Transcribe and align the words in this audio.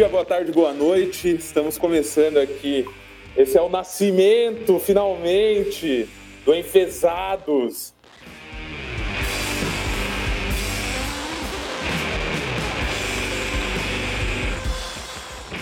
dia, 0.00 0.08
boa 0.08 0.24
tarde, 0.24 0.50
boa 0.50 0.72
noite. 0.72 1.28
Estamos 1.28 1.76
começando 1.76 2.38
aqui. 2.38 2.88
Esse 3.36 3.58
é 3.58 3.60
o 3.60 3.68
nascimento, 3.68 4.78
finalmente, 4.78 6.08
do 6.42 6.54
Enfesados. 6.54 7.92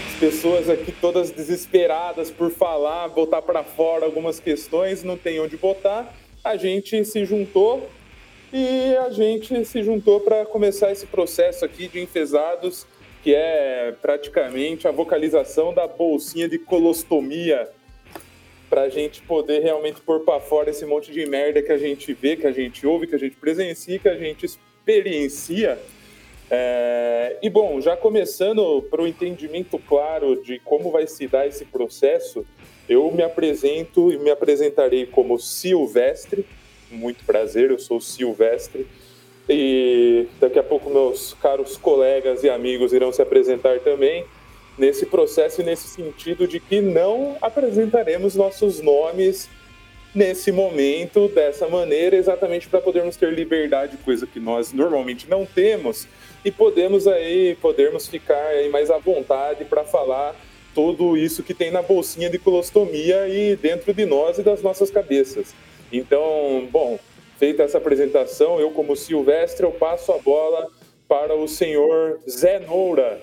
As 0.07 0.21
pessoas 0.21 0.71
aqui 0.71 0.93
todas 0.93 1.33
desesperadas 1.33 2.31
por 2.31 2.53
falar, 2.53 3.09
botar 3.09 3.43
para 3.43 3.65
fora 3.65 4.05
algumas 4.05 4.39
questões, 4.39 5.03
não 5.03 5.17
tem 5.17 5.41
onde 5.41 5.57
botar. 5.57 6.15
A 6.45 6.57
gente 6.57 7.05
se 7.05 7.25
juntou 7.25 7.91
e 8.53 8.95
a 9.05 9.11
gente 9.11 9.65
se 9.65 9.83
juntou 9.83 10.21
para 10.21 10.47
começar 10.47 10.93
esse 10.93 11.07
processo 11.07 11.65
aqui 11.65 11.89
de 11.89 12.01
enfesados, 12.01 12.87
que 13.23 13.35
é 13.35 13.95
praticamente 14.01 14.87
a 14.87 14.91
vocalização 14.91 15.73
da 15.73 15.87
bolsinha 15.87 16.49
de 16.49 16.59
colostomia, 16.59 17.69
para 18.69 18.83
a 18.83 18.89
gente 18.89 19.23
poder 19.23 19.63
realmente 19.63 20.01
pôr 20.01 20.21
para 20.21 20.41
fora 20.41 20.71
esse 20.71 20.85
monte 20.85 21.11
de 21.11 21.25
merda 21.25 21.63
que 21.63 21.73
a 21.73 21.79
gente 21.79 22.13
vê, 22.13 22.37
que 22.37 22.47
a 22.47 22.53
gente 22.53 22.87
ouve, 22.87 23.07
que 23.07 23.15
a 23.15 23.19
gente 23.19 23.37
presencia, 23.37 23.99
que 23.99 24.09
a 24.09 24.17
gente 24.17 24.45
experiencia. 24.45 25.79
É... 26.51 27.39
E 27.43 27.49
bom, 27.49 27.81
já 27.81 27.97
começando 27.97 28.83
para 28.91 29.03
o 29.03 29.07
entendimento 29.07 29.79
claro 29.79 30.43
de 30.43 30.59
como 30.61 30.91
vai 30.91 31.07
se 31.07 31.27
dar 31.27 31.47
esse 31.47 31.65
processo, 31.65 32.45
eu 32.89 33.11
me 33.11 33.23
apresento 33.23 34.13
e 34.13 34.19
me 34.19 34.31
apresentarei 34.31 35.07
como 35.07 35.39
Silvestre 35.39 36.45
muito 36.91 37.25
prazer, 37.25 37.71
eu 37.71 37.79
sou 37.79 38.01
Silvestre. 38.01 38.87
E 39.49 40.27
daqui 40.39 40.59
a 40.59 40.63
pouco 40.63 40.91
meus 40.91 41.35
caros 41.41 41.77
colegas 41.77 42.45
e 42.45 42.51
amigos 42.51 42.93
irão 42.93 43.13
se 43.13 43.23
apresentar 43.23 43.81
também 43.81 44.25
nesse 44.77 45.07
processo 45.07 45.61
e 45.61 45.65
nesse 45.65 45.89
sentido 45.89 46.47
de 46.47 46.61
que 46.61 46.81
não 46.81 47.37
apresentaremos 47.41 48.37
nossos 48.37 48.81
nomes 48.81 49.49
nesse 50.15 50.51
momento 50.51 51.29
dessa 51.29 51.69
maneira, 51.69 52.17
exatamente 52.17 52.69
para 52.69 52.81
podermos 52.81 53.17
ter 53.17 53.33
liberdade, 53.33 53.97
coisa 53.99 54.27
que 54.27 54.41
nós 54.41 54.73
normalmente 54.73 55.29
não 55.29 55.45
temos, 55.45 56.07
e 56.45 56.51
podemos 56.51 57.07
aí 57.07 57.57
podermos 57.61 58.09
ficar 58.09 58.47
aí 58.49 58.69
mais 58.69 58.91
à 58.91 58.99
vontade 58.99 59.65
para 59.65 59.85
falar 59.85 60.35
tudo 60.75 61.17
isso 61.17 61.43
que 61.43 61.53
tem 61.53 61.71
na 61.71 61.83
bolsinha 61.83 62.31
de 62.31 62.39
colostomia 62.39 63.29
e 63.29 63.57
dentro 63.57 63.93
de 63.93 64.07
nós 64.07 64.39
e 64.39 64.43
das 64.43 64.63
nossas 64.63 64.91
cabeças. 64.91 65.55
Então, 65.93 66.67
bom, 66.71 66.99
feita 67.39 67.63
essa 67.63 67.79
apresentação, 67.79 68.59
eu 68.59 68.73
como 68.73 68.97
Silvestre, 68.97 69.65
eu 69.65 69.71
passo 69.71 70.11
a 70.13 70.19
bola 70.19 70.67
para 71.09 71.37
o 71.37 71.47
senhor 71.47 72.19
Zé 72.29 72.59
Noura. 72.59 73.21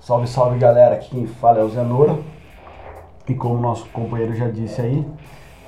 Salve, 0.00 0.28
salve 0.28 0.58
galera, 0.58 0.94
aqui 0.94 1.10
quem 1.10 1.26
fala 1.26 1.60
é 1.60 1.64
o 1.64 1.68
Zé 1.70 1.82
Noura. 1.82 2.18
E 3.26 3.34
como 3.34 3.58
nosso 3.58 3.88
companheiro 3.88 4.34
já 4.34 4.48
disse 4.48 4.82
aí, 4.82 5.04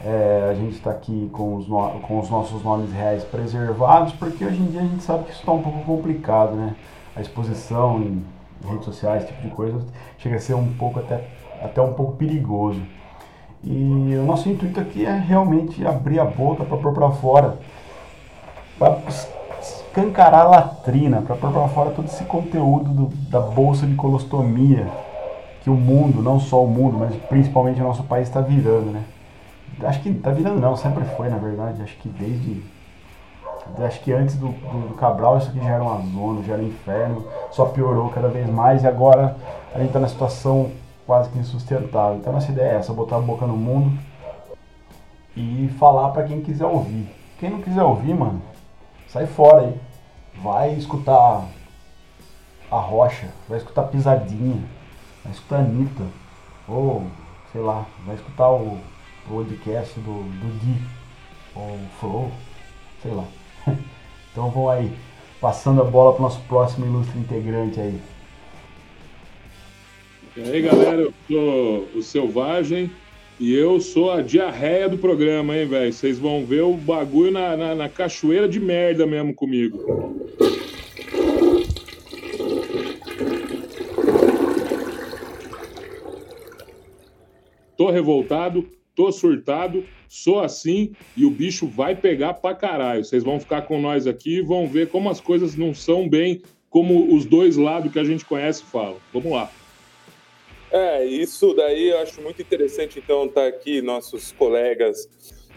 é, 0.05 0.49
a 0.51 0.55
gente 0.55 0.77
está 0.77 0.91
aqui 0.91 1.31
com 1.33 1.57
os, 1.57 1.67
no... 1.67 2.01
com 2.01 2.21
os 2.21 2.29
nossos 2.29 2.63
nomes 2.63 2.93
reais 2.93 3.25
preservados, 3.25 4.13
porque 4.15 4.45
hoje 4.45 4.61
em 4.61 4.67
dia 4.67 4.81
a 4.81 4.85
gente 4.85 5.03
sabe 5.03 5.25
que 5.25 5.31
isso 5.31 5.41
está 5.41 5.53
um 5.53 5.63
pouco 5.63 5.83
complicado, 5.85 6.55
né? 6.55 6.77
A 7.17 7.23
exposição 7.23 8.01
em 8.03 8.25
redes 8.67 8.85
sociais, 8.85 9.25
esse 9.25 9.33
tipo 9.33 9.49
de 9.49 9.55
coisa, 9.55 9.87
chega 10.19 10.37
a 10.37 10.41
ser 10.41 10.55
um 10.55 10.73
pouco 10.75 11.01
até, 11.01 11.25
até 11.63 11.81
um 11.81 11.95
pouco 11.95 12.17
perigoso. 12.17 12.81
E 13.63 14.17
o 14.17 14.25
nosso 14.25 14.49
intuito 14.49 14.81
aqui 14.81 15.05
é 15.05 15.13
realmente 15.13 15.87
abrir 15.87 16.19
a 16.19 16.25
boca 16.25 16.65
para 16.65 16.77
pôr 16.79 16.95
para 16.95 17.11
fora, 17.11 17.59
para 18.79 18.99
escancarar 19.61 20.41
a 20.41 20.49
latrina, 20.49 21.21
para 21.21 21.37
pôr 21.37 21.53
para 21.53 21.69
fora 21.69 21.91
todo 21.91 22.07
esse 22.07 22.25
conteúdo 22.25 22.91
do, 22.91 23.07
da 23.29 23.41
bolsa 23.41 23.87
de 23.87 23.95
colostomia 23.95 24.87
que 25.63 25.69
o 25.69 25.75
mundo, 25.75 26.23
não 26.23 26.41
só 26.41 26.65
o 26.65 26.67
mundo, 26.67 26.97
mas 26.99 27.15
principalmente 27.29 27.81
o 27.81 27.85
nosso 27.85 28.03
país 28.05 28.29
está 28.29 28.41
virando, 28.41 28.93
né? 28.93 29.05
Acho 29.83 30.01
que 30.01 30.09
está 30.09 30.31
virando 30.31 30.59
não, 30.61 30.77
sempre 30.77 31.05
foi 31.17 31.29
na 31.29 31.37
verdade, 31.37 31.83
acho 31.83 31.97
que 31.99 32.09
desde 32.09 32.63
acho 33.79 34.01
que 34.01 34.13
antes 34.13 34.37
do, 34.37 34.49
do, 34.49 34.89
do, 34.89 34.95
Cabral 34.95 35.39
isso 35.39 35.49
aqui 35.51 35.59
já 35.59 35.71
era 35.71 35.83
uma 35.83 36.01
zona, 36.01 36.43
já 36.43 36.55
era 36.55 36.63
um 36.63 36.67
inferno, 36.67 37.25
só 37.51 37.67
piorou 37.67 38.09
cada 38.09 38.29
vez 38.29 38.49
mais 38.49 38.83
e 38.83 38.87
agora 38.87 39.37
a 39.75 39.79
gente 39.79 39.89
está 39.89 40.01
na 40.01 40.09
situação 40.09 40.71
quase 41.11 41.29
que 41.31 41.41
insustentável. 41.41 42.19
Então 42.19 42.33
nossa 42.33 42.53
ideia 42.53 42.69
é 42.69 42.77
essa, 42.77 42.93
botar 42.93 43.17
a 43.17 43.21
boca 43.21 43.45
no 43.45 43.57
mundo 43.57 43.99
e 45.37 45.69
falar 45.77 46.11
para 46.11 46.23
quem 46.23 46.41
quiser 46.41 46.67
ouvir. 46.67 47.13
Quem 47.41 47.51
não 47.51 47.61
quiser 47.61 47.83
ouvir, 47.83 48.15
mano, 48.15 48.41
sai 49.09 49.27
fora 49.27 49.63
aí. 49.63 49.81
Vai 50.41 50.75
escutar 50.75 51.49
a 52.71 52.77
Rocha, 52.77 53.27
vai 53.49 53.59
escutar 53.59 53.89
Pisadinha, 53.89 54.63
vai 55.25 55.33
escutar 55.33 55.57
Anitta, 55.57 56.05
ou 56.69 57.05
sei 57.51 57.61
lá, 57.61 57.85
vai 58.07 58.15
escutar 58.15 58.49
o 58.49 58.79
podcast 59.29 59.99
do, 59.99 60.23
do 60.23 60.59
Gui, 60.61 60.81
ou 61.57 61.77
Flow, 61.99 62.31
sei 63.03 63.11
lá. 63.11 63.25
então 64.31 64.49
vamos 64.49 64.71
aí, 64.71 64.97
passando 65.41 65.83
a 65.83 65.85
bola 65.85 66.13
para 66.13 66.21
o 66.21 66.23
nosso 66.23 66.41
próximo 66.43 66.87
ilustre 66.87 67.19
integrante 67.19 67.81
aí. 67.81 68.01
E 70.37 70.43
aí, 70.43 70.63
galera, 70.63 71.03
eu 71.03 71.13
sou 71.29 71.89
o 71.93 72.03
Selvagem 72.03 72.89
e 73.41 73.53
eu 73.53 73.81
sou 73.81 74.13
a 74.13 74.23
diarreia 74.23 74.89
do 74.89 74.97
programa, 74.97 75.57
hein, 75.57 75.67
velho? 75.67 75.93
Vocês 75.93 76.21
vão 76.21 76.47
ver 76.47 76.61
o 76.61 76.75
bagulho 76.75 77.33
na, 77.33 77.57
na, 77.57 77.75
na, 77.75 77.89
cachoeira 77.89 78.49
de 78.49 78.61
merda 78.61 79.05
mesmo 79.05 79.35
comigo. 79.35 80.17
Tô 87.77 87.91
revoltado, 87.91 88.69
tô 88.95 89.11
surtado, 89.11 89.83
sou 90.09 90.39
assim 90.39 90.93
e 91.17 91.25
o 91.25 91.31
bicho 91.31 91.67
vai 91.67 91.97
pegar 91.97 92.35
pra 92.35 92.55
caralho. 92.55 93.05
Vocês 93.05 93.25
vão 93.25 93.41
ficar 93.41 93.63
com 93.63 93.81
nós 93.81 94.07
aqui 94.07 94.37
e 94.37 94.43
vão 94.43 94.69
ver 94.69 94.91
como 94.91 95.11
as 95.11 95.21
coisas 95.21 95.57
não 95.57 95.75
são 95.75 96.09
bem 96.09 96.41
como 96.69 97.17
os 97.17 97.25
dois 97.25 97.57
lados 97.57 97.93
que 97.93 97.99
a 97.99 98.05
gente 98.05 98.25
conhece 98.25 98.63
falam. 98.63 98.99
Vamos 99.13 99.33
lá. 99.33 99.51
É, 100.73 101.05
isso 101.05 101.53
daí 101.55 101.89
eu 101.89 101.99
acho 101.99 102.21
muito 102.23 102.41
interessante, 102.41 102.99
então, 102.99 103.25
estar 103.27 103.43
tá 103.43 103.47
aqui, 103.49 103.83
nossos 103.83 104.33
colegas. 104.33 105.09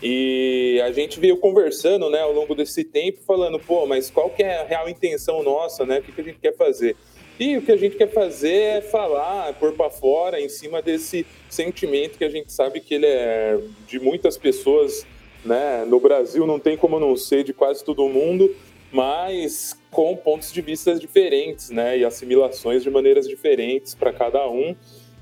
E 0.02 0.82
a 0.84 0.92
gente 0.92 1.20
veio 1.20 1.38
conversando, 1.38 2.10
né, 2.10 2.20
ao 2.20 2.34
longo 2.34 2.54
desse 2.56 2.84
tempo, 2.84 3.20
falando, 3.26 3.60
pô, 3.60 3.86
mas 3.86 4.10
qual 4.10 4.30
que 4.30 4.44
é 4.44 4.60
a 4.60 4.66
real 4.66 4.90
intenção 4.90 5.42
nossa, 5.44 5.86
né? 5.86 6.00
O 6.00 6.04
que, 6.04 6.12
que 6.12 6.22
a 6.22 6.24
gente 6.24 6.40
quer 6.40 6.56
fazer? 6.56 6.96
E 7.40 7.58
o 7.58 7.62
que 7.62 7.72
a 7.72 7.78
gente 7.78 7.96
quer 7.96 8.12
fazer 8.12 8.54
é 8.54 8.82
falar, 8.82 9.54
pôr 9.54 9.72
para 9.74 9.90
fora, 9.90 10.42
em 10.42 10.50
cima 10.50 10.82
desse 10.82 11.26
sentimento 11.50 12.18
que 12.18 12.24
a 12.26 12.30
gente 12.30 12.52
sabe 12.52 12.80
que 12.80 12.96
ele 12.96 13.06
é 13.06 13.60
de 13.88 14.00
muitas 14.00 14.38
pessoas, 14.38 15.06
né? 15.46 15.86
No 15.86 16.00
Brasil 16.00 16.46
não 16.46 16.60
tem 16.60 16.76
como 16.76 17.00
não 17.00 17.16
ser 17.16 17.44
de 17.44 17.54
quase 17.54 17.84
todo 17.84 18.08
mundo, 18.10 18.54
mas 18.92 19.76
com 19.90 20.16
pontos 20.16 20.52
de 20.52 20.62
vista 20.62 20.94
diferentes, 20.96 21.70
né? 21.70 21.98
E 21.98 22.06
assimilações 22.06 22.84
de 22.84 22.90
maneiras 22.90 23.28
diferentes 23.28 23.96
para 23.96 24.12
cada 24.12 24.48
um. 24.50 24.76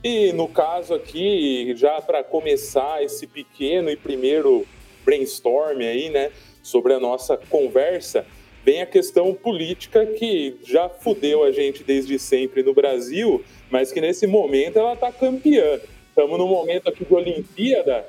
E 0.03 0.33
no 0.33 0.47
caso 0.47 0.95
aqui, 0.95 1.73
já 1.75 2.01
para 2.01 2.23
começar 2.23 3.03
esse 3.03 3.27
pequeno 3.27 3.89
e 3.89 3.95
primeiro 3.95 4.65
brainstorm 5.05 5.79
aí, 5.79 6.09
né, 6.09 6.31
sobre 6.63 6.93
a 6.93 6.99
nossa 6.99 7.37
conversa, 7.37 8.25
vem 8.65 8.81
a 8.81 8.85
questão 8.87 9.31
política 9.33 10.05
que 10.07 10.57
já 10.63 10.89
fudeu 10.89 11.43
a 11.43 11.51
gente 11.51 11.83
desde 11.83 12.17
sempre 12.17 12.63
no 12.63 12.73
Brasil, 12.73 13.43
mas 13.69 13.91
que 13.91 14.01
nesse 14.01 14.25
momento 14.25 14.79
ela 14.79 14.93
está 14.93 15.11
campeã. 15.11 15.79
Estamos 16.09 16.37
num 16.37 16.47
momento 16.47 16.89
aqui 16.89 17.05
de 17.05 17.13
Olimpíada, 17.13 18.05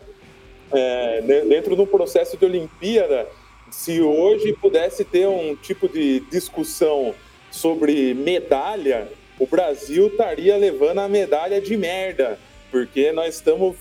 é, 0.73 1.21
dentro 1.47 1.77
do 1.77 1.87
processo 1.87 2.38
de 2.38 2.45
Olimpíada, 2.47 3.29
se 3.71 4.00
hoje 4.00 4.55
pudesse 4.55 5.05
ter 5.05 5.27
um 5.27 5.55
tipo 5.56 5.88
de 5.88 6.21
discussão 6.31 7.15
sobre 7.50 8.15
medalha, 8.15 9.09
o 9.38 9.46
Brasil 9.46 10.08
estaria 10.08 10.56
levando 10.56 10.99
a 10.99 11.08
medalha 11.08 11.61
de 11.61 11.76
merda, 11.76 12.38
porque 12.70 13.12
nós 13.12 13.37
estamos 13.37 13.76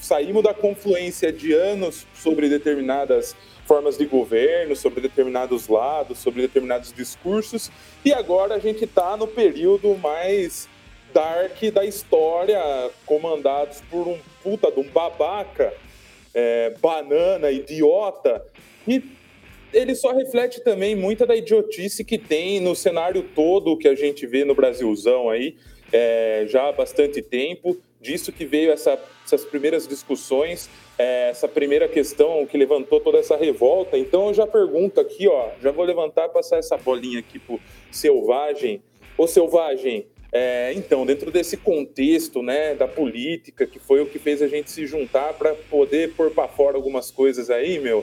saímos 0.00 0.42
da 0.42 0.52
confluência 0.52 1.32
de 1.32 1.52
anos 1.52 2.06
sobre 2.12 2.48
determinadas 2.48 3.36
formas 3.66 3.96
de 3.96 4.04
governo, 4.04 4.74
sobre 4.74 5.00
determinados 5.00 5.68
lados, 5.68 6.18
sobre 6.18 6.42
determinados 6.42 6.92
discursos, 6.92 7.70
e 8.04 8.12
agora 8.12 8.56
a 8.56 8.58
gente 8.58 8.84
está 8.84 9.16
no 9.16 9.28
período 9.28 9.96
mais 9.96 10.68
dark 11.14 11.62
da 11.72 11.84
história, 11.84 12.60
comandados 13.06 13.80
por 13.90 14.08
um 14.08 14.18
puta 14.42 14.72
de 14.72 14.80
um 14.80 14.88
babaca, 14.88 15.72
é, 16.34 16.74
banana, 16.80 17.50
idiota, 17.50 18.44
e 18.86 19.02
ele 19.72 19.94
só 19.94 20.12
reflete 20.12 20.60
também 20.60 20.94
muita 20.94 21.26
da 21.26 21.34
idiotice 21.34 22.04
que 22.04 22.18
tem 22.18 22.60
no 22.60 22.74
cenário 22.74 23.22
todo 23.34 23.76
que 23.76 23.88
a 23.88 23.94
gente 23.94 24.26
vê 24.26 24.44
no 24.44 24.54
Brasilzão 24.54 25.30
aí, 25.30 25.56
é, 25.92 26.44
já 26.48 26.68
há 26.68 26.72
bastante 26.72 27.20
tempo, 27.22 27.76
disso 28.00 28.32
que 28.32 28.44
veio 28.44 28.72
essa, 28.72 28.98
essas 29.24 29.44
primeiras 29.44 29.86
discussões, 29.86 30.68
é, 30.98 31.30
essa 31.30 31.46
primeira 31.46 31.86
questão 31.88 32.44
que 32.46 32.58
levantou 32.58 33.00
toda 33.00 33.18
essa 33.18 33.36
revolta. 33.36 33.96
Então 33.96 34.28
eu 34.28 34.34
já 34.34 34.46
pergunto 34.46 35.00
aqui, 35.00 35.28
ó, 35.28 35.50
já 35.62 35.70
vou 35.70 35.84
levantar, 35.84 36.28
passar 36.30 36.58
essa 36.58 36.76
bolinha 36.76 37.20
aqui 37.20 37.38
pro 37.38 37.60
Selvagem. 37.90 38.82
Ô 39.16 39.26
Selvagem, 39.26 40.06
É, 40.34 40.72
então, 40.74 41.04
dentro 41.04 41.30
desse 41.30 41.58
contexto 41.58 42.42
né, 42.42 42.74
da 42.74 42.88
política, 42.88 43.66
que 43.66 43.78
foi 43.78 44.00
o 44.00 44.06
que 44.06 44.18
fez 44.18 44.40
a 44.40 44.48
gente 44.48 44.70
se 44.70 44.86
juntar 44.86 45.34
para 45.34 45.54
poder 45.54 46.14
pôr 46.14 46.30
para 46.30 46.48
fora 46.48 46.74
algumas 46.74 47.10
coisas 47.10 47.50
aí, 47.50 47.78
meu, 47.78 48.02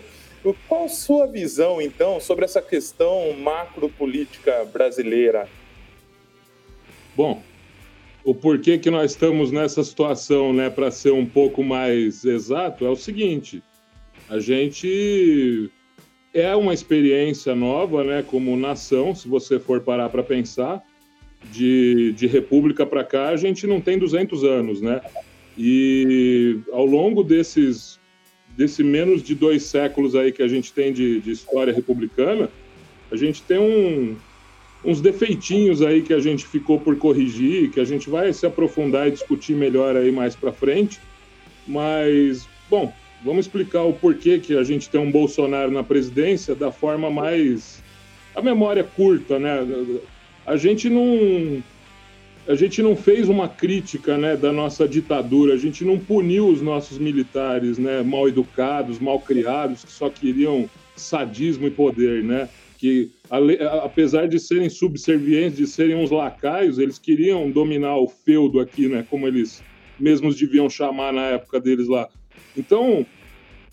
qual 0.68 0.88
sua 0.88 1.28
visão, 1.28 1.82
então, 1.82 2.20
sobre 2.20 2.46
essa 2.46 2.62
questão 2.62 3.34
macro-política 3.34 4.66
brasileira? 4.66 5.48
Bom, 7.16 7.44
o 8.24 8.34
porquê 8.34 8.78
que 8.78 8.90
nós 8.90 9.12
estamos 9.12 9.52
nessa 9.52 9.84
situação, 9.84 10.54
né, 10.54 10.70
para 10.70 10.92
ser 10.92 11.12
um 11.12 11.26
pouco 11.26 11.64
mais 11.64 12.24
exato, 12.24 12.86
é 12.86 12.90
o 12.90 12.96
seguinte: 12.96 13.62
a 14.30 14.40
gente 14.40 15.70
é 16.34 16.56
uma 16.56 16.74
experiência 16.74 17.54
nova, 17.54 18.04
né, 18.04 18.24
como 18.26 18.56
nação, 18.56 19.14
se 19.14 19.28
você 19.28 19.60
for 19.60 19.82
parar 19.82 20.10
para 20.10 20.24
pensar, 20.24 20.82
de, 21.52 22.14
de 22.14 22.28
república 22.28 22.86
para 22.86 23.04
cá, 23.04 23.30
a 23.30 23.38
gente 23.38 23.66
não 23.66 23.82
tem 23.82 23.98
200 23.98 24.44
anos, 24.44 24.82
né? 24.82 25.02
E 25.58 26.60
ao 26.72 26.86
longo 26.86 27.24
desses 27.24 27.99
desse 28.60 28.84
menos 28.84 29.24
de 29.24 29.34
dois 29.34 29.64
séculos 29.64 30.18
aí 30.18 30.34
que 30.34 30.44
a 30.44 30.48
gente 30.50 30.74
tem 30.74 30.92
de, 30.92 31.22
de 31.22 31.32
história 31.32 31.74
republicana, 31.74 32.50
a 33.10 33.16
gente 33.16 33.42
tem 33.42 33.58
um, 33.58 34.18
uns 34.84 35.00
defeitinhos 35.00 35.82
aí 35.82 36.02
que 36.02 36.14
a 36.14 36.20
gente 36.20 36.46
ficou 36.46 36.78
por 36.78 36.98
corrigir, 36.98 37.72
que 37.72 37.80
a 37.80 37.86
gente 37.86 38.10
vai 38.10 38.34
se 38.34 38.46
aprofundar 38.46 39.08
e 39.08 39.12
discutir 39.12 39.56
melhor 39.56 39.96
aí 39.96 40.12
mais 40.12 40.36
para 40.36 40.52
frente. 40.52 41.00
Mas, 41.66 42.50
bom, 42.70 42.92
vamos 43.24 43.46
explicar 43.46 43.84
o 43.84 43.94
porquê 43.94 44.40
que 44.40 44.58
a 44.58 44.64
gente 44.64 44.90
tem 44.90 45.00
um 45.00 45.10
Bolsonaro 45.10 45.72
na 45.72 45.82
presidência 45.82 46.54
da 46.54 46.70
forma 46.70 47.10
mais 47.10 47.82
a 48.36 48.42
memória 48.42 48.84
curta, 48.84 49.40
né? 49.40 49.66
A 50.46 50.58
gente 50.58 50.90
não 50.90 51.64
a 52.48 52.56
gente 52.56 52.82
não 52.82 52.96
fez 52.96 53.30
uma 53.30 53.48
crítica 53.48 54.18
né, 54.18 54.36
da 54.36 54.52
nossa 54.52 54.88
ditadura, 54.88 55.54
a 55.54 55.58
gente 55.58 55.86
não 55.86 56.00
puniu 56.00 56.48
os 56.48 56.62
nossos 56.62 56.98
militares 56.98 57.78
né, 57.78 58.02
mal 58.02 58.28
educados, 58.28 59.00
mal 59.00 59.20
criados, 59.20 59.84
que 59.84 59.92
só 59.92 60.10
queriam 60.10 60.70
sadismo 60.96 61.68
e 61.68 61.72
poder, 61.72 62.24
né? 62.24 62.50
Que 62.78 63.12
apesar 63.84 64.28
de 64.28 64.40
serem 64.40 64.70
subservientes, 64.70 65.58
de 65.58 65.68
serem 65.68 65.96
uns 65.96 66.12
lacaios, 66.12 66.80
eles 66.80 66.98
queriam 66.98 67.50
dominar 67.52 67.98
o 67.98 68.08
feudo 68.08 68.60
aqui, 68.60 68.88
né? 68.88 69.06
Como 69.10 69.28
eles 69.28 69.64
mesmos 70.00 70.36
deviam 70.38 70.70
chamar 70.70 71.12
na 71.12 71.28
época 71.28 71.60
deles 71.60 71.88
lá. 71.88 72.08
Então, 72.58 73.06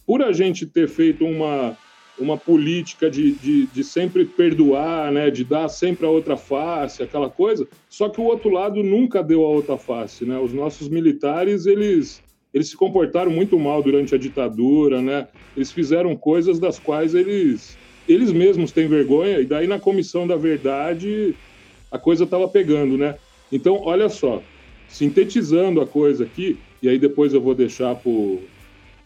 por 0.07 0.23
a 0.23 0.33
gente 0.33 0.67
ter 0.67 0.89
feito 0.89 1.25
uma 1.25 1.77
uma 2.19 2.37
política 2.37 3.11
de, 3.11 3.33
de, 3.33 3.67
de, 3.67 3.85
sempre 3.85 4.25
perdoar, 4.25 5.13
né, 5.13 5.31
de 5.31 5.45
dar 5.45 5.69
sempre 5.69 6.07
a 6.07 6.11
outra 6.11 6.37
face, 6.37 7.03
aquela 7.03 7.29
coisa. 7.29 7.67
Só 7.89 8.09
que 8.09 8.21
o 8.21 8.25
outro 8.25 8.51
lado 8.51 8.83
nunca 8.83 9.23
deu 9.23 9.45
a 9.45 9.49
outra 9.49 9.77
face, 9.77 10.25
né? 10.25 10.39
Os 10.39 10.53
nossos 10.53 10.89
militares, 10.89 11.67
eles 11.67 12.23
eles 12.55 12.71
se 12.71 12.77
comportaram 12.77 13.31
muito 13.31 13.59
mal 13.59 13.83
durante 13.83 14.15
a 14.15 14.19
ditadura, 14.19 15.03
né? 15.03 15.29
Eles 15.55 15.71
fizeram 15.71 16.17
coisas 16.17 16.59
das 16.59 16.79
quais 16.79 17.15
eles 17.15 17.77
eles 18.09 18.33
mesmos 18.33 18.73
têm 18.73 18.89
vergonha 18.89 19.41
e 19.41 19.45
daí 19.45 19.67
na 19.67 19.79
comissão 19.79 20.27
da 20.27 20.37
verdade 20.37 21.35
a 21.91 21.99
coisa 21.99 22.25
estava 22.25 22.49
pegando, 22.49 22.97
né? 22.97 23.17
Então, 23.53 23.81
olha 23.83 24.09
só, 24.09 24.43
sintetizando 24.89 25.81
a 25.81 25.87
coisa 25.87 26.25
aqui, 26.25 26.57
e 26.83 26.89
aí 26.89 26.99
depois 26.99 27.33
eu 27.33 27.41
vou 27.41 27.55
deixar 27.55 27.95
para 27.95 28.11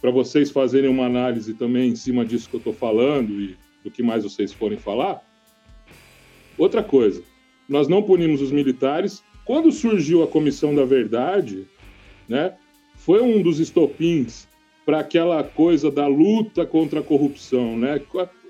para 0.01 0.11
vocês 0.11 0.51
fazerem 0.51 0.91
uma 0.91 1.07
análise 1.07 1.55
também 1.55 1.91
em 1.91 1.97
cima 1.97 2.25
disso 2.25 2.49
que 2.49 2.57
eu 2.57 2.59
estou 2.59 2.73
falando 2.73 3.41
e 3.41 3.57
do 3.85 3.91
que 3.91 4.03
mais 4.03 4.25
vocês 4.25 4.53
forem 4.53 4.79
falar. 4.79 5.23
Outra 6.57 6.83
coisa, 6.83 7.23
nós 7.69 7.87
não 7.89 8.03
punimos 8.03 8.41
os 8.43 8.51
militares. 8.51 9.23
Quando 9.45 9.71
surgiu 9.73 10.23
a 10.23 10.27
Comissão 10.27 10.75
da 10.75 10.85
Verdade, 10.85 11.69
né, 12.29 12.55
foi 12.97 13.23
um 13.23 13.43
dos 13.43 13.61
estopins 13.61 14.49
para 14.85 15.01
aquela 15.01 15.43
coisa 15.45 15.91
da 15.91 16.07
luta 16.07 16.67
contra 16.67 17.01
a 17.01 17.03
corrupção. 17.03 17.79
Né? 17.79 18.01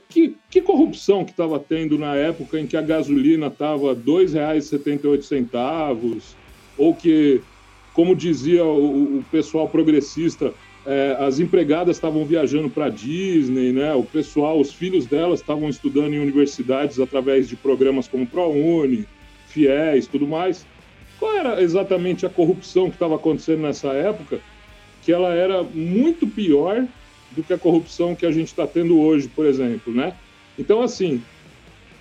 Que, 0.09 0.37
que 0.51 0.61
corrupção 0.61 1.25
que 1.25 1.31
estava 1.31 1.57
tendo 1.59 1.99
na 1.99 2.15
época 2.17 2.59
em 2.59 2.67
que 2.67 2.77
a 2.77 2.83
gasolina 2.83 3.47
estava 3.47 3.93
R$ 3.93 4.01
2,78, 4.01 6.35
ou 6.77 6.93
que, 6.95 7.41
como 7.93 8.17
dizia 8.17 8.65
o, 8.65 9.19
o 9.19 9.25
pessoal 9.31 9.69
progressista, 9.69 10.53
é, 10.91 11.17
as 11.21 11.39
empregadas 11.39 11.97
estavam 11.97 12.25
viajando 12.25 12.69
para 12.69 12.89
Disney, 12.89 13.73
né? 13.73 13.95
O 13.95 14.03
pessoal, 14.03 14.59
os 14.59 14.73
filhos 14.73 15.07
delas 15.07 15.39
estavam 15.39 15.69
estudando 15.69 16.15
em 16.15 16.19
universidades 16.19 16.99
através 16.99 17.49
de 17.49 17.55
programas 17.55 18.09
como 18.09 18.27
ProUni, 18.27 19.07
FIES, 19.47 20.09
tudo 20.09 20.27
mais. 20.27 20.67
Qual 21.17 21.33
era 21.37 21.63
exatamente 21.63 22.27
a 22.27 22.29
corrupção 22.29 22.89
que 22.89 22.97
estava 22.97 23.15
acontecendo 23.15 23.63
nessa 23.63 23.93
época? 23.93 24.41
Que 25.05 25.13
ela 25.13 25.33
era 25.33 25.63
muito 25.63 26.27
pior 26.27 26.85
do 27.31 27.45
que 27.45 27.53
a 27.53 27.59
corrupção 27.59 28.17
que 28.17 28.27
a 28.27 28.33
gente 28.33 28.49
está 28.49 28.67
tendo 28.67 28.99
hoje, 28.99 29.29
por 29.29 29.47
exemplo, 29.47 29.95
né? 29.95 30.13
Então, 30.59 30.83
assim, 30.83 31.23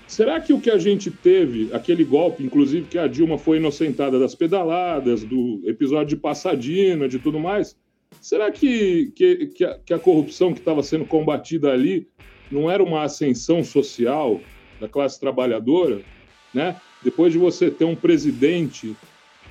será 0.07 0.39
que 0.39 0.51
o 0.51 0.59
que 0.59 0.71
a 0.71 0.79
gente 0.79 1.11
teve, 1.11 1.69
aquele 1.73 2.03
golpe, 2.03 2.43
inclusive 2.43 2.87
que 2.87 2.97
a 2.97 3.05
Dilma 3.05 3.37
foi 3.37 3.57
inocentada 3.57 4.17
das 4.17 4.33
pedaladas, 4.33 5.23
do 5.23 5.61
episódio 5.63 6.07
de 6.07 6.15
Passadina, 6.15 7.07
de 7.07 7.19
tudo 7.19 7.39
mais, 7.39 7.77
Será 8.21 8.51
que, 8.51 9.11
que, 9.15 9.47
que, 9.47 9.63
a, 9.63 9.79
que 9.79 9.93
a 9.93 9.99
corrupção 9.99 10.53
que 10.53 10.59
estava 10.59 10.83
sendo 10.83 11.05
combatida 11.05 11.71
ali 11.71 12.07
não 12.51 12.69
era 12.69 12.83
uma 12.83 13.03
ascensão 13.03 13.63
social 13.63 14.41
da 14.79 14.87
classe 14.87 15.19
trabalhadora? 15.19 16.01
Né? 16.53 16.75
Depois 17.03 17.31
de 17.31 17.39
você 17.39 17.71
ter 17.71 17.85
um 17.85 17.95
presidente 17.95 18.95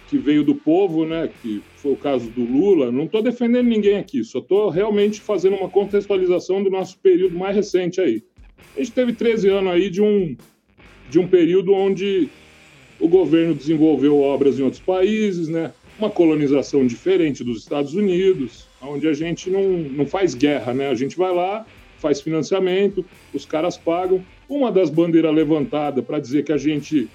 que 0.08 0.16
veio 0.16 0.42
do 0.42 0.54
povo, 0.54 1.04
né, 1.04 1.30
que 1.42 1.62
foi 1.76 1.92
o 1.92 1.96
caso 1.96 2.30
do 2.30 2.42
Lula, 2.42 2.90
não 2.90 3.04
estou 3.04 3.22
defendendo 3.22 3.66
ninguém 3.66 3.98
aqui, 3.98 4.24
só 4.24 4.38
estou 4.38 4.70
realmente 4.70 5.20
fazendo 5.20 5.56
uma 5.56 5.68
contextualização 5.68 6.62
do 6.62 6.70
nosso 6.70 6.98
período 6.98 7.38
mais 7.38 7.54
recente 7.54 8.00
aí. 8.00 8.22
A 8.74 8.80
gente 8.80 8.92
teve 8.92 9.12
13 9.12 9.48
anos 9.50 9.72
aí 9.72 9.90
de 9.90 10.00
um, 10.00 10.34
de 11.10 11.18
um 11.18 11.28
período 11.28 11.74
onde 11.74 12.30
o 12.98 13.06
governo 13.06 13.54
desenvolveu 13.54 14.18
obras 14.18 14.58
em 14.58 14.62
outros 14.62 14.82
países, 14.82 15.46
né? 15.48 15.72
Uma 15.98 16.08
colonização 16.08 16.86
diferente 16.86 17.42
dos 17.42 17.58
Estados 17.58 17.94
Unidos, 17.94 18.66
onde 18.80 19.08
a 19.08 19.12
gente 19.12 19.50
não, 19.50 19.78
não 19.78 20.06
faz 20.06 20.34
guerra, 20.34 20.72
né? 20.72 20.88
A 20.88 20.94
gente 20.94 21.16
vai 21.16 21.34
lá, 21.34 21.66
faz 21.98 22.20
financiamento, 22.20 23.04
os 23.34 23.44
caras 23.44 23.76
pagam. 23.76 24.24
Uma 24.48 24.70
das 24.70 24.88
bandeiras 24.88 25.34
levantadas 25.34 26.04
para 26.04 26.20
dizer 26.20 26.44
que 26.44 26.52
a 26.52 26.56
gente 26.56 27.08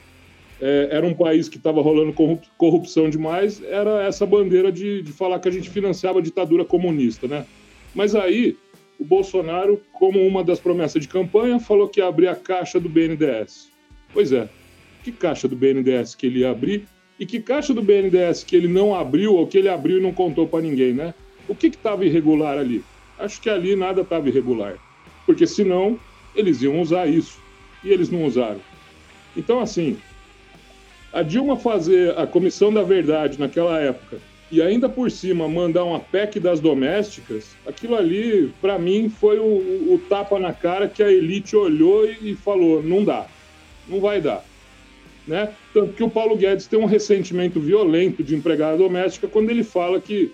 é, 0.61 0.89
era 0.91 1.05
um 1.05 1.13
país 1.13 1.47
que 1.47 1.57
estava 1.57 1.81
rolando 1.81 2.13
corrupção 2.57 3.09
demais 3.09 3.63
era 3.63 4.03
essa 4.03 4.25
bandeira 4.25 4.71
de, 4.71 5.01
de 5.01 5.11
falar 5.11 5.39
que 5.39 5.47
a 5.47 5.51
gente 5.51 5.69
financiava 5.69 6.19
a 6.19 6.21
ditadura 6.21 6.65
comunista, 6.65 7.27
né? 7.27 7.45
Mas 7.95 8.15
aí 8.15 8.57
o 8.99 9.05
Bolsonaro, 9.05 9.81
como 9.93 10.25
uma 10.25 10.43
das 10.43 10.59
promessas 10.59 11.01
de 11.01 11.07
campanha, 11.07 11.59
falou 11.59 11.87
que 11.87 11.99
ia 11.99 12.07
abrir 12.07 12.27
a 12.27 12.35
caixa 12.35 12.79
do 12.79 12.89
BNDES. 12.89 13.69
Pois 14.13 14.31
é, 14.31 14.47
que 15.03 15.11
caixa 15.11 15.47
do 15.47 15.55
BNDES 15.55 16.15
que 16.15 16.27
ele 16.27 16.39
ia 16.39 16.51
abrir 16.51 16.85
e 17.23 17.25
que 17.25 17.39
caixa 17.39 17.73
do 17.73 17.81
BNDES 17.81 18.43
que 18.43 18.53
ele 18.53 18.67
não 18.67 18.93
abriu 18.93 19.35
ou 19.35 19.47
que 19.47 19.57
ele 19.57 19.69
abriu 19.69 19.97
e 19.97 20.01
não 20.01 20.11
contou 20.11 20.45
para 20.45 20.59
ninguém, 20.59 20.91
né? 20.91 21.13
O 21.47 21.55
que 21.55 21.67
estava 21.67 22.05
irregular 22.05 22.57
ali? 22.57 22.83
Acho 23.17 23.39
que 23.39 23.49
ali 23.49 23.77
nada 23.77 24.01
estava 24.01 24.27
irregular. 24.27 24.75
Porque 25.25 25.47
senão 25.47 25.97
eles 26.35 26.61
iam 26.61 26.81
usar 26.81 27.07
isso. 27.07 27.39
E 27.81 27.91
eles 27.91 28.09
não 28.09 28.25
usaram. 28.25 28.59
Então, 29.37 29.61
assim, 29.61 29.97
a 31.13 31.23
Dilma 31.23 31.55
fazer 31.55 32.13
a 32.19 32.27
Comissão 32.27 32.73
da 32.73 32.83
Verdade 32.83 33.39
naquela 33.39 33.79
época 33.79 34.17
e 34.51 34.61
ainda 34.61 34.89
por 34.89 35.09
cima 35.09 35.47
mandar 35.47 35.85
uma 35.85 36.01
PEC 36.01 36.41
das 36.41 36.59
domésticas, 36.59 37.55
aquilo 37.65 37.95
ali, 37.95 38.51
para 38.59 38.77
mim, 38.77 39.07
foi 39.07 39.39
o, 39.39 39.93
o, 39.93 40.01
tapa 40.09 40.37
na 40.37 40.51
cara 40.51 40.89
que 40.89 41.01
a 41.01 41.09
elite 41.09 41.55
olhou 41.55 42.05
e, 42.05 42.31
e 42.31 42.35
falou: 42.35 42.83
não 42.83 43.01
dá, 43.01 43.27
não 43.87 44.01
vai 44.01 44.19
dar. 44.19 44.43
Né? 45.27 45.53
Tanto 45.73 45.93
que 45.93 46.03
o 46.03 46.09
Paulo 46.09 46.35
Guedes 46.35 46.67
tem 46.67 46.77
um 46.77 46.85
ressentimento 46.85 47.59
violento 47.59 48.23
de 48.23 48.35
empregada 48.35 48.77
doméstica 48.77 49.27
quando 49.27 49.49
ele 49.49 49.63
fala 49.63 50.01
que 50.01 50.31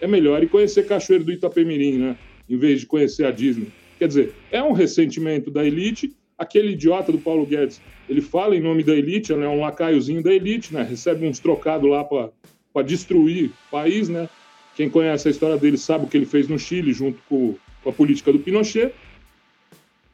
é 0.00 0.06
melhor 0.06 0.42
ir 0.42 0.48
conhecer 0.48 0.86
Cachoeiro 0.86 1.24
do 1.24 1.32
Itapemirim, 1.32 1.98
né? 1.98 2.16
Em 2.50 2.56
vez 2.56 2.80
de 2.80 2.86
conhecer 2.86 3.24
a 3.24 3.30
Disney. 3.30 3.68
Quer 3.98 4.08
dizer, 4.08 4.34
é 4.50 4.60
um 4.60 4.72
ressentimento 4.72 5.48
da 5.48 5.64
elite. 5.64 6.12
Aquele 6.36 6.72
idiota 6.72 7.12
do 7.12 7.18
Paulo 7.18 7.46
Guedes, 7.46 7.80
ele 8.08 8.20
fala 8.20 8.56
em 8.56 8.60
nome 8.60 8.82
da 8.82 8.92
elite, 8.92 9.32
é 9.32 9.36
um 9.36 9.60
lacaiozinho 9.60 10.20
da 10.24 10.34
elite, 10.34 10.74
né? 10.74 10.82
Recebe 10.82 11.24
uns 11.24 11.38
trocados 11.38 11.88
lá 11.88 12.02
para 12.02 12.82
destruir 12.84 13.50
o 13.50 13.70
país, 13.70 14.08
né? 14.08 14.28
Quem 14.74 14.90
conhece 14.90 15.28
a 15.28 15.30
história 15.30 15.56
dele 15.56 15.76
sabe 15.76 16.04
o 16.04 16.08
que 16.08 16.16
ele 16.16 16.26
fez 16.26 16.48
no 16.48 16.58
Chile 16.58 16.92
junto 16.92 17.20
com, 17.28 17.54
com 17.84 17.90
a 17.90 17.92
política 17.92 18.32
do 18.32 18.40
Pinochet. 18.40 18.92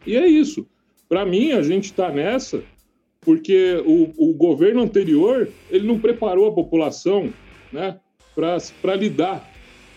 E 0.07 0.17
é 0.17 0.27
isso. 0.27 0.67
Para 1.09 1.25
mim, 1.25 1.53
a 1.53 1.63
gente 1.63 1.87
está 1.87 2.11
nessa 2.11 2.63
porque 3.21 3.83
o, 3.85 4.13
o, 4.17 4.35
governo 4.35 4.83
anterior 4.83 5.49
ele 5.71 5.87
não 5.87 5.99
preparou 5.99 6.47
a 6.47 6.53
população 6.53 7.33
né, 7.73 7.99
para 8.35 8.95
lidar 8.95 9.49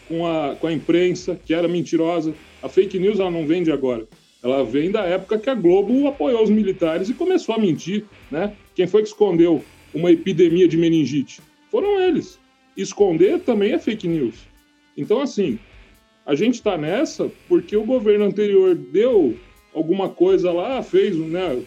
com 0.08 0.26
a, 0.26 0.56
com 0.56 0.68
a 0.68 0.74
imprensa, 0.74 1.40
que 1.46 1.54
era 1.54 1.68
mentirosa. 1.68 2.34
A 2.62 2.68
fake 2.68 3.00
news 3.00 3.20
ela 3.20 3.32
não 3.32 3.46
vem 3.46 3.64
de 3.64 3.72
agora. 3.72 4.08
Ela 4.44 4.64
vem 4.64 4.92
da 4.92 5.04
época 5.04 5.38
que 5.38 5.50
a 5.50 5.56
Globo 5.56 6.08
apoiou 6.08 6.44
os 6.44 6.50
militares 6.50 7.10
e 7.10 7.14
começou 7.14 7.56
a 7.56 7.60
mentir. 7.60 8.06
Né? 8.30 8.54
Quem 8.76 8.88
foi 8.88 9.04
que 9.04 9.10
escondeu 9.10 9.64
uma 9.94 10.12
epidemia 10.12 10.68
de 10.68 10.78
meningite? 10.78 11.42
Foram 11.70 12.02
eles. 12.02 12.40
Esconder 12.76 13.40
também 13.40 13.74
é 13.74 13.80
fake 13.80 14.08
news. 14.08 14.36
Então, 14.98 15.22
assim, 15.22 15.60
a 16.26 16.34
gente 16.34 16.56
está 16.56 16.78
nessa 16.78 17.32
porque 17.48 17.78
o 17.78 17.86
governo 17.86 18.26
anterior 18.26 18.76
deu 18.76 19.38
alguma 19.74 20.10
coisa 20.10 20.52
lá, 20.52 20.82
fez, 20.82 21.16
né, 21.16 21.62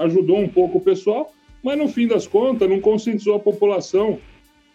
ajudou 0.00 0.38
um 0.38 0.48
pouco 0.48 0.78
o 0.78 0.80
pessoal, 0.80 1.32
mas 1.62 1.78
no 1.78 1.88
fim 1.88 2.06
das 2.06 2.26
contas 2.26 2.68
não 2.68 2.80
conscientizou 2.80 3.36
a 3.36 3.40
população. 3.40 4.18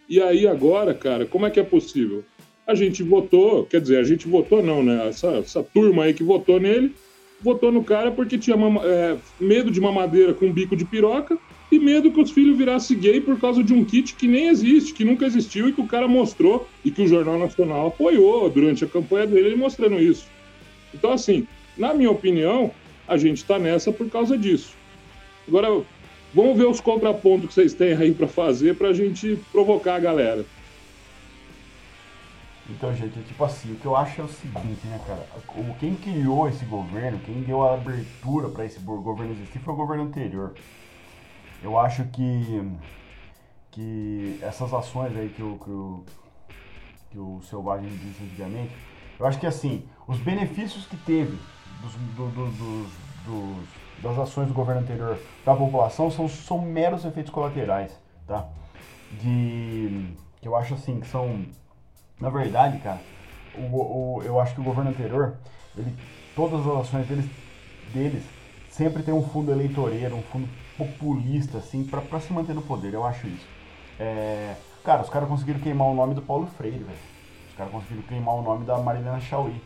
E 0.07 0.21
aí 0.21 0.47
agora, 0.47 0.93
cara, 0.93 1.25
como 1.25 1.45
é 1.45 1.49
que 1.49 1.59
é 1.59 1.63
possível? 1.63 2.23
A 2.65 2.75
gente 2.75 3.03
votou, 3.03 3.65
quer 3.65 3.81
dizer, 3.81 3.97
a 3.97 4.03
gente 4.03 4.27
votou 4.27 4.63
não, 4.63 4.83
né? 4.83 5.07
Essa, 5.09 5.37
essa 5.37 5.63
turma 5.63 6.03
aí 6.03 6.13
que 6.13 6.23
votou 6.23 6.59
nele, 6.59 6.93
votou 7.41 7.71
no 7.71 7.83
cara 7.83 8.11
porque 8.11 8.37
tinha 8.37 8.55
é, 8.55 9.17
medo 9.39 9.69
de 9.69 9.81
mamadeira 9.81 10.33
com 10.33 10.51
bico 10.51 10.75
de 10.75 10.85
piroca 10.85 11.37
e 11.71 11.79
medo 11.79 12.11
que 12.11 12.21
os 12.21 12.31
filhos 12.31 12.57
virassem 12.57 12.97
gay 12.97 13.19
por 13.19 13.39
causa 13.39 13.63
de 13.63 13.73
um 13.73 13.83
kit 13.83 14.15
que 14.15 14.27
nem 14.27 14.47
existe, 14.47 14.93
que 14.93 15.03
nunca 15.03 15.25
existiu 15.25 15.67
e 15.67 15.73
que 15.73 15.81
o 15.81 15.87
cara 15.87 16.07
mostrou 16.07 16.67
e 16.83 16.91
que 16.91 17.01
o 17.01 17.07
Jornal 17.07 17.37
Nacional 17.39 17.87
apoiou 17.87 18.49
durante 18.49 18.83
a 18.83 18.87
campanha 18.87 19.27
dele, 19.27 19.49
ele 19.49 19.55
mostrando 19.55 19.99
isso. 19.99 20.27
Então, 20.93 21.11
assim, 21.11 21.47
na 21.77 21.93
minha 21.93 22.11
opinião, 22.11 22.71
a 23.07 23.17
gente 23.17 23.37
está 23.37 23.59
nessa 23.59 23.91
por 23.91 24.09
causa 24.09 24.37
disso. 24.37 24.75
Agora, 25.47 25.83
vamos 26.33 26.57
ver 26.57 26.65
os 26.65 26.79
contrapontos 26.79 27.47
que 27.47 27.53
vocês 27.53 27.73
têm 27.73 27.93
aí 27.93 28.13
para 28.13 28.27
fazer 28.27 28.75
para 28.75 28.89
a 28.89 28.93
gente 28.93 29.39
provocar 29.51 29.95
a 29.95 29.99
galera. 29.99 30.45
Então, 32.67 32.93
gente, 32.95 33.19
é 33.19 33.21
tipo 33.21 33.43
assim, 33.43 33.73
o 33.73 33.75
que 33.75 33.85
eu 33.85 33.95
acho 33.95 34.21
é 34.21 34.23
o 34.23 34.27
seguinte, 34.27 34.87
né, 34.87 34.99
cara? 35.05 35.23
Quem 35.79 35.95
criou 35.95 36.49
esse 36.49 36.65
governo, 36.65 37.19
quem 37.19 37.41
deu 37.43 37.61
a 37.61 37.75
abertura 37.75 38.49
para 38.49 38.65
esse 38.65 38.79
governo 38.79 39.33
existir 39.33 39.59
foi 39.59 39.73
o 39.73 39.77
governo 39.77 40.05
anterior. 40.05 40.55
Eu 41.61 41.77
acho 41.77 42.03
que, 42.05 42.71
que 43.71 44.39
essas 44.41 44.73
ações 44.73 45.15
aí 45.15 45.29
que 45.29 45.43
o, 45.43 45.59
que 45.59 45.69
o, 45.69 46.03
que 47.11 47.19
o 47.19 47.39
Selvagem 47.43 47.89
disse 47.89 48.23
antigamente, 48.23 48.71
eu 49.19 49.27
acho 49.27 49.39
que 49.39 49.45
assim, 49.45 49.83
os 50.07 50.17
benefícios 50.17 50.87
que 50.87 50.97
teve 50.97 51.37
dos, 51.81 51.93
do, 51.93 52.27
do, 52.29 52.45
dos, 52.51 52.91
dos, 53.25 53.67
das 54.01 54.17
ações 54.17 54.47
do 54.47 54.53
governo 54.53 54.81
anterior 54.81 55.17
para 55.43 55.53
a 55.53 55.57
população 55.57 56.11
são, 56.11 56.27
são 56.27 56.61
meros 56.61 57.05
efeitos 57.05 57.31
colaterais, 57.31 57.91
tá? 58.27 58.45
De, 59.21 60.13
que 60.41 60.47
eu 60.47 60.55
acho 60.55 60.73
assim, 60.73 60.99
que 60.99 61.07
são, 61.07 61.45
na 62.19 62.29
verdade, 62.29 62.79
cara, 62.79 62.99
o, 63.55 64.17
o, 64.17 64.23
eu 64.23 64.39
acho 64.39 64.53
que 64.53 64.61
o 64.61 64.63
governo 64.63 64.89
anterior, 64.89 65.37
ele, 65.77 65.95
todas 66.35 66.59
as 66.65 66.81
ações 66.81 67.07
deles, 67.07 67.25
deles 67.93 68.23
sempre 68.75 69.03
tem 69.03 69.13
um 69.13 69.23
fundo 69.23 69.51
eleitoreiro, 69.51 70.17
um 70.17 70.21
fundo 70.23 70.49
populista, 70.77 71.59
assim, 71.59 71.85
para 71.85 72.19
se 72.19 72.33
manter 72.33 72.53
no 72.53 72.61
poder. 72.61 72.93
Eu 72.93 73.05
acho 73.05 73.25
isso. 73.25 73.47
É... 73.97 74.55
Cara, 74.83 75.01
os 75.01 75.09
caras 75.09 75.29
conseguiram 75.29 75.61
queimar 75.61 75.87
o 75.87 75.95
nome 75.95 76.13
do 76.13 76.21
Paulo 76.21 76.45
Freire, 76.57 76.83
velho. 76.83 76.97
Os 77.49 77.55
caras 77.55 77.71
conseguiram 77.71 78.03
queimar 78.03 78.35
o 78.35 78.41
nome 78.41 78.65
da 78.65 78.77
Marilena 78.77 79.19
Chauí. 79.21 79.61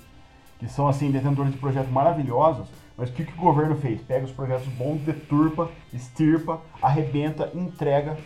Que 0.60 0.68
são, 0.68 0.88
assim, 0.88 1.10
detentores 1.10 1.52
de 1.52 1.58
projetos 1.58 1.92
maravilhosos. 1.92 2.68
Mas 3.00 3.10
o 3.10 3.14
que, 3.14 3.24
que 3.24 3.32
o 3.32 3.38
governo 3.42 3.78
fez? 3.78 4.02
Pega 4.02 4.26
os 4.26 4.32
projetos 4.32 4.68
bons, 4.74 5.00
deturpa, 5.00 5.70
estirpa, 5.94 6.60
arrebenta, 6.82 7.50
entrega. 7.56 8.18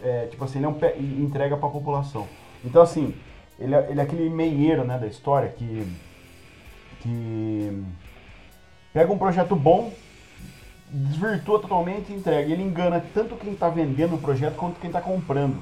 É, 0.00 0.26
tipo 0.26 0.44
assim, 0.44 0.58
ele 0.58 0.66
é 0.66 0.98
entrega 1.20 1.56
para 1.56 1.68
a 1.68 1.72
população. 1.72 2.28
Então, 2.64 2.80
assim, 2.80 3.12
ele 3.58 3.74
é, 3.74 3.90
ele 3.90 3.98
é 3.98 4.04
aquele 4.04 4.30
meieiro 4.30 4.84
né, 4.84 4.96
da 4.96 5.08
história 5.08 5.48
que, 5.48 5.84
que 7.00 7.82
pega 8.92 9.12
um 9.12 9.18
projeto 9.18 9.56
bom, 9.56 9.92
desvirtua 10.88 11.58
totalmente 11.58 12.12
e 12.12 12.14
entrega. 12.14 12.52
Ele 12.52 12.62
engana 12.62 13.04
tanto 13.12 13.34
quem 13.34 13.52
está 13.52 13.68
vendendo 13.68 14.14
o 14.14 14.18
projeto 14.18 14.54
quanto 14.54 14.78
quem 14.78 14.90
está 14.90 15.00
comprando. 15.00 15.60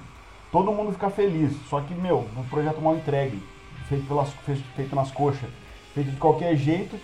Todo 0.51 0.73
mundo 0.73 0.93
fica 0.93 1.09
feliz, 1.09 1.55
só 1.71 1.81
que, 1.81 1.95
meu, 1.95 2.29
um 2.37 2.45
projeto 2.45 2.83
mal 2.83 2.95
entregue, 2.95 3.43
feito, 3.89 4.07
pelas, 4.07 4.31
feito 4.77 4.95
nas 4.95 5.11
coxas, 5.11 5.49
feito 5.95 6.11
de 6.11 6.17
qualquer 6.19 6.55
jeito, 6.57 7.01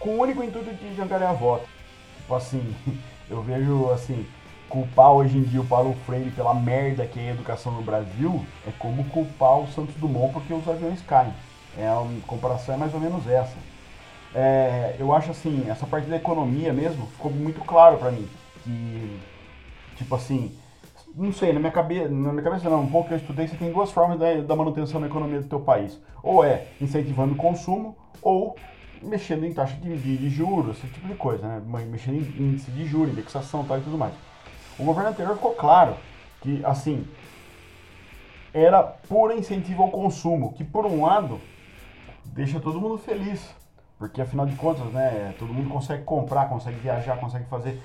com 0.00 0.10
o 0.10 0.20
único 0.20 0.42
intuito 0.42 0.74
de 0.74 1.00
angariar 1.00 1.36
voto. 1.36 1.68
Tipo 2.16 2.34
assim, 2.34 2.74
eu 3.30 3.40
vejo 3.42 3.90
assim, 3.90 4.26
culpar 4.68 5.12
hoje 5.12 5.38
em 5.38 5.42
dia 5.42 5.60
o 5.60 5.66
Paulo 5.66 5.94
Freire 6.04 6.32
pela 6.32 6.54
merda 6.54 7.06
que 7.06 7.20
é 7.20 7.28
a 7.28 7.34
educação 7.34 7.70
no 7.72 7.82
Brasil 7.82 8.44
é 8.66 8.72
como 8.78 9.04
culpar 9.04 9.60
o 9.60 9.68
Santos 9.68 9.94
Dumont 9.94 10.32
porque 10.32 10.52
os 10.52 10.66
aviões 10.66 11.00
caem. 11.02 11.32
É, 11.78 11.86
a 11.86 12.04
comparação 12.26 12.74
é 12.74 12.78
mais 12.78 12.92
ou 12.92 12.98
menos 12.98 13.28
essa 13.28 13.56
é, 14.34 14.94
eu 14.98 15.12
acho 15.12 15.30
assim, 15.30 15.68
essa 15.68 15.86
parte 15.86 16.08
da 16.08 16.16
economia 16.16 16.72
mesmo 16.72 17.06
ficou 17.06 17.30
muito 17.30 17.60
claro 17.60 17.98
para 17.98 18.10
mim. 18.10 18.28
Que, 18.62 19.18
tipo 19.96 20.14
assim, 20.14 20.54
não 21.14 21.32
sei, 21.32 21.52
na 21.52 21.58
minha 21.58 21.72
cabeça, 21.72 22.08
na 22.08 22.32
minha 22.32 22.42
cabeça 22.42 22.70
não, 22.70 22.82
um 22.82 22.90
pouco 22.90 23.08
que 23.08 23.14
eu 23.14 23.18
estudei, 23.18 23.48
você 23.48 23.56
tem 23.56 23.72
duas 23.72 23.90
formas 23.90 24.18
da, 24.18 24.34
da 24.40 24.56
manutenção 24.56 25.00
da 25.00 25.06
economia 25.06 25.40
do 25.40 25.48
teu 25.48 25.60
país. 25.60 25.98
Ou 26.22 26.44
é 26.44 26.66
incentivando 26.80 27.34
o 27.34 27.36
consumo, 27.36 27.96
ou 28.22 28.56
mexendo 29.02 29.44
em 29.44 29.52
taxa 29.52 29.76
de, 29.76 29.96
de, 29.96 30.16
de, 30.16 30.30
juros, 30.30 30.78
esse 30.78 30.86
tipo 30.88 31.06
de 31.06 31.14
coisa, 31.14 31.46
né? 31.46 31.62
Mexendo 31.88 32.16
em 32.16 32.50
índice 32.50 32.70
de 32.70 32.86
juros, 32.86 33.12
indexação 33.12 33.64
tal, 33.64 33.78
e 33.78 33.82
tudo 33.82 33.98
mais. 33.98 34.14
O 34.78 34.84
governo 34.84 35.10
anterior 35.10 35.34
ficou 35.34 35.52
claro 35.52 35.96
que, 36.40 36.64
assim, 36.64 37.06
era 38.52 38.82
puro 38.82 39.32
incentivo 39.32 39.82
ao 39.82 39.90
consumo, 39.90 40.52
que 40.54 40.64
por 40.64 40.86
um 40.86 41.04
lado 41.04 41.40
deixa 42.24 42.60
todo 42.60 42.80
mundo 42.80 42.98
feliz, 42.98 43.54
porque 43.98 44.20
afinal 44.20 44.46
de 44.46 44.56
contas, 44.56 44.86
né, 44.92 45.34
todo 45.38 45.52
mundo 45.52 45.68
consegue 45.68 46.02
comprar, 46.04 46.48
consegue 46.48 46.78
viajar, 46.78 47.18
consegue 47.18 47.44
fazer. 47.46 47.80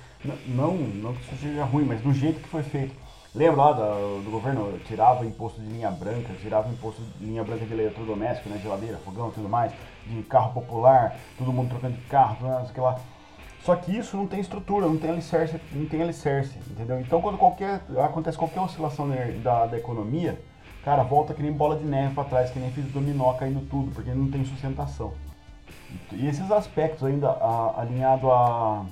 Não, 0.48 0.74
não 0.74 1.14
que 1.14 1.22
isso 1.22 1.36
seja 1.42 1.64
ruim, 1.66 1.86
mas 1.86 2.02
do 2.02 2.14
jeito 2.14 2.40
que 2.40 2.48
foi 2.48 2.64
feito. 2.64 2.96
Lembra 3.34 3.64
lá 3.64 3.72
do, 3.74 4.24
do 4.24 4.32
governo, 4.32 4.80
tirava 4.88 5.26
imposto 5.26 5.60
de 5.60 5.68
linha 5.68 5.92
branca, 5.92 6.34
tirava 6.42 6.70
imposto 6.70 7.02
de 7.20 7.26
linha 7.26 7.44
branca 7.44 7.66
de 7.66 7.74
eletrodoméstico, 7.74 8.48
né, 8.48 8.58
geladeira, 8.64 8.98
fogão 9.00 9.30
tudo 9.30 9.50
mais, 9.50 9.74
de 10.06 10.24
carro 10.24 10.54
popular, 10.54 11.16
todo 11.38 11.52
mundo 11.52 11.70
trocando 11.70 11.96
de 11.96 12.06
carro, 12.06 12.38
lá. 12.78 13.00
Só 13.62 13.76
que 13.76 13.98
isso 13.98 14.16
não 14.16 14.28
tem 14.28 14.40
estrutura, 14.40 14.86
não 14.86 14.98
tem 14.98 15.10
alicerce, 15.10 15.60
não 15.72 15.88
tem 15.88 16.02
alicerce, 16.02 16.56
entendeu? 16.70 17.00
Então 17.00 17.20
quando 17.20 17.38
qualquer, 17.38 17.82
acontece 18.04 18.38
qualquer 18.38 18.62
oscilação 18.62 19.10
da, 19.42 19.66
da 19.66 19.78
economia, 19.78 20.40
cara, 20.84 21.02
volta 21.02 21.34
que 21.34 21.42
nem 21.42 21.52
bola 21.52 21.76
de 21.76 21.84
neve 21.84 22.14
para 22.14 22.26
trás, 22.26 22.52
que 22.52 22.60
nem 22.60 22.72
fiz 22.72 22.86
dominó 22.92 23.34
caindo 23.34 23.68
tudo, 23.68 23.92
porque 23.92 24.12
não 24.12 24.30
tem 24.30 24.46
sustentação. 24.46 25.14
E 26.12 26.28
esses 26.28 26.52
aspectos 26.52 27.04
ainda 27.04 27.30
a, 27.30 27.82
alinhado 27.82 28.32
a, 28.32 28.86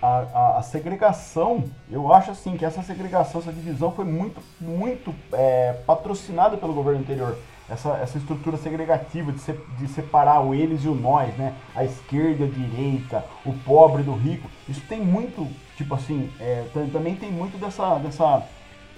a, 0.00 0.58
a, 0.58 0.62
segregação, 0.62 1.64
eu 1.90 2.12
acho 2.12 2.30
assim 2.30 2.56
que 2.56 2.64
essa 2.64 2.82
segregação, 2.82 3.40
essa 3.40 3.52
divisão 3.52 3.90
foi 3.90 4.04
muito, 4.04 4.40
muito 4.60 5.12
é, 5.32 5.72
patrocinada 5.84 6.56
pelo 6.56 6.72
governo 6.72 7.00
anterior. 7.00 7.36
Essa, 7.68 7.96
essa 7.96 8.16
estrutura 8.16 8.56
segregativa 8.56 9.32
de, 9.32 9.40
se, 9.40 9.52
de 9.76 9.88
separar 9.88 10.40
o 10.40 10.54
eles 10.54 10.84
e 10.84 10.88
o 10.88 10.94
nós, 10.94 11.34
né? 11.36 11.52
A 11.74 11.84
esquerda 11.84 12.44
e 12.44 12.48
a 12.48 12.50
direita, 12.50 13.24
o 13.44 13.52
pobre 13.52 14.04
do 14.04 14.14
rico. 14.14 14.48
Isso 14.68 14.82
tem 14.88 15.00
muito, 15.00 15.48
tipo 15.76 15.94
assim, 15.94 16.30
é, 16.38 16.64
também 16.92 17.16
tem 17.16 17.30
muito 17.30 17.58
dessa, 17.58 17.98
dessa, 17.98 18.42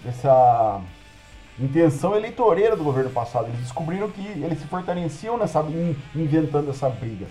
dessa 0.05 0.83
intenção 1.59 2.15
eleitoreira 2.15 2.77
do 2.77 2.85
governo 2.85 3.11
passado. 3.11 3.47
Eles 3.47 3.61
descobriram 3.61 4.11
que 4.11 4.21
eles 4.21 4.59
se 4.59 4.67
fortaleciam 4.67 5.39
nessa 5.39 5.65
inventando 6.15 6.71
essa 6.71 6.91
briga. 6.91 7.27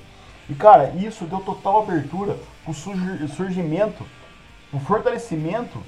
E 0.50 0.56
cara, 0.56 0.90
isso 0.96 1.26
deu 1.26 1.40
total 1.42 1.84
abertura 1.84 2.38
pro 2.64 2.74
surgimento, 2.74 4.06
o 4.74 4.80
fortalecimento 4.80 5.82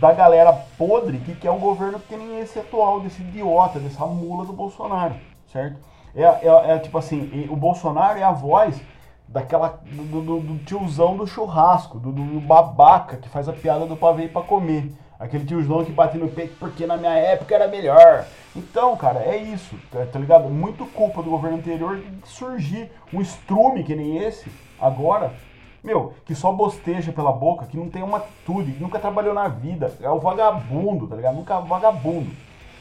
da 0.00 0.12
galera 0.12 0.52
podre 0.76 1.18
que 1.18 1.34
quer 1.34 1.50
um 1.50 1.58
governo 1.58 1.98
que 2.00 2.16
nem 2.16 2.40
esse 2.40 2.58
atual, 2.58 3.00
desse 3.00 3.22
idiota, 3.22 3.78
dessa 3.78 4.06
mula 4.06 4.44
do 4.44 4.52
Bolsonaro, 4.52 5.14
certo? 5.52 5.78
É, 6.14 6.22
é, 6.22 6.74
é 6.74 6.78
tipo 6.78 6.98
assim, 6.98 7.48
o 7.50 7.56
Bolsonaro 7.56 8.18
é 8.18 8.22
a 8.22 8.32
voz 8.32 8.80
daquela 9.28 9.80
do, 9.84 10.22
do, 10.22 10.40
do 10.40 10.64
tiozão 10.64 11.16
do 11.16 11.26
churrasco, 11.26 11.98
do, 11.98 12.10
do, 12.10 12.40
babaca 12.40 13.16
que 13.16 13.28
faz 13.28 13.48
a 13.48 13.52
piada 13.52 13.86
do 13.86 13.96
pavê 13.96 14.28
para 14.28 14.42
comer. 14.42 14.90
Aquele 15.18 15.44
tiozão 15.44 15.84
que 15.84 15.90
bate 15.90 16.16
no 16.16 16.28
peito 16.28 16.54
porque 16.60 16.86
na 16.86 16.96
minha 16.96 17.12
época 17.12 17.54
era 17.54 17.66
melhor. 17.66 18.24
Então, 18.54 18.96
cara, 18.96 19.20
é 19.20 19.36
isso, 19.36 19.76
tá, 19.90 20.06
tá 20.06 20.18
ligado? 20.18 20.48
Muito 20.48 20.86
culpa 20.86 21.22
do 21.22 21.30
governo 21.30 21.58
anterior 21.58 21.96
de 21.96 22.28
surgir 22.28 22.90
um 23.12 23.20
estrume 23.20 23.84
que 23.84 23.94
nem 23.94 24.18
esse, 24.18 24.50
agora, 24.80 25.32
meu, 25.82 26.14
que 26.24 26.34
só 26.34 26.52
bosteja 26.52 27.12
pela 27.12 27.32
boca, 27.32 27.66
que 27.66 27.76
não 27.76 27.88
tem 27.88 28.02
uma 28.02 28.18
atitude, 28.18 28.72
que 28.72 28.82
nunca 28.82 28.98
trabalhou 28.98 29.34
na 29.34 29.48
vida. 29.48 29.92
É 30.00 30.10
o 30.10 30.18
vagabundo, 30.18 31.06
tá 31.06 31.16
ligado? 31.16 31.36
Nunca 31.36 31.54
é 31.54 31.60
vagabundo. 31.60 32.30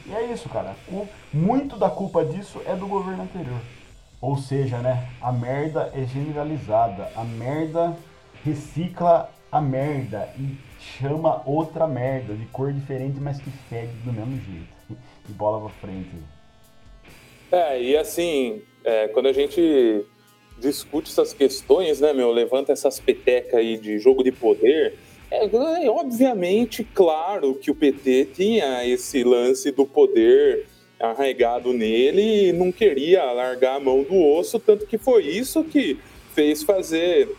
E 0.05 0.13
é 0.13 0.23
isso, 0.31 0.49
cara. 0.49 0.75
Muito 1.33 1.77
da 1.77 1.89
culpa 1.89 2.23
disso 2.23 2.61
é 2.65 2.75
do 2.75 2.87
governo 2.87 3.23
anterior. 3.23 3.59
Ou 4.21 4.37
seja, 4.37 4.77
né? 4.77 5.09
A 5.21 5.31
merda 5.31 5.91
é 5.93 6.03
generalizada. 6.05 7.11
A 7.15 7.23
merda 7.23 7.95
recicla 8.43 9.29
a 9.51 9.61
merda 9.61 10.29
e 10.37 10.57
chama 10.79 11.41
outra 11.45 11.87
merda, 11.87 12.33
de 12.33 12.45
cor 12.47 12.71
diferente, 12.71 13.19
mas 13.19 13.39
que 13.39 13.49
fede 13.49 13.93
do 14.03 14.11
mesmo 14.11 14.39
jeito. 14.41 15.01
E 15.29 15.31
bola 15.33 15.61
pra 15.61 15.69
frente. 15.69 16.11
É, 17.51 17.81
e 17.81 17.97
assim, 17.97 18.61
é, 18.83 19.07
quando 19.09 19.27
a 19.27 19.33
gente 19.33 20.05
discute 20.59 21.11
essas 21.11 21.33
questões, 21.33 22.01
né, 22.01 22.13
meu, 22.13 22.31
levanta 22.31 22.71
essas 22.71 22.99
petecas 22.99 23.55
aí 23.55 23.77
de 23.77 23.99
jogo 23.99 24.23
de 24.23 24.31
poder, 24.31 24.95
É, 25.29 25.45
é, 25.45 25.89
obviamente, 25.89 26.87
claro 26.93 27.53
que 27.53 27.69
o 27.69 27.75
PT 27.75 28.29
tinha 28.33 28.87
esse 28.87 29.25
lance 29.25 29.71
do 29.71 29.85
poder 29.85 30.65
arraigado 30.99 31.73
nele 31.73 32.49
e 32.49 32.53
não 32.53 32.71
queria 32.71 33.23
largar 33.31 33.75
a 33.75 33.79
mão 33.79 34.03
do 34.03 34.15
osso, 34.15 34.57
tanto 34.57 34.85
que 34.85 34.97
foi 34.97 35.25
isso 35.25 35.63
que 35.65 35.99
fez 36.33 36.63
fazer 36.63 37.29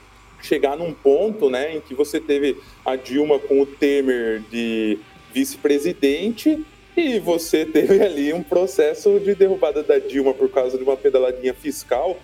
chegar 0.43 0.77
num 0.77 0.93
ponto, 0.93 1.51
né, 1.51 1.77
em 1.77 1.81
que 1.81 1.95
você 1.95 2.21
teve 2.21 2.57
a 2.85 2.95
Dilma 2.95 3.39
com 3.39 3.63
o 3.63 3.67
Temer 3.67 4.43
de 4.51 4.99
vice-presidente 5.33 6.65
e 6.97 7.19
você 7.19 7.65
teve 7.67 8.03
ali 8.03 8.33
um 8.33 8.43
processo 8.43 9.19
de 9.19 9.35
derrubada 9.35 9.83
da 9.83 9.99
Dilma 9.99 10.35
por 10.35 10.51
causa 10.51 10.77
de 10.77 10.85
uma 10.85 10.97
pedaladinha 10.97 11.55
fiscal 11.55 12.19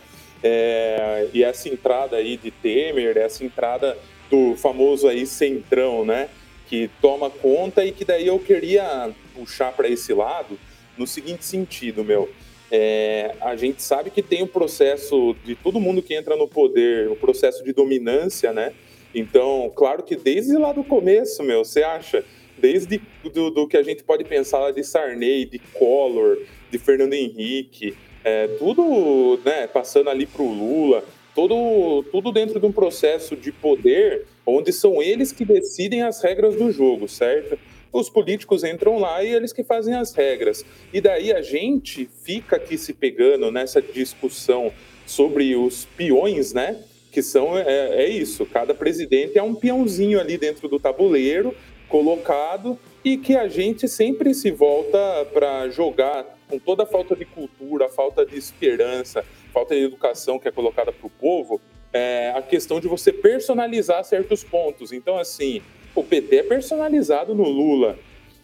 é, 0.47 1.27
e 1.33 1.43
essa 1.43 1.71
entrada 1.71 2.17
aí 2.17 2.37
de 2.37 2.51
Temer, 2.51 3.17
essa 3.17 3.43
entrada 3.43 3.97
do 4.31 4.55
famoso 4.57 5.09
aí 5.09 5.27
centrão, 5.27 6.05
né, 6.05 6.29
que 6.69 6.91
toma 7.01 7.31
conta 7.31 7.83
e 7.83 7.91
que 7.91 8.05
daí 8.05 8.27
eu 8.27 8.39
queria 8.39 9.11
puxar 9.35 9.73
para 9.73 9.89
esse 9.89 10.13
lado 10.13 10.59
no 10.99 11.07
seguinte 11.07 11.47
sentido, 11.47 12.05
meu. 12.05 12.31
É, 12.71 13.35
a 13.41 13.57
gente 13.57 13.83
sabe 13.83 14.11
que 14.11 14.21
tem 14.23 14.43
o 14.43 14.47
processo 14.47 15.35
de 15.45 15.55
todo 15.55 15.81
mundo 15.81 16.03
que 16.03 16.15
entra 16.15 16.37
no 16.37 16.47
poder, 16.47 17.09
o 17.09 17.17
processo 17.17 17.65
de 17.65 17.73
dominância, 17.73 18.53
né? 18.53 18.75
Então, 19.15 19.73
claro 19.75 20.03
que 20.03 20.17
desde 20.17 20.57
lá 20.59 20.73
do 20.73 20.85
começo, 20.85 21.43
meu, 21.43 21.65
você 21.65 21.83
acha, 21.83 22.25
desde 22.59 23.01
do, 23.33 23.51
do 23.51 23.67
que 23.67 23.77
a 23.77 23.83
gente 23.83 24.03
pode 24.03 24.25
pensar 24.25 24.73
de 24.73 24.83
Sarney, 24.83 25.47
de 25.47 25.59
Collor, 25.59 26.39
de 26.71 26.79
Fernando 26.79 27.15
Henrique, 27.15 27.97
é, 28.25 28.49
tudo, 28.59 29.39
né, 29.45 29.67
passando 29.67 30.11
ali 30.11 30.27
para 30.27 30.43
o 30.43 30.53
Lula, 30.53 31.05
todo, 31.35 32.03
tudo 32.11 32.33
dentro 32.33 32.59
de 32.59 32.67
um 32.67 32.73
processo 32.73 33.37
de 33.37 33.53
poder 33.53 34.27
onde 34.47 34.73
são 34.73 35.03
eles 35.03 35.31
que 35.31 35.45
decidem 35.45 36.03
as 36.03 36.23
regras 36.23 36.57
do 36.57 36.73
jogo, 36.73 37.07
certo? 37.07 37.59
os 37.95 38.11
políticos 38.11 38.65
entram 38.65 38.99
lá 38.99 39.23
e 39.23 39.33
eles 39.33 39.53
que 39.53 39.63
fazem 39.63 39.95
as 39.95 40.13
regras. 40.13 40.65
E 40.93 41.01
daí 41.01 41.33
a 41.33 41.41
gente 41.41 42.11
fica 42.25 42.57
aqui 42.57 42.77
se 42.77 42.93
pegando 42.93 43.53
nessa 43.53 43.81
discussão 43.81 44.73
sobre 45.07 45.55
os 45.55 45.85
peões, 45.97 46.53
né? 46.53 46.83
Que 47.13 47.23
são, 47.23 47.57
é, 47.57 48.05
é 48.05 48.09
isso, 48.09 48.45
cada 48.47 48.75
presidente 48.75 49.39
é 49.39 49.43
um 49.43 49.55
peãozinho 49.55 50.19
ali 50.19 50.37
dentro 50.37 50.69
do 50.69 50.81
tabuleiro, 50.81 51.55
colocado, 51.89 52.77
e 53.05 53.19
que 53.19 53.37
a 53.37 53.47
gente 53.47 53.87
sempre 53.87 54.33
se 54.33 54.51
volta 54.51 54.99
para 55.33 55.69
jogar 55.69 56.25
com 56.49 56.59
toda 56.59 56.85
a 56.85 56.87
falta 56.87 57.15
de 57.15 57.25
cultura, 57.25 57.87
a 57.87 57.89
falta 57.89 58.25
de 58.25 58.37
esperança, 58.37 59.25
falta 59.53 59.75
de 59.75 59.83
educação 59.83 60.39
que 60.39 60.49
é 60.49 60.51
colocada 60.51 60.91
para 60.91 61.07
o 61.07 61.11
povo, 61.11 61.61
é, 61.93 62.33
a 62.35 62.41
questão 62.41 62.81
de 62.81 62.89
você 62.89 63.13
personalizar 63.13 64.03
certos 64.05 64.43
pontos. 64.43 64.91
Então, 64.91 65.19
assim, 65.19 65.61
o 65.95 66.03
PT 66.03 66.37
é 66.37 66.43
personalizado 66.43 67.35
no 67.35 67.45
Lula. 67.45 67.99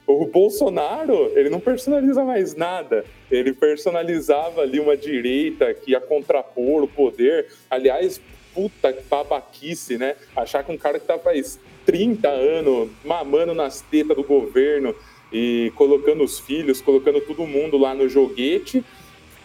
O 0.06 0.26
Bolsonaro, 0.26 1.32
ele 1.36 1.48
não 1.48 1.60
personaliza 1.60 2.24
mais 2.24 2.54
nada. 2.54 3.04
Ele 3.30 3.52
personalizava 3.52 4.62
ali 4.62 4.78
uma 4.78 4.96
direita 4.96 5.72
que 5.72 5.92
ia 5.92 6.00
contrapor 6.00 6.82
o 6.82 6.88
poder. 6.88 7.46
Aliás, 7.70 8.20
puta 8.54 8.96
babaquice, 9.08 9.96
né? 9.96 10.16
Achar 10.34 10.64
que 10.64 10.72
um 10.72 10.76
cara 10.76 10.98
que 10.98 11.06
tá 11.06 11.18
faz 11.18 11.58
30 11.86 12.28
anos 12.28 12.88
mamando 13.04 13.54
nas 13.54 13.80
tetas 13.80 14.16
do 14.16 14.22
governo 14.22 14.94
e 15.32 15.72
colocando 15.76 16.24
os 16.24 16.38
filhos, 16.38 16.80
colocando 16.80 17.20
todo 17.20 17.46
mundo 17.46 17.78
lá 17.78 17.94
no 17.94 18.08
joguete, 18.08 18.84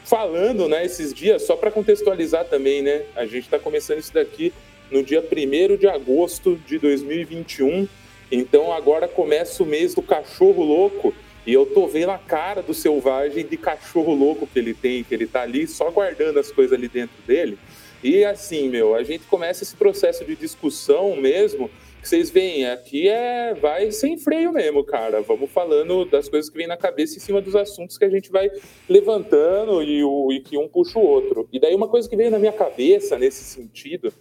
falando, 0.04 0.68
né, 0.68 0.86
esses 0.86 1.14
dias, 1.14 1.44
só 1.44 1.56
para 1.56 1.72
contextualizar 1.72 2.46
também, 2.46 2.82
né? 2.82 3.06
A 3.16 3.26
gente 3.26 3.46
está 3.46 3.58
começando 3.58 4.00
isso 4.00 4.14
daqui 4.14 4.54
no 4.92 5.04
dia 5.04 5.22
1 5.22 5.78
de 5.78 5.88
agosto 5.88 6.60
de 6.68 6.78
2021. 6.78 7.88
Então 8.32 8.72
agora 8.74 9.08
começa 9.08 9.64
o 9.64 9.66
mês 9.66 9.94
do 9.94 10.02
cachorro 10.02 10.64
louco 10.64 11.14
e 11.46 11.54
eu 11.54 11.66
tô 11.66 11.88
vendo 11.88 12.10
a 12.10 12.18
cara 12.18 12.62
do 12.62 12.74
selvagem 12.74 13.46
de 13.46 13.58
cachorro 13.58 14.14
louco 14.14 14.48
que 14.48 14.58
ele 14.58 14.74
tem, 14.74 15.04
que 15.04 15.14
ele 15.14 15.28
tá 15.28 15.42
ali 15.42 15.68
só 15.68 15.92
guardando 15.92 16.40
as 16.40 16.52
coisas 16.52 16.78
ali 16.78 16.88
dentro 16.88 17.16
dele. 17.26 17.58
E 18.04 18.26
assim, 18.26 18.70
meu, 18.70 18.96
a 18.96 19.04
gente 19.04 19.26
começa 19.26 19.64
esse 19.64 19.76
processo 19.76 20.26
de 20.26 20.36
discussão 20.36 21.16
mesmo. 21.16 21.70
Vocês 22.06 22.30
veem, 22.30 22.68
aqui 22.68 23.10
é 23.10 23.56
vai 23.56 23.92
sem 23.92 24.16
freio 24.16 24.52
mesmo, 24.52 24.84
cara. 24.84 25.24
Vamos 25.24 25.50
falando 25.50 26.06
das 26.06 26.30
coisas 26.30 26.52
que 26.52 26.56
vem 26.56 26.68
na 26.68 26.78
cabeça 26.78 27.18
em 27.18 27.20
cima 27.20 27.42
dos 27.42 27.56
assuntos 27.56 27.98
que 27.98 28.06
a 28.06 28.10
gente 28.10 28.32
vai 28.32 28.48
levantando 28.88 29.82
e, 29.82 30.04
o, 30.04 30.32
e 30.32 30.40
que 30.40 30.56
um 30.56 30.68
puxa 30.68 31.00
o 31.00 31.02
outro. 31.04 31.50
E 31.52 31.60
daí 31.60 31.74
uma 31.74 31.88
coisa 31.88 32.08
que 32.08 32.16
veio 32.16 32.30
na 32.30 32.38
minha 32.38 32.52
cabeça 32.52 33.18
nesse 33.18 33.44
sentido 33.44 34.14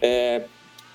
é, 0.00 0.42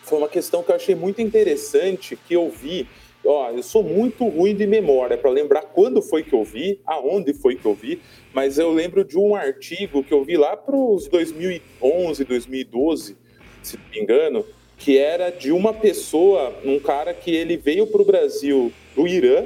foi 0.03 0.19
uma 0.19 0.29
questão 0.29 0.63
que 0.63 0.71
eu 0.71 0.77
achei 0.77 0.95
muito 0.95 1.21
interessante 1.21 2.15
que 2.15 2.33
eu 2.33 2.49
vi. 2.49 2.87
Ó, 3.25 3.51
eu 3.51 3.61
sou 3.61 3.83
muito 3.83 4.25
ruim 4.25 4.55
de 4.55 4.65
memória 4.65 5.17
para 5.17 5.29
lembrar 5.29 5.63
quando 5.63 6.01
foi 6.01 6.23
que 6.23 6.33
eu 6.33 6.45
vi, 6.45 6.79
aonde 6.85 7.33
foi 7.33 7.57
que 7.57 7.65
eu 7.65 7.73
vi, 7.73 8.01
mas 8.33 8.57
eu 8.57 8.71
lembro 8.71 9.03
de 9.03 9.19
um 9.19 9.35
artigo 9.35 10.01
que 10.01 10.13
eu 10.13 10.23
vi 10.23 10.37
lá 10.37 10.55
para 10.55 10.77
os 10.77 11.09
2011, 11.09 12.23
2012, 12.23 13.17
se 13.61 13.75
não 13.75 13.83
me 13.89 13.99
engano, 13.99 14.45
que 14.77 14.97
era 14.97 15.29
de 15.31 15.51
uma 15.51 15.73
pessoa, 15.73 16.53
um 16.63 16.79
cara 16.79 17.13
que 17.13 17.31
ele 17.31 17.57
veio 17.57 17.87
para 17.87 18.01
o 18.01 18.05
Brasil 18.05 18.71
do 18.95 19.07
Irã, 19.07 19.43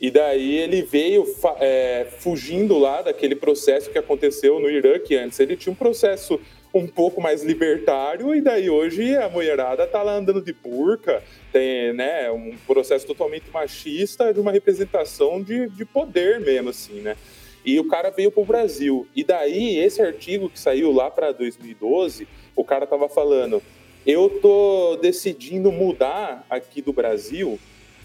e 0.00 0.10
daí 0.10 0.56
ele 0.56 0.80
veio 0.80 1.26
é, 1.58 2.06
fugindo 2.20 2.78
lá 2.78 3.02
daquele 3.02 3.34
processo 3.34 3.90
que 3.90 3.98
aconteceu 3.98 4.58
no 4.58 4.70
Irã, 4.70 4.98
que 4.98 5.14
antes 5.14 5.38
ele 5.40 5.56
tinha 5.56 5.72
um 5.72 5.76
processo 5.76 6.40
um 6.72 6.86
pouco 6.86 7.20
mais 7.20 7.42
libertário, 7.42 8.34
e 8.34 8.40
daí 8.40 8.70
hoje 8.70 9.16
a 9.16 9.28
mulherada 9.28 9.86
tá 9.86 10.02
lá 10.02 10.14
andando 10.14 10.40
de 10.40 10.52
burca, 10.52 11.22
tem 11.52 11.92
né, 11.92 12.30
um 12.30 12.56
processo 12.66 13.06
totalmente 13.06 13.50
machista 13.52 14.32
de 14.32 14.40
uma 14.40 14.52
representação 14.52 15.42
de, 15.42 15.68
de 15.68 15.84
poder 15.84 16.40
mesmo, 16.40 16.70
assim, 16.70 17.00
né? 17.00 17.16
E 17.64 17.78
o 17.78 17.86
cara 17.86 18.10
veio 18.10 18.30
pro 18.30 18.44
Brasil. 18.44 19.06
E 19.14 19.22
daí, 19.22 19.78
esse 19.78 20.00
artigo 20.00 20.48
que 20.48 20.58
saiu 20.58 20.92
lá 20.92 21.10
para 21.10 21.30
2012, 21.32 22.26
o 22.56 22.64
cara 22.64 22.86
tava 22.86 23.08
falando: 23.08 23.62
eu 24.06 24.38
tô 24.40 24.96
decidindo 24.96 25.70
mudar 25.70 26.46
aqui 26.48 26.80
do 26.80 26.92
Brasil, 26.92 27.58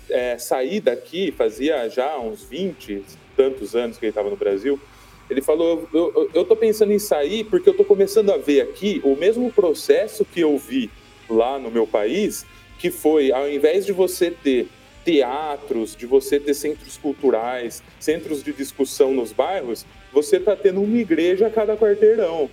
é, 0.10 0.38
sair 0.38 0.82
daqui, 0.82 1.32
fazia 1.32 1.90
já 1.90 2.20
uns 2.20 2.44
20 2.44 3.04
tantos 3.36 3.76
anos 3.76 3.98
que 3.98 4.06
ele 4.06 4.12
estava 4.12 4.30
no 4.30 4.36
Brasil, 4.36 4.80
ele 5.30 5.42
falou: 5.42 5.88
eu, 5.94 6.14
eu, 6.16 6.30
eu 6.34 6.46
tô 6.46 6.56
pensando 6.56 6.92
em 6.94 7.00
sair 7.00 7.44
porque 7.46 7.70
eu 7.70 7.74
tô 7.76 7.84
começando 7.84 8.32
a 8.32 8.38
ver 8.38 8.62
aqui 8.62 9.02
o 9.04 9.16
mesmo 9.16 9.52
processo 9.52 10.24
que 10.24 10.42
eu 10.42 10.58
vi 10.58 10.90
lá 11.30 11.58
no 11.58 11.72
meu 11.72 11.88
país, 11.88 12.46
que 12.78 12.92
foi 12.92 13.32
ao 13.32 13.50
invés 13.50 13.86
de 13.86 13.92
você 13.92 14.30
ter 14.30 14.68
teatros, 15.04 15.96
de 15.96 16.06
você 16.06 16.40
ter 16.40 16.54
centros 16.54 16.98
culturais, 16.98 17.82
centros 18.00 18.44
de 18.44 18.52
discussão 18.52 19.14
nos 19.14 19.32
bairros, 19.32 19.86
você 20.12 20.38
está 20.38 20.56
tendo 20.56 20.82
uma 20.82 20.98
igreja 20.98 21.48
a 21.48 21.50
cada 21.50 21.78
quarteirão, 21.78 22.50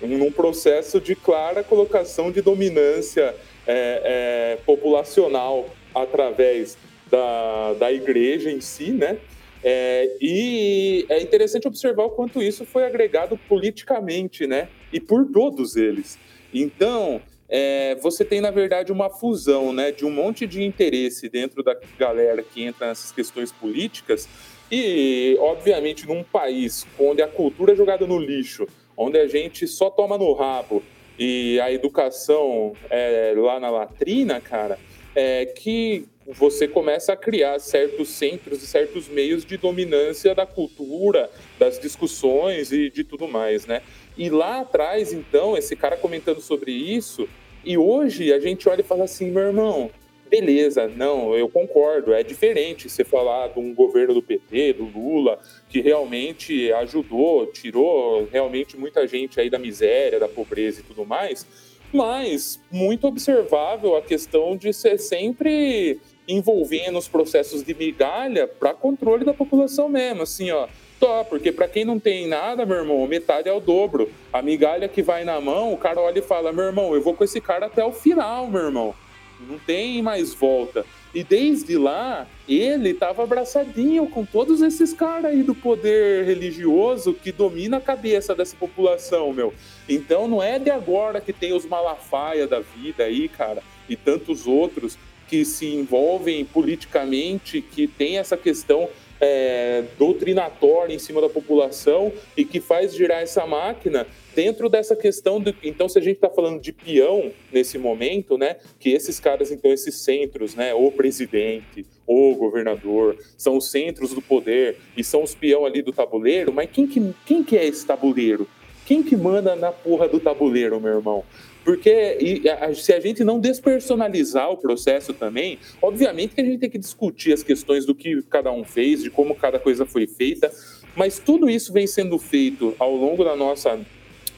num 0.00 0.30
processo 0.30 1.00
de 1.00 1.14
clara 1.14 1.62
colocação 1.62 2.30
de 2.30 2.40
dominância 2.40 3.34
é, 3.66 4.56
é, 4.56 4.58
populacional 4.64 5.68
através 5.94 6.76
da, 7.10 7.74
da 7.74 7.92
igreja 7.92 8.50
em 8.50 8.60
si, 8.60 8.90
né? 8.92 9.18
É, 9.64 10.16
e 10.20 11.06
é 11.08 11.20
interessante 11.20 11.66
observar 11.66 12.04
o 12.04 12.10
quanto 12.10 12.42
isso 12.42 12.64
foi 12.64 12.84
agregado 12.84 13.38
politicamente, 13.48 14.46
né? 14.46 14.68
E 14.92 15.00
por 15.00 15.26
todos 15.26 15.76
eles. 15.76 16.18
Então, 16.52 17.20
é, 17.48 17.94
você 17.96 18.24
tem, 18.24 18.40
na 18.40 18.50
verdade, 18.50 18.92
uma 18.92 19.10
fusão 19.10 19.72
né, 19.72 19.92
de 19.92 20.04
um 20.04 20.10
monte 20.10 20.46
de 20.46 20.62
interesse 20.62 21.28
dentro 21.28 21.62
da 21.62 21.76
galera 21.98 22.42
que 22.42 22.62
entra 22.62 22.88
nessas 22.88 23.12
questões 23.12 23.52
políticas. 23.52 24.28
E, 24.70 25.36
obviamente, 25.40 26.06
num 26.06 26.24
país 26.24 26.86
onde 26.98 27.22
a 27.22 27.28
cultura 27.28 27.72
é 27.72 27.76
jogada 27.76 28.06
no 28.06 28.18
lixo, 28.18 28.66
onde 28.96 29.18
a 29.18 29.26
gente 29.26 29.66
só 29.66 29.90
toma 29.90 30.16
no 30.16 30.32
rabo 30.32 30.82
e 31.18 31.58
a 31.60 31.72
educação 31.72 32.74
é 32.90 33.34
lá 33.36 33.58
na 33.58 33.70
latrina, 33.70 34.40
cara, 34.40 34.78
é 35.14 35.46
que 35.46 36.06
você 36.26 36.66
começa 36.66 37.12
a 37.12 37.16
criar 37.16 37.58
certos 37.60 38.08
centros 38.08 38.62
e 38.62 38.66
certos 38.66 39.08
meios 39.08 39.44
de 39.44 39.56
dominância 39.56 40.34
da 40.34 40.44
cultura, 40.44 41.30
das 41.58 41.78
discussões 41.78 42.72
e 42.72 42.90
de 42.90 43.04
tudo 43.04 43.28
mais, 43.28 43.64
né? 43.64 43.82
E 44.18 44.28
lá 44.28 44.60
atrás, 44.60 45.12
então, 45.12 45.56
esse 45.56 45.76
cara 45.76 45.96
comentando 45.96 46.40
sobre 46.40 46.72
isso, 46.72 47.28
e 47.64 47.78
hoje 47.78 48.32
a 48.32 48.40
gente 48.40 48.68
olha 48.68 48.80
e 48.80 48.84
fala 48.84 49.04
assim, 49.04 49.30
meu 49.30 49.44
irmão, 49.44 49.90
beleza, 50.28 50.88
não, 50.88 51.34
eu 51.34 51.48
concordo, 51.48 52.12
é 52.12 52.22
diferente 52.22 52.88
você 52.88 53.04
falar 53.04 53.48
de 53.48 53.58
um 53.58 53.74
governo 53.74 54.14
do 54.14 54.22
PT, 54.22 54.74
do 54.74 54.84
Lula, 54.84 55.38
que 55.68 55.80
realmente 55.80 56.72
ajudou, 56.72 57.46
tirou 57.46 58.28
realmente 58.30 58.76
muita 58.76 59.06
gente 59.06 59.40
aí 59.40 59.48
da 59.48 59.58
miséria, 59.58 60.20
da 60.20 60.28
pobreza 60.28 60.80
e 60.80 60.84
tudo 60.84 61.04
mais, 61.04 61.46
mas 61.92 62.60
muito 62.70 63.06
observável 63.06 63.96
a 63.96 64.02
questão 64.02 64.56
de 64.56 64.72
ser 64.72 64.98
sempre 64.98 66.00
envolvendo 66.28 66.98
os 66.98 67.08
processos 67.08 67.62
de 67.62 67.74
migalha 67.74 68.46
para 68.46 68.74
controle 68.74 69.24
da 69.24 69.32
população 69.32 69.88
mesmo, 69.88 70.22
assim, 70.22 70.50
ó. 70.50 70.66
Tó, 70.98 71.24
porque 71.24 71.52
para 71.52 71.68
quem 71.68 71.84
não 71.84 72.00
tem 72.00 72.26
nada, 72.26 72.64
meu 72.64 72.78
irmão, 72.78 73.06
metade 73.06 73.48
é 73.48 73.52
o 73.52 73.60
dobro. 73.60 74.10
A 74.32 74.40
migalha 74.40 74.88
que 74.88 75.02
vai 75.02 75.24
na 75.24 75.38
mão, 75.40 75.72
o 75.72 75.76
cara 75.76 76.00
olha 76.00 76.20
e 76.20 76.22
fala: 76.22 76.52
meu 76.52 76.64
irmão, 76.64 76.94
eu 76.94 77.02
vou 77.02 77.12
com 77.12 77.22
esse 77.22 77.38
cara 77.38 77.66
até 77.66 77.84
o 77.84 77.92
final, 77.92 78.46
meu 78.46 78.62
irmão. 78.62 78.94
Não 79.40 79.58
tem 79.58 80.02
mais 80.02 80.32
volta. 80.32 80.84
E 81.14 81.24
desde 81.24 81.76
lá, 81.78 82.26
ele 82.48 82.90
estava 82.90 83.22
abraçadinho 83.22 84.06
com 84.08 84.24
todos 84.24 84.60
esses 84.60 84.92
caras 84.92 85.32
aí 85.32 85.42
do 85.42 85.54
poder 85.54 86.24
religioso 86.24 87.14
que 87.14 87.32
domina 87.32 87.78
a 87.78 87.80
cabeça 87.80 88.34
dessa 88.34 88.56
população, 88.56 89.32
meu. 89.32 89.54
Então 89.88 90.28
não 90.28 90.42
é 90.42 90.58
de 90.58 90.70
agora 90.70 91.20
que 91.20 91.32
tem 91.32 91.52
os 91.52 91.64
Malafaia 91.64 92.46
da 92.46 92.60
vida 92.60 93.04
aí, 93.04 93.28
cara, 93.28 93.62
e 93.88 93.96
tantos 93.96 94.46
outros 94.46 94.98
que 95.28 95.44
se 95.44 95.66
envolvem 95.66 96.44
politicamente, 96.44 97.60
que 97.60 97.86
tem 97.86 98.18
essa 98.18 98.36
questão 98.36 98.88
é, 99.20 99.84
doutrinatória 99.98 100.94
em 100.94 100.98
cima 100.98 101.20
da 101.20 101.28
população 101.28 102.12
e 102.36 102.44
que 102.44 102.60
faz 102.60 102.94
girar 102.94 103.22
essa 103.22 103.46
máquina 103.46 104.06
dentro 104.34 104.68
dessa 104.68 104.94
questão. 104.94 105.42
Então, 105.62 105.88
se 105.88 105.98
a 105.98 106.02
gente 106.02 106.16
está 106.16 106.28
falando 106.28 106.60
de 106.60 106.72
peão 106.72 107.32
nesse 107.52 107.78
momento, 107.78 108.36
né, 108.36 108.56
que 108.78 108.90
esses 108.90 109.18
caras, 109.18 109.50
então, 109.50 109.72
esses 109.72 109.96
centros, 109.96 110.54
né, 110.54 110.74
o 110.74 110.90
presidente, 110.90 111.86
o 112.06 112.34
governador, 112.34 113.16
são 113.36 113.56
os 113.56 113.70
centros 113.70 114.12
do 114.12 114.20
poder 114.20 114.76
e 114.96 115.02
são 115.02 115.22
os 115.22 115.34
peão 115.34 115.64
ali 115.64 115.82
do 115.82 115.92
tabuleiro, 115.92 116.52
mas 116.52 116.70
quem 116.70 116.86
que, 116.86 117.14
quem 117.24 117.42
que 117.42 117.56
é 117.56 117.66
esse 117.66 117.86
tabuleiro? 117.86 118.46
Quem 118.84 119.02
que 119.02 119.16
manda 119.16 119.56
na 119.56 119.72
porra 119.72 120.06
do 120.06 120.20
tabuleiro, 120.20 120.80
meu 120.80 120.96
irmão? 120.96 121.24
Porque 121.66 122.40
se 122.76 122.92
a 122.92 123.00
gente 123.00 123.24
não 123.24 123.40
despersonalizar 123.40 124.48
o 124.52 124.56
processo 124.56 125.12
também, 125.12 125.58
obviamente 125.82 126.32
que 126.32 126.40
a 126.40 126.44
gente 126.44 126.60
tem 126.60 126.70
que 126.70 126.78
discutir 126.78 127.32
as 127.32 127.42
questões 127.42 127.84
do 127.84 127.92
que 127.92 128.22
cada 128.30 128.52
um 128.52 128.62
fez, 128.62 129.02
de 129.02 129.10
como 129.10 129.34
cada 129.34 129.58
coisa 129.58 129.84
foi 129.84 130.06
feita, 130.06 130.48
mas 130.94 131.18
tudo 131.18 131.50
isso 131.50 131.72
vem 131.72 131.84
sendo 131.84 132.20
feito 132.20 132.72
ao 132.78 132.94
longo 132.94 133.24
da 133.24 133.34
nossa 133.34 133.80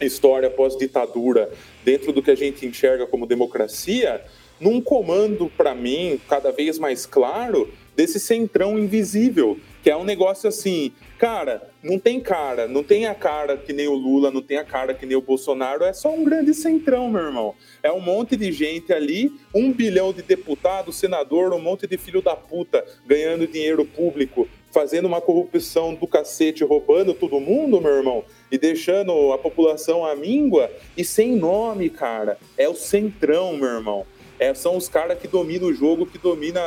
história 0.00 0.48
pós-ditadura, 0.48 1.50
dentro 1.84 2.14
do 2.14 2.22
que 2.22 2.30
a 2.30 2.34
gente 2.34 2.64
enxerga 2.64 3.06
como 3.06 3.26
democracia, 3.26 4.22
num 4.58 4.80
comando, 4.80 5.52
para 5.54 5.74
mim, 5.74 6.18
cada 6.30 6.50
vez 6.50 6.78
mais 6.78 7.04
claro, 7.04 7.68
desse 7.94 8.18
centrão 8.18 8.78
invisível, 8.78 9.58
que 9.82 9.90
é 9.90 9.96
um 9.96 10.02
negócio 10.02 10.48
assim, 10.48 10.92
cara, 11.18 11.70
não 11.82 11.98
tem 11.98 12.20
cara, 12.20 12.68
não 12.68 12.82
tem 12.82 13.06
a 13.06 13.14
cara 13.14 13.56
que 13.56 13.72
nem 13.72 13.88
o 13.88 13.94
Lula, 13.94 14.30
não 14.30 14.40
tem 14.40 14.56
a 14.56 14.64
cara 14.64 14.94
que 14.94 15.04
nem 15.04 15.16
o 15.16 15.20
Bolsonaro, 15.20 15.84
é 15.84 15.92
só 15.92 16.14
um 16.14 16.24
grande 16.24 16.54
centrão, 16.54 17.10
meu 17.10 17.22
irmão. 17.22 17.54
É 17.82 17.90
um 17.90 18.00
monte 18.00 18.36
de 18.36 18.52
gente 18.52 18.92
ali, 18.92 19.32
um 19.54 19.72
bilhão 19.72 20.12
de 20.12 20.22
deputados, 20.22 20.96
senador, 20.96 21.52
um 21.52 21.60
monte 21.60 21.86
de 21.86 21.98
filho 21.98 22.22
da 22.22 22.36
puta 22.36 22.84
ganhando 23.06 23.46
dinheiro 23.46 23.84
público, 23.84 24.48
fazendo 24.70 25.06
uma 25.06 25.20
corrupção 25.20 25.94
do 25.94 26.06
cacete, 26.06 26.62
roubando 26.62 27.12
todo 27.12 27.40
mundo, 27.40 27.80
meu 27.80 27.96
irmão, 27.96 28.24
e 28.50 28.56
deixando 28.56 29.32
a 29.32 29.38
população 29.38 30.04
à 30.04 30.14
míngua 30.14 30.70
e 30.96 31.04
sem 31.04 31.34
nome, 31.34 31.90
cara. 31.90 32.38
É 32.56 32.68
o 32.68 32.74
centrão, 32.74 33.56
meu 33.56 33.68
irmão. 33.68 34.06
É, 34.38 34.54
são 34.54 34.76
os 34.76 34.88
caras 34.88 35.18
que 35.18 35.26
dominam 35.26 35.68
o 35.68 35.74
jogo, 35.74 36.06
que 36.06 36.16
domina 36.16 36.60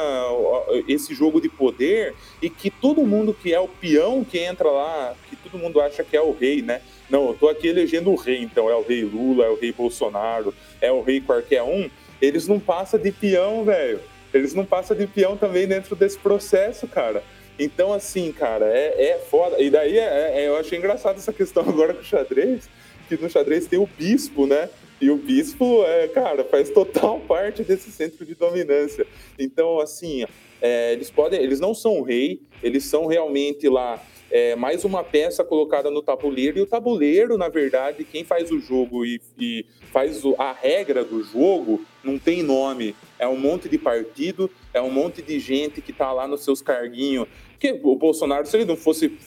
esse 0.88 1.16
jogo 1.16 1.40
de 1.40 1.48
poder 1.48 2.14
e 2.42 2.50
que 2.50 2.70
todo 2.70 3.06
mundo 3.06 3.34
que 3.34 3.54
é 3.54 3.60
o 3.60 3.68
peão 3.68 4.26
que 4.26 4.40
entra 4.40 4.70
lá, 4.70 5.16
que 5.30 5.36
todo 5.38 5.58
mundo 5.58 5.80
acha 5.80 6.04
que 6.04 6.18
é 6.18 6.22
o 6.22 6.34
rei, 6.34 6.62
né? 6.62 6.82
Não, 7.10 7.30
eu 7.30 7.34
tô 7.34 7.48
aqui 7.48 7.68
elegendo 7.68 8.12
o 8.12 8.16
rei, 8.16 8.42
então 8.42 8.70
é 8.70 8.76
o 8.76 8.82
rei 8.82 9.04
Lula, 9.04 9.46
é 9.46 9.50
o 9.50 9.60
rei 9.60 9.72
Bolsonaro, 9.72 10.54
é 10.82 10.92
o 10.92 11.02
rei 11.02 11.22
qualquer 11.22 11.64
um. 11.64 11.90
Eles 12.22 12.48
não 12.48 12.60
passam 12.60 13.00
de 13.00 13.12
peão, 13.12 13.64
velho. 13.64 14.00
Eles 14.34 14.54
não 14.54 14.66
passam 14.66 14.96
de 14.96 15.08
peão 15.08 15.36
também 15.36 15.68
dentro 15.68 15.96
desse 15.96 16.18
processo, 16.18 16.88
cara. 16.88 17.24
Então, 17.60 17.94
assim, 17.94 18.32
cara, 18.32 18.66
é, 18.66 19.12
é 19.12 19.18
foda. 19.30 19.62
E 19.62 19.70
daí 19.70 19.98
é, 19.98 20.42
é, 20.42 20.48
eu 20.48 20.56
achei 20.56 20.78
engraçado 20.78 21.18
essa 21.18 21.34
questão 21.34 21.64
agora 21.68 21.94
com 21.94 22.02
o 22.02 22.04
xadrez, 22.04 22.70
que 23.08 23.18
no 23.18 23.30
xadrez 23.30 23.68
tem 23.68 23.80
o 23.80 23.90
bispo, 23.98 24.48
né? 24.48 24.70
E 25.02 25.10
o 25.10 25.18
bispo, 25.18 25.84
é, 25.84 26.08
cara, 26.10 26.44
faz 26.44 26.70
total 26.70 27.20
parte 27.28 27.64
desse 27.64 27.92
centro 27.92 28.24
de 28.24 28.36
dominância. 28.36 29.06
Então, 29.38 29.80
assim, 29.80 30.24
é, 30.62 30.94
eles 30.94 31.10
podem, 31.10 31.42
eles 31.42 31.60
não 31.60 31.74
são 31.74 32.04
rei, 32.04 32.40
eles 32.62 32.84
são 32.86 33.08
realmente 33.08 33.68
lá 33.68 34.00
é, 34.30 34.56
mais 34.56 34.86
uma 34.86 35.04
peça 35.04 35.44
colocada 35.44 35.90
no 35.90 36.04
tabuleiro. 36.04 36.60
E 36.60 36.62
o 36.62 36.68
tabuleiro, 36.68 37.36
na 37.36 37.50
verdade, 37.50 38.04
quem 38.04 38.24
faz 38.24 38.52
o 38.52 38.60
jogo 38.60 39.04
e, 39.04 39.20
e 39.40 39.66
faz 39.92 40.24
o, 40.24 40.36
a 40.38 40.54
regra 40.54 41.04
do 41.04 41.24
jogo 41.24 41.84
não 42.04 42.20
tem 42.20 42.44
nome. 42.44 42.96
É 43.18 43.28
um 43.28 43.38
monte 43.38 43.68
de 43.68 43.80
partido, 43.80 44.52
é 44.72 44.80
um 44.80 44.92
monte 44.92 45.24
de 45.24 45.40
gente 45.40 45.82
que 45.82 45.92
tá 45.92 46.14
lá 46.14 46.28
nos 46.28 46.44
seus 46.44 46.62
carguinhos. 46.62 47.28
Porque 47.54 47.80
o 47.84 47.96
Bolsonaro, 47.96 48.46
se 48.46 48.56
ele 48.56 48.66
não 48.66 48.78
fosse, 48.78 49.18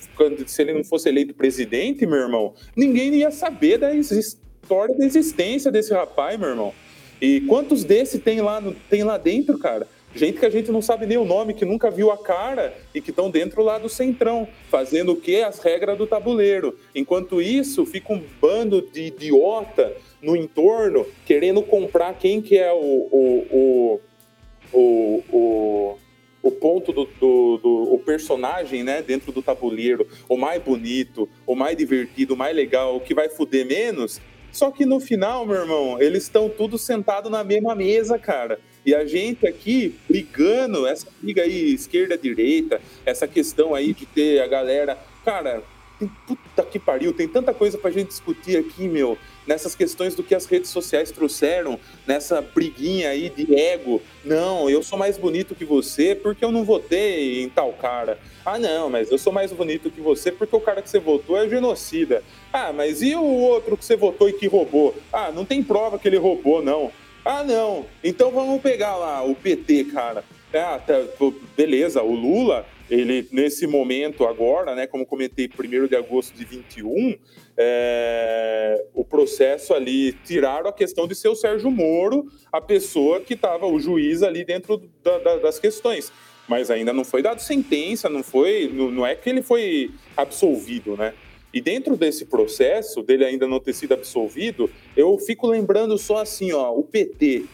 se 0.47 0.63
ele 0.63 0.73
não 0.73 0.85
fosse 0.85 1.09
eleito 1.09 1.35
presidente, 1.35 2.07
meu 2.07 2.19
irmão, 2.19 2.55
ninguém 2.77 3.13
ia 3.17 3.33
saber 3.33 3.79
da 3.79 3.93
existência 3.93 4.44
história 4.65 4.97
da 4.97 5.05
existência 5.05 5.71
desse 5.71 5.93
rapaz, 5.93 6.39
meu 6.41 6.49
irmão. 6.49 6.75
E 7.21 7.43
quantos 7.43 7.85
desses 7.85 8.21
tem 8.21 8.41
lá, 8.41 8.63
tem 8.89 9.05
lá 9.05 9.19
dentro, 9.19 9.59
cara? 9.59 9.87
Gente 10.17 10.39
que 10.39 10.47
a 10.47 10.51
gente 10.51 10.71
não 10.71 10.81
sabe 10.81 11.07
nem 11.07 11.19
o 11.19 11.25
nome, 11.25 11.55
que 11.55 11.65
nunca 11.65 11.91
viu 11.91 12.11
a 12.11 12.17
cara 12.17 12.73
e 12.95 13.01
que 13.01 13.11
estão 13.11 13.31
dentro 13.31 13.63
lá 13.63 13.79
do 13.79 13.89
centrão, 13.89 14.49
fazendo 14.71 15.13
o 15.13 15.17
quê? 15.17 15.45
As 15.47 15.59
regras 15.59 15.99
do 15.99 16.07
tabuleiro. 16.07 16.79
Enquanto 16.95 17.43
isso, 17.43 17.85
fica 17.85 18.13
um 18.13 18.23
bando 18.41 18.81
de 18.81 19.03
idiota 19.03 19.93
no 20.23 20.37
entorno 20.37 21.07
querendo 21.27 21.63
comprar 21.63 22.15
quem 22.15 22.41
que 22.41 22.57
é 22.57 22.73
o, 22.73 22.77
o, 22.77 23.47
o, 23.51 24.01
o, 24.73 25.25
o 25.33 25.99
o 26.45 26.51
ponto 26.51 26.93
do, 26.93 27.07
do, 27.19 27.57
do, 27.57 27.95
o 27.95 27.99
personagem, 27.99 28.85
né, 28.85 29.01
dentro 29.01 29.33
do 29.33 29.41
tabuleiro, 29.41 30.07
o 30.29 30.37
mais 30.37 30.63
bonito, 30.63 31.27
o 31.47 31.57
mais 31.57 31.75
divertido, 31.75 32.35
o 32.35 32.37
mais 32.37 32.55
legal, 32.55 32.95
o 32.95 33.01
que 33.01 33.15
vai 33.15 33.31
fuder 33.31 33.65
menos, 33.65 34.21
só 34.55 34.71
que 34.71 34.87
no 34.87 35.01
final, 35.01 35.45
meu 35.45 35.57
irmão, 35.57 36.01
eles 36.01 36.23
estão 36.23 36.49
todos 36.49 36.83
sentados 36.83 37.31
na 37.31 37.43
mesma 37.43 37.75
mesa, 37.75 38.19
cara. 38.19 38.61
E 38.87 38.95
a 38.95 39.05
gente 39.05 39.47
aqui 39.47 39.95
brigando, 40.09 40.87
essa 40.87 41.09
briga 41.21 41.43
aí, 41.43 41.75
esquerda-direita, 41.75 42.81
essa 43.05 43.27
questão 43.27 43.75
aí 43.75 43.93
de 43.93 44.07
ter 44.07 44.41
a 44.41 44.47
galera. 44.47 44.97
Cara, 45.25 45.63
puta 46.27 46.63
que 46.63 46.79
pariu, 46.79 47.13
tem 47.13 47.27
tanta 47.27 47.53
coisa 47.53 47.77
pra 47.77 47.91
gente 47.91 48.09
discutir 48.09 48.57
aqui, 48.57 48.87
meu 48.87 49.19
nessas 49.47 49.75
questões 49.75 50.15
do 50.15 50.23
que 50.23 50.35
as 50.35 50.47
redes 50.47 50.71
sociais 50.71 51.11
trouxeram, 51.11 51.79
nessa 52.07 52.41
briguinha 52.41 53.11
aí 53.11 53.29
de 53.29 53.55
ego. 53.55 54.03
Não, 54.25 54.69
eu 54.69 54.83
sou 54.83 54.99
mais 54.99 55.19
bonito 55.19 55.55
que 55.55 55.65
você 55.65 56.15
porque 56.15 56.45
eu 56.45 56.53
não 56.53 56.65
votei 56.65 57.43
em 57.43 57.49
tal 57.49 57.73
cara. 57.73 58.19
Ah, 58.45 58.59
não, 58.59 58.91
mas 58.91 59.11
eu 59.11 59.19
sou 59.19 59.33
mais 59.33 59.53
bonito 59.53 59.91
que 59.91 60.01
você 60.01 60.31
porque 60.31 60.55
o 60.55 60.61
cara 60.61 60.83
que 60.83 60.91
você 60.91 60.99
votou 60.99 61.37
é 61.37 61.49
genocida. 61.49 62.23
Ah, 62.53 62.73
mas 62.73 63.03
e 63.03 63.15
o 63.15 63.23
outro 63.23 63.77
que 63.77 63.85
você 63.85 63.97
votou 63.97 64.29
e 64.29 64.33
que 64.33 64.47
roubou? 64.47 64.95
Ah, 65.13 65.33
não 65.33 65.45
tem 65.45 65.63
prova 65.63 65.99
que 65.99 66.09
ele 66.09 66.19
roubou, 66.19 66.63
não. 66.63 66.93
Ah, 67.25 67.43
não. 67.43 67.87
Então 68.03 68.31
vamos 68.31 68.61
pegar 68.61 68.97
lá 68.97 69.23
o 69.25 69.35
PT, 69.35 69.85
cara. 69.85 70.23
Ah, 70.53 70.79
tá, 70.79 70.95
beleza, 71.57 72.03
o 72.03 72.15
Lula, 72.15 72.65
ele 72.91 73.27
nesse 73.33 73.67
momento 73.67 74.27
agora, 74.27 74.75
né, 74.75 74.87
como 74.87 75.07
comentei, 75.07 75.49
1 75.49 75.87
de 75.89 75.97
agosto 75.97 76.35
de 76.35 76.45
21, 76.45 77.17
é, 77.57 78.85
o 78.95 79.05
processo 79.05 79.73
ali, 79.73 80.13
tiraram 80.25 80.69
a 80.69 80.73
questão 80.73 81.07
de 81.07 81.15
ser 81.15 81.29
o 81.29 81.35
Sérgio 81.35 81.71
Moro, 81.71 82.27
a 82.53 82.61
pessoa 82.61 83.21
que 83.21 83.35
estava, 83.35 83.67
o 83.67 83.79
juiz 83.79 84.23
ali 84.23 84.45
dentro 84.45 84.83
da, 85.03 85.19
da, 85.19 85.37
das 85.37 85.59
questões. 85.59 86.13
Mas 86.47 86.71
ainda 86.71 86.93
não 86.93 87.05
foi 87.05 87.23
dado 87.23 87.41
sentença, 87.41 88.09
não 88.09 88.23
foi, 88.23 88.71
não, 88.73 88.91
não 88.91 89.07
é 89.07 89.15
que 89.15 89.31
ele 89.31 89.41
foi 89.41 89.91
absolvido, 90.17 90.97
né? 90.97 91.15
E 91.55 91.61
dentro 91.61 91.97
desse 91.97 92.27
processo, 92.27 93.01
dele 93.01 93.25
ainda 93.25 93.47
não 93.47 93.61
ter 93.61 93.73
sido 93.73 93.95
absolvido, 93.95 94.69
eu 94.97 95.17
fico 95.19 95.47
lembrando 95.47 95.97
só 95.97 96.19
assim, 96.19 96.53
ó, 96.53 96.73
o 96.73 96.83
PT. 96.83 97.45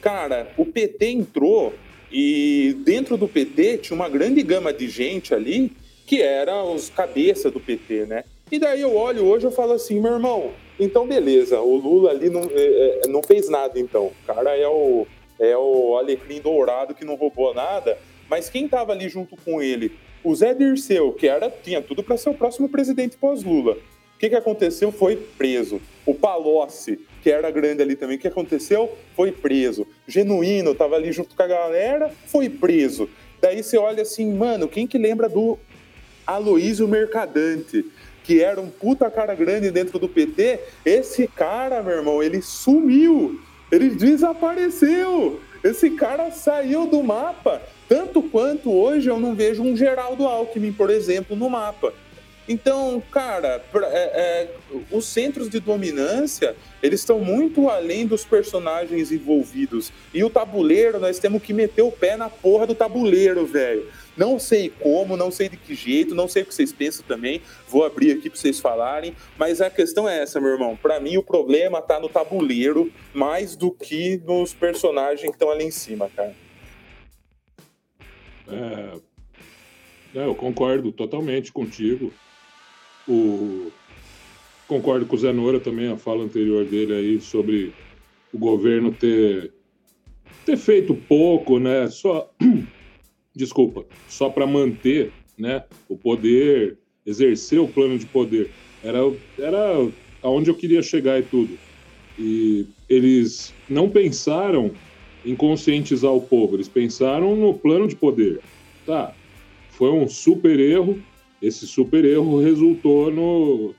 Cara, 0.00 0.52
o 0.56 0.64
PT 0.64 1.06
entrou 1.06 1.74
e 2.10 2.76
dentro 2.84 3.16
do 3.16 3.28
PT 3.28 3.78
tinha 3.78 3.94
uma 3.94 4.08
grande 4.08 4.42
gama 4.42 4.72
de 4.72 4.88
gente 4.88 5.34
ali 5.34 5.72
que 6.06 6.22
era 6.22 6.64
os 6.64 6.88
cabeça 6.88 7.50
do 7.50 7.60
PT, 7.60 8.06
né? 8.06 8.24
E 8.50 8.58
daí 8.58 8.80
eu 8.80 8.96
olho 8.96 9.26
hoje 9.26 9.46
eu 9.46 9.50
falo 9.50 9.72
assim, 9.72 10.00
meu 10.00 10.14
irmão, 10.14 10.52
então 10.80 11.06
beleza, 11.06 11.60
o 11.60 11.76
Lula 11.76 12.10
ali 12.10 12.30
não, 12.30 12.48
é, 12.50 13.00
é, 13.04 13.08
não 13.08 13.22
fez 13.22 13.48
nada 13.48 13.78
então. 13.78 14.06
O 14.06 14.26
cara 14.26 14.56
é 14.56 14.66
o, 14.66 15.06
é 15.38 15.56
o 15.56 15.98
alecrim 15.98 16.40
dourado 16.40 16.94
que 16.94 17.04
não 17.04 17.14
roubou 17.14 17.52
nada, 17.52 17.98
mas 18.28 18.48
quem 18.48 18.66
tava 18.66 18.92
ali 18.92 19.08
junto 19.08 19.36
com 19.36 19.60
ele? 19.60 19.92
O 20.24 20.34
Zé 20.34 20.54
Dirceu, 20.54 21.12
que 21.12 21.28
era, 21.28 21.50
tinha 21.50 21.82
tudo 21.82 22.02
para 22.02 22.16
ser 22.16 22.30
o 22.30 22.34
próximo 22.34 22.68
presidente 22.68 23.16
pós-Lula. 23.16 23.74
O 23.74 24.18
que, 24.18 24.30
que 24.30 24.34
aconteceu? 24.34 24.90
Foi 24.90 25.14
preso. 25.16 25.80
O 26.08 26.14
Palocci, 26.14 26.98
que 27.22 27.30
era 27.30 27.50
grande 27.50 27.82
ali 27.82 27.94
também, 27.94 28.16
o 28.16 28.18
que 28.18 28.26
aconteceu? 28.26 28.96
Foi 29.14 29.30
preso. 29.30 29.86
Genuíno 30.06 30.74
tava 30.74 30.96
ali 30.96 31.12
junto 31.12 31.36
com 31.36 31.42
a 31.42 31.46
galera, 31.46 32.10
foi 32.24 32.48
preso. 32.48 33.10
Daí 33.42 33.62
você 33.62 33.76
olha 33.76 34.00
assim, 34.00 34.32
mano, 34.32 34.66
quem 34.66 34.86
que 34.86 34.96
lembra 34.96 35.28
do 35.28 35.58
Aloísio 36.26 36.88
Mercadante? 36.88 37.84
que 38.24 38.42
era 38.42 38.60
um 38.60 38.68
puta 38.68 39.10
cara 39.10 39.34
grande 39.34 39.70
dentro 39.70 39.98
do 39.98 40.06
PT, 40.06 40.60
esse 40.84 41.26
cara, 41.26 41.82
meu 41.82 41.96
irmão, 41.96 42.22
ele 42.22 42.42
sumiu, 42.42 43.40
ele 43.72 43.88
desapareceu. 43.88 45.40
Esse 45.64 45.90
cara 45.90 46.30
saiu 46.30 46.86
do 46.86 47.02
mapa, 47.02 47.62
tanto 47.88 48.22
quanto 48.22 48.70
hoje 48.70 49.08
eu 49.08 49.18
não 49.18 49.34
vejo 49.34 49.62
um 49.62 49.74
Geraldo 49.74 50.26
Alckmin, 50.26 50.72
por 50.72 50.90
exemplo, 50.90 51.34
no 51.34 51.48
mapa. 51.48 51.94
Então, 52.48 53.02
cara, 53.12 53.62
é, 53.74 53.98
é, 53.98 54.50
os 54.90 55.04
centros 55.04 55.50
de 55.50 55.60
dominância, 55.60 56.56
eles 56.82 57.00
estão 57.00 57.20
muito 57.20 57.68
além 57.68 58.06
dos 58.06 58.24
personagens 58.24 59.12
envolvidos. 59.12 59.92
E 60.14 60.24
o 60.24 60.30
tabuleiro, 60.30 60.98
nós 60.98 61.18
temos 61.18 61.42
que 61.42 61.52
meter 61.52 61.82
o 61.82 61.92
pé 61.92 62.16
na 62.16 62.30
porra 62.30 62.66
do 62.66 62.74
tabuleiro, 62.74 63.44
velho. 63.44 63.86
Não 64.16 64.38
sei 64.38 64.70
como, 64.70 65.14
não 65.14 65.30
sei 65.30 65.50
de 65.50 65.58
que 65.58 65.74
jeito, 65.74 66.14
não 66.14 66.26
sei 66.26 66.42
o 66.42 66.46
que 66.46 66.54
vocês 66.54 66.72
pensam 66.72 67.04
também. 67.06 67.42
Vou 67.68 67.84
abrir 67.84 68.12
aqui 68.12 68.30
para 68.30 68.40
vocês 68.40 68.58
falarem. 68.58 69.14
Mas 69.36 69.60
a 69.60 69.68
questão 69.68 70.08
é 70.08 70.22
essa, 70.22 70.40
meu 70.40 70.50
irmão. 70.50 70.74
Para 70.74 70.98
mim, 70.98 71.18
o 71.18 71.22
problema 71.22 71.82
tá 71.82 72.00
no 72.00 72.08
tabuleiro 72.08 72.90
mais 73.12 73.54
do 73.54 73.70
que 73.70 74.20
nos 74.24 74.54
personagens 74.54 75.20
que 75.20 75.36
estão 75.36 75.50
ali 75.50 75.64
em 75.64 75.70
cima, 75.70 76.10
cara. 76.16 76.34
É, 78.50 80.18
é, 80.18 80.24
eu 80.24 80.34
concordo 80.34 80.90
totalmente 80.90 81.52
contigo. 81.52 82.10
O, 83.08 83.72
concordo 84.66 85.06
com 85.06 85.16
o 85.16 85.18
Zé 85.18 85.32
Nora 85.32 85.58
também, 85.58 85.88
a 85.88 85.96
fala 85.96 86.24
anterior 86.24 86.64
dele 86.64 86.94
aí 86.94 87.20
sobre 87.20 87.72
o 88.32 88.38
governo 88.38 88.92
ter, 88.92 89.52
ter 90.44 90.56
feito 90.56 90.94
pouco, 90.94 91.58
né? 91.58 91.88
Só, 91.88 92.30
desculpa, 93.34 93.84
só 94.08 94.28
para 94.28 94.46
manter 94.46 95.12
né, 95.38 95.64
o 95.88 95.96
poder, 95.96 96.76
exercer 97.06 97.58
o 97.58 97.68
plano 97.68 97.98
de 97.98 98.06
poder. 98.06 98.50
Era, 98.82 98.98
era 99.38 99.88
aonde 100.22 100.50
eu 100.50 100.54
queria 100.54 100.82
chegar 100.82 101.18
e 101.18 101.22
tudo. 101.22 101.56
E 102.18 102.66
eles 102.88 103.54
não 103.70 103.88
pensaram 103.88 104.70
em 105.24 105.34
conscientizar 105.34 106.12
o 106.12 106.20
povo, 106.20 106.56
eles 106.56 106.68
pensaram 106.68 107.36
no 107.36 107.54
plano 107.54 107.86
de 107.86 107.96
poder. 107.96 108.40
Tá, 108.84 109.14
foi 109.70 109.90
um 109.90 110.08
super 110.08 110.58
erro. 110.58 110.98
Esse 111.40 111.66
super 111.66 112.04
erro 112.04 112.40
resultou 112.40 113.10
no, 113.10 113.74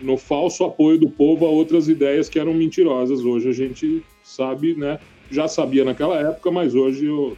no 0.00 0.16
falso 0.16 0.64
apoio 0.64 0.98
do 0.98 1.08
povo 1.08 1.46
a 1.46 1.50
outras 1.50 1.88
ideias 1.88 2.28
que 2.28 2.38
eram 2.38 2.54
mentirosas. 2.54 3.20
Hoje 3.20 3.48
a 3.48 3.52
gente 3.52 4.02
sabe, 4.22 4.74
né? 4.74 4.98
Já 5.30 5.48
sabia 5.48 5.84
naquela 5.84 6.18
época, 6.18 6.50
mas 6.50 6.74
hoje 6.74 7.06
eu, 7.06 7.36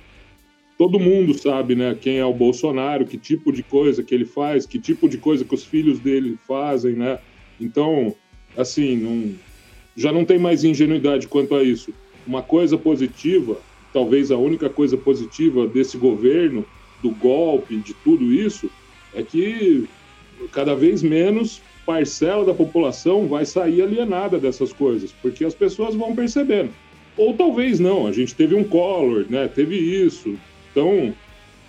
todo 0.79 1.01
mundo 1.01 1.35
sabe, 1.35 1.75
né? 1.75 1.97
Quem 2.01 2.19
é 2.19 2.25
o 2.25 2.35
Bolsonaro, 2.35 3.07
que 3.07 3.19
tipo 3.19 3.53
de 3.53 3.63
coisa 3.63 4.03
que 4.03 4.15
ele 4.15 4.25
faz, 4.25 4.67
que 4.67 4.79
tipo 4.79 5.09
de 5.09 5.19
coisa 5.19 5.45
que 5.45 5.55
os 5.55 5.65
filhos 5.65 5.99
dele 5.99 6.39
fazem, 6.47 6.95
né? 6.95 7.19
Então, 7.61 8.15
assim, 8.57 8.97
não, 8.97 9.35
já 9.97 10.13
não 10.13 10.25
tem 10.25 10.39
mais 10.39 10.65
ingenuidade 10.65 11.27
quanto 11.27 11.55
a 11.55 11.63
isso. 11.63 11.93
Uma 12.27 12.43
coisa 12.43 12.77
positiva, 12.77 13.59
talvez 13.93 14.31
a 14.31 14.37
única 14.37 14.69
coisa 14.69 14.97
positiva 14.97 15.67
desse 15.67 15.97
governo 15.97 16.65
do 17.03 17.11
golpe, 17.11 17.77
de 17.77 17.95
tudo 17.95 18.33
isso, 18.33 18.71
é 19.17 19.23
que 19.23 19.89
cada 20.53 20.75
vez 20.75 21.03
menos 21.03 21.61
parcela 21.85 22.45
da 22.45 22.53
população 22.53 23.27
vai 23.27 23.47
sair 23.47 23.81
alienada 23.81 24.39
dessas 24.39 24.73
coisas, 24.73 25.13
porque 25.23 25.45
as 25.45 25.55
pessoas 25.55 25.95
vão 25.95 26.15
percebendo. 26.15 26.71
Ou 27.17 27.33
talvez 27.33 27.81
não, 27.81 28.07
a 28.07 28.13
gente 28.13 28.35
teve 28.35 28.55
um 28.55 28.63
Collor, 28.63 29.25
né? 29.31 29.49
Teve 29.49 29.77
isso. 29.77 30.37
Então, 30.71 31.15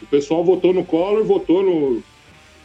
o 0.02 0.06
pessoal 0.08 0.44
votou 0.44 0.74
no 0.74 0.84
Collor, 0.84 1.24
votou 1.24 1.64
no, 1.64 2.04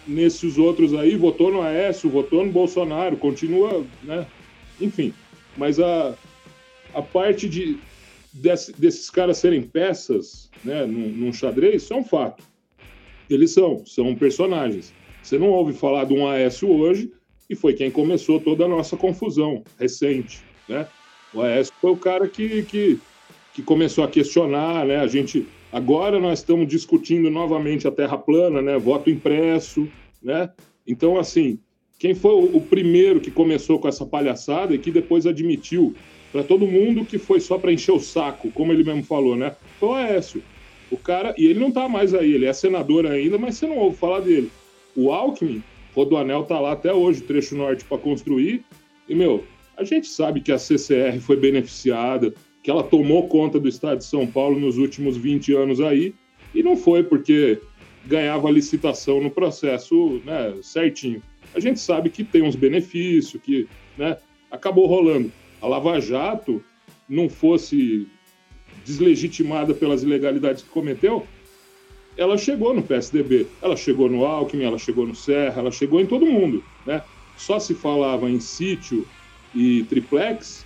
nesses 0.06 0.58
outros 0.58 0.92
aí, 0.94 1.14
votou 1.14 1.52
no 1.52 1.62
Aécio, 1.62 2.10
votou 2.10 2.44
no 2.44 2.50
Bolsonaro, 2.50 3.16
continua, 3.16 3.84
né? 4.02 4.26
Enfim, 4.80 5.14
mas 5.56 5.78
a, 5.78 6.14
a 6.92 7.02
parte 7.02 7.48
de, 7.48 7.78
desse, 8.32 8.72
desses 8.72 9.08
caras 9.10 9.38
serem 9.38 9.62
peças 9.62 10.50
né, 10.64 10.84
num, 10.86 11.08
num 11.08 11.32
xadrez, 11.32 11.84
isso 11.84 11.94
é 11.94 11.96
um 11.96 12.04
fato. 12.04 12.42
Eles 13.28 13.52
são, 13.52 13.84
são 13.86 14.14
personagens. 14.14 14.92
Você 15.22 15.38
não 15.38 15.48
ouve 15.48 15.72
falar 15.72 16.04
de 16.04 16.14
um 16.14 16.26
Aécio 16.26 16.68
hoje, 16.70 17.10
e 17.48 17.54
foi 17.54 17.74
quem 17.74 17.90
começou 17.90 18.40
toda 18.40 18.64
a 18.64 18.68
nossa 18.68 18.96
confusão 18.96 19.62
recente, 19.78 20.40
né? 20.68 20.86
O 21.34 21.40
Aécio 21.40 21.72
foi 21.80 21.90
o 21.90 21.96
cara 21.96 22.26
que, 22.28 22.62
que, 22.64 22.98
que 23.54 23.62
começou 23.62 24.04
a 24.04 24.08
questionar, 24.08 24.86
né? 24.86 24.96
A 24.96 25.06
gente 25.06 25.46
agora 25.70 26.18
nós 26.18 26.40
estamos 26.40 26.66
discutindo 26.66 27.30
novamente 27.30 27.86
a 27.86 27.90
Terra 27.90 28.18
plana, 28.18 28.60
né? 28.60 28.78
Voto 28.78 29.10
impresso, 29.10 29.88
né? 30.22 30.50
Então 30.86 31.18
assim, 31.18 31.58
quem 31.98 32.14
foi 32.14 32.34
o 32.34 32.60
primeiro 32.60 33.20
que 33.20 33.30
começou 33.30 33.78
com 33.78 33.88
essa 33.88 34.04
palhaçada 34.04 34.74
e 34.74 34.78
que 34.78 34.90
depois 34.90 35.26
admitiu 35.26 35.94
para 36.32 36.42
todo 36.42 36.66
mundo 36.66 37.04
que 37.04 37.18
foi 37.18 37.38
só 37.38 37.58
para 37.58 37.72
encher 37.72 37.92
o 37.92 38.00
saco, 38.00 38.50
como 38.50 38.72
ele 38.72 38.82
mesmo 38.82 39.04
falou, 39.04 39.36
né? 39.36 39.54
Foi 39.78 39.88
o 39.90 39.94
Aécio. 39.94 40.42
O 40.92 40.96
cara, 40.98 41.34
e 41.38 41.46
ele 41.46 41.58
não 41.58 41.72
tá 41.72 41.88
mais 41.88 42.12
aí, 42.12 42.34
ele 42.34 42.44
é 42.44 42.52
senador 42.52 43.06
ainda, 43.06 43.38
mas 43.38 43.56
você 43.56 43.66
não 43.66 43.78
ouve 43.78 43.96
falar 43.96 44.20
dele. 44.20 44.50
O 44.94 45.10
Alckmin, 45.10 45.62
Rodoanel 45.94 46.44
tá 46.44 46.60
lá 46.60 46.72
até 46.72 46.92
hoje, 46.92 47.22
trecho 47.22 47.56
norte 47.56 47.82
para 47.82 47.96
construir. 47.96 48.62
E, 49.08 49.14
meu, 49.14 49.42
a 49.74 49.84
gente 49.84 50.06
sabe 50.06 50.42
que 50.42 50.52
a 50.52 50.58
CCR 50.58 51.18
foi 51.18 51.36
beneficiada, 51.36 52.34
que 52.62 52.70
ela 52.70 52.82
tomou 52.82 53.26
conta 53.26 53.58
do 53.58 53.68
estado 53.68 53.98
de 53.98 54.04
São 54.04 54.26
Paulo 54.26 54.60
nos 54.60 54.76
últimos 54.76 55.16
20 55.16 55.54
anos 55.54 55.80
aí, 55.80 56.14
e 56.54 56.62
não 56.62 56.76
foi 56.76 57.02
porque 57.02 57.58
ganhava 58.04 58.50
licitação 58.50 59.18
no 59.18 59.30
processo 59.30 60.20
né, 60.26 60.54
certinho. 60.60 61.22
A 61.54 61.60
gente 61.60 61.80
sabe 61.80 62.10
que 62.10 62.22
tem 62.22 62.42
uns 62.42 62.54
benefícios, 62.54 63.40
que 63.42 63.66
né, 63.96 64.18
acabou 64.50 64.86
rolando. 64.86 65.32
A 65.62 65.66
Lava 65.66 65.98
Jato 66.00 66.62
não 67.08 67.30
fosse 67.30 68.06
deslegitimada 68.84 69.74
pelas 69.74 70.02
ilegalidades 70.02 70.62
que 70.62 70.68
cometeu, 70.68 71.26
ela 72.16 72.36
chegou 72.36 72.74
no 72.74 72.82
PSDB, 72.82 73.46
ela 73.60 73.76
chegou 73.76 74.08
no 74.08 74.24
Alckmin, 74.24 74.64
ela 74.64 74.78
chegou 74.78 75.06
no 75.06 75.14
Serra, 75.14 75.60
ela 75.60 75.70
chegou 75.70 76.00
em 76.00 76.06
todo 76.06 76.26
mundo, 76.26 76.62
né? 76.86 77.02
Só 77.36 77.58
se 77.58 77.74
falava 77.74 78.30
em 78.30 78.38
sítio 78.38 79.06
e 79.54 79.84
triplex 79.84 80.64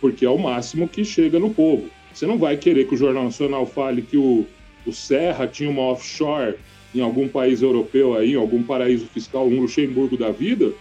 porque 0.00 0.24
é 0.24 0.28
o 0.28 0.36
máximo 0.36 0.88
que 0.88 1.04
chega 1.04 1.38
no 1.38 1.54
povo. 1.54 1.88
Você 2.12 2.26
não 2.26 2.36
vai 2.36 2.56
querer 2.56 2.86
que 2.88 2.94
o 2.94 2.98
Jornal 2.98 3.24
Nacional 3.24 3.64
fale 3.64 4.02
que 4.02 4.16
o, 4.16 4.44
o 4.84 4.92
Serra 4.92 5.46
tinha 5.46 5.70
uma 5.70 5.82
offshore 5.82 6.56
em 6.94 7.00
algum 7.00 7.28
país 7.28 7.62
europeu 7.62 8.14
aí, 8.14 8.32
em 8.32 8.36
algum 8.36 8.62
paraíso 8.62 9.06
fiscal, 9.06 9.46
um 9.46 9.60
Luxemburgo 9.60 10.16
da 10.16 10.30
vida, 10.30 10.72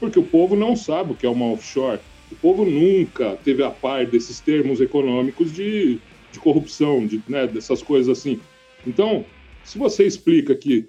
porque 0.00 0.18
o 0.18 0.24
povo 0.24 0.56
não 0.56 0.74
sabe 0.74 1.12
o 1.12 1.14
que 1.14 1.26
é 1.26 1.28
uma 1.28 1.52
offshore. 1.52 2.00
O 2.32 2.36
povo 2.36 2.64
nunca 2.64 3.38
teve 3.44 3.62
a 3.62 3.70
par 3.70 4.06
desses 4.06 4.40
termos 4.40 4.80
econômicos 4.80 5.52
de 5.52 6.00
de 6.34 6.40
corrupção, 6.40 7.06
de, 7.06 7.22
né, 7.28 7.46
dessas 7.46 7.80
coisas 7.80 8.18
assim. 8.18 8.40
Então, 8.84 9.24
se 9.62 9.78
você 9.78 10.04
explica 10.04 10.54
que 10.54 10.88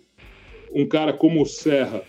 um 0.74 0.86
cara 0.88 1.14
como 1.14 1.42
o 1.42 1.46
Serra 1.46 2.04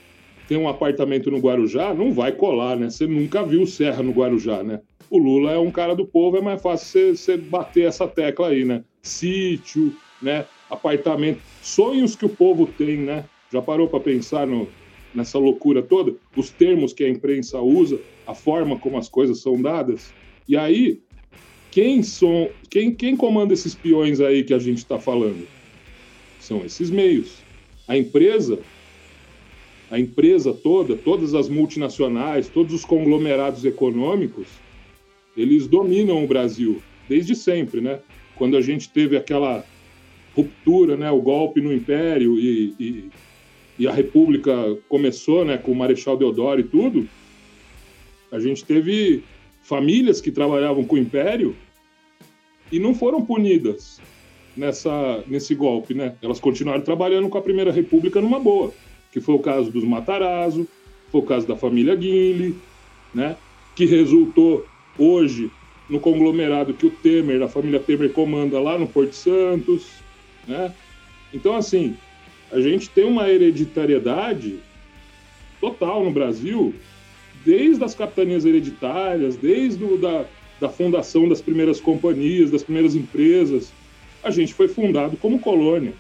tem 0.49 0.57
um 0.57 0.69
apartamento 0.69 1.31
no 1.31 1.39
Guarujá, 1.39 1.93
não 1.93 2.13
vai 2.13 2.33
colar, 2.33 2.77
né? 2.77 2.89
Você 2.89 3.07
nunca 3.07 3.43
viu 3.43 3.63
o 3.63 3.67
Serra 3.67 4.03
no 4.03 4.13
Guarujá, 4.13 4.63
né? 4.63 4.81
O 5.11 5.19
Lula 5.19 5.53
é 5.53 5.59
um 5.59 5.71
cara 5.71 5.95
do 5.95 6.07
povo, 6.07 6.39
é 6.39 6.41
mais 6.41 6.63
fácil 6.63 7.15
você, 7.15 7.37
bater 7.37 7.87
essa 7.87 8.09
tecla 8.09 8.49
aí, 8.49 8.65
né? 8.65 8.83
Sítio, 9.03 9.95
né? 10.23 10.47
Apartamento, 10.71 11.41
sonhos 11.63 12.17
que 12.17 12.25
o 12.25 12.29
povo 12.29 12.67
tem, 12.67 12.99
né? 12.99 13.25
Já 13.53 13.61
parou 13.61 13.89
para 13.89 14.01
pensar 14.01 14.47
no, 14.47 14.67
nessa 15.15 15.39
loucura 15.39 15.83
toda? 15.83 16.15
Os 16.35 16.51
termos 16.51 16.93
que 16.93 17.05
a 17.05 17.09
imprensa 17.09 17.61
usa, 17.61 18.01
a 18.27 18.35
forma 18.35 18.79
como 18.79 18.97
as 18.97 19.09
coisas 19.09 19.41
são 19.41 19.61
dadas? 19.61 20.13
E 20.49 20.57
aí, 20.57 21.01
quem, 21.77 22.03
são, 22.03 22.49
quem, 22.71 22.91
quem 22.91 23.15
comanda 23.15 23.53
esses 23.53 23.75
peões 23.75 24.19
aí 24.19 24.43
que 24.43 24.55
a 24.55 24.59
gente 24.59 24.79
está 24.79 24.99
falando? 24.99 25.47
São 26.41 26.65
esses 26.65 26.89
meios. 26.89 27.35
A 27.87 27.99
empresa, 27.99 28.59
a 29.91 30.01
empresa 30.01 30.55
toda, 30.55 30.97
todas 30.97 31.35
as 31.35 31.51
multinacionais, 31.51 32.49
todos 32.49 32.73
os 32.73 32.83
conglomerados 32.83 33.63
econômicos, 33.67 34.47
eles 35.37 35.67
dominam 35.67 36.25
o 36.25 36.27
Brasil 36.27 36.81
desde 37.07 37.35
sempre, 37.35 37.83
né? 37.83 38.01
Quando 38.37 38.57
a 38.57 38.63
gente 38.63 38.89
teve 38.89 39.15
aquela 39.15 39.63
ruptura, 40.35 40.97
né, 40.97 41.11
o 41.11 41.21
golpe 41.21 41.61
no 41.61 41.75
Império 41.75 42.39
e, 42.39 42.75
e, 42.81 43.05
e 43.81 43.87
a 43.87 43.93
República 43.93 44.79
começou, 44.89 45.45
né, 45.45 45.59
com 45.59 45.73
o 45.73 45.77
Marechal 45.77 46.17
Deodoro 46.17 46.59
e 46.59 46.65
tudo, 46.65 47.07
a 48.33 48.41
gente 48.41 48.65
teve 48.65 49.23
famílias 49.63 50.23
que 50.23 50.31
trabalhavam 50.31 50.83
com 50.83 50.97
o 50.97 50.99
Império 50.99 51.55
e 52.71 52.79
não 52.79 52.95
foram 52.95 53.25
punidas 53.25 54.01
nessa, 54.57 55.23
nesse 55.27 55.55
golpe, 55.55 55.95
né? 55.95 56.15
Elas 56.23 56.41
continuaram 56.41 56.83
trabalhando 56.83 57.29
com 57.29 57.39
a 57.39 57.43
Primeira 57.43 57.71
República 57.71 58.21
numa 58.21 58.41
boa, 58.41 58.73
que 59.13 59.21
foi 59.21 59.35
o 59.35 59.41
caso 59.41 59.71
dos 59.71 59.85
Matarazzo, 59.85 60.67
foi 61.11 61.21
o 61.21 61.25
caso 61.25 61.47
da 61.47 61.57
família 61.57 61.95
Guinle, 61.95 62.57
né? 63.15 63.37
Que 63.75 63.85
resultou 63.85 64.67
hoje 64.99 65.51
no 65.89 66.01
conglomerado 66.01 66.75
que 66.75 66.87
o 66.87 66.91
Temer, 66.91 67.43
a 67.43 67.49
família 67.49 67.79
Temer 67.79 68.13
comanda 68.13 68.59
lá 68.59 68.79
no 68.79 68.89
Porto 68.89 69.15
Santos, 69.15 69.87
né? 70.47 70.73
Então, 71.33 71.55
assim, 71.55 71.97
a 72.51 72.61
gente 72.61 72.89
tem 72.91 73.05
uma 73.05 73.29
hereditariedade 73.29 74.59
total 75.61 76.05
no 76.05 76.11
Brasil, 76.11 76.75
desde 77.45 77.83
as 77.85 77.95
capitanias 77.95 78.45
hereditárias, 78.45 79.37
desde 79.37 79.85
o, 79.85 79.97
da, 79.97 80.25
da 80.61 80.69
fundação 80.69 81.29
das 81.29 81.41
primeiras 81.41 81.81
companhias, 81.81 82.51
das 82.51 82.63
primeiras 82.63 82.95
empresas. 82.95 83.73
A 84.23 84.31
gente 84.31 84.55
foi 84.55 84.69
fundado 84.69 85.17
como 85.17 85.39
colônia. 85.39 85.93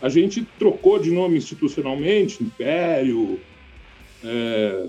A 0.00 0.08
gente 0.08 0.46
trocou 0.58 0.98
de 0.98 1.10
nome 1.10 1.38
institucionalmente, 1.38 2.42
Império, 2.42 3.40
é, 4.22 4.88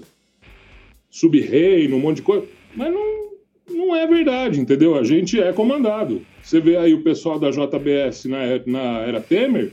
Sub-Reino, 1.10 1.96
um 1.96 2.00
monte 2.00 2.18
de 2.18 2.22
coisa, 2.24 2.46
mas 2.76 2.94
não, 2.94 3.32
não 3.70 3.96
é 3.96 4.06
verdade, 4.06 4.60
entendeu? 4.60 4.96
A 4.96 5.04
gente 5.04 5.40
é 5.40 5.52
comandado. 5.54 6.22
Você 6.44 6.60
vê 6.60 6.78
aí 6.78 6.94
o 6.94 7.02
pessoal 7.02 7.40
da 7.40 7.50
JBS 7.50 8.26
na, 8.26 8.40
na 8.66 9.00
era 9.00 9.22
Temer, 9.22 9.72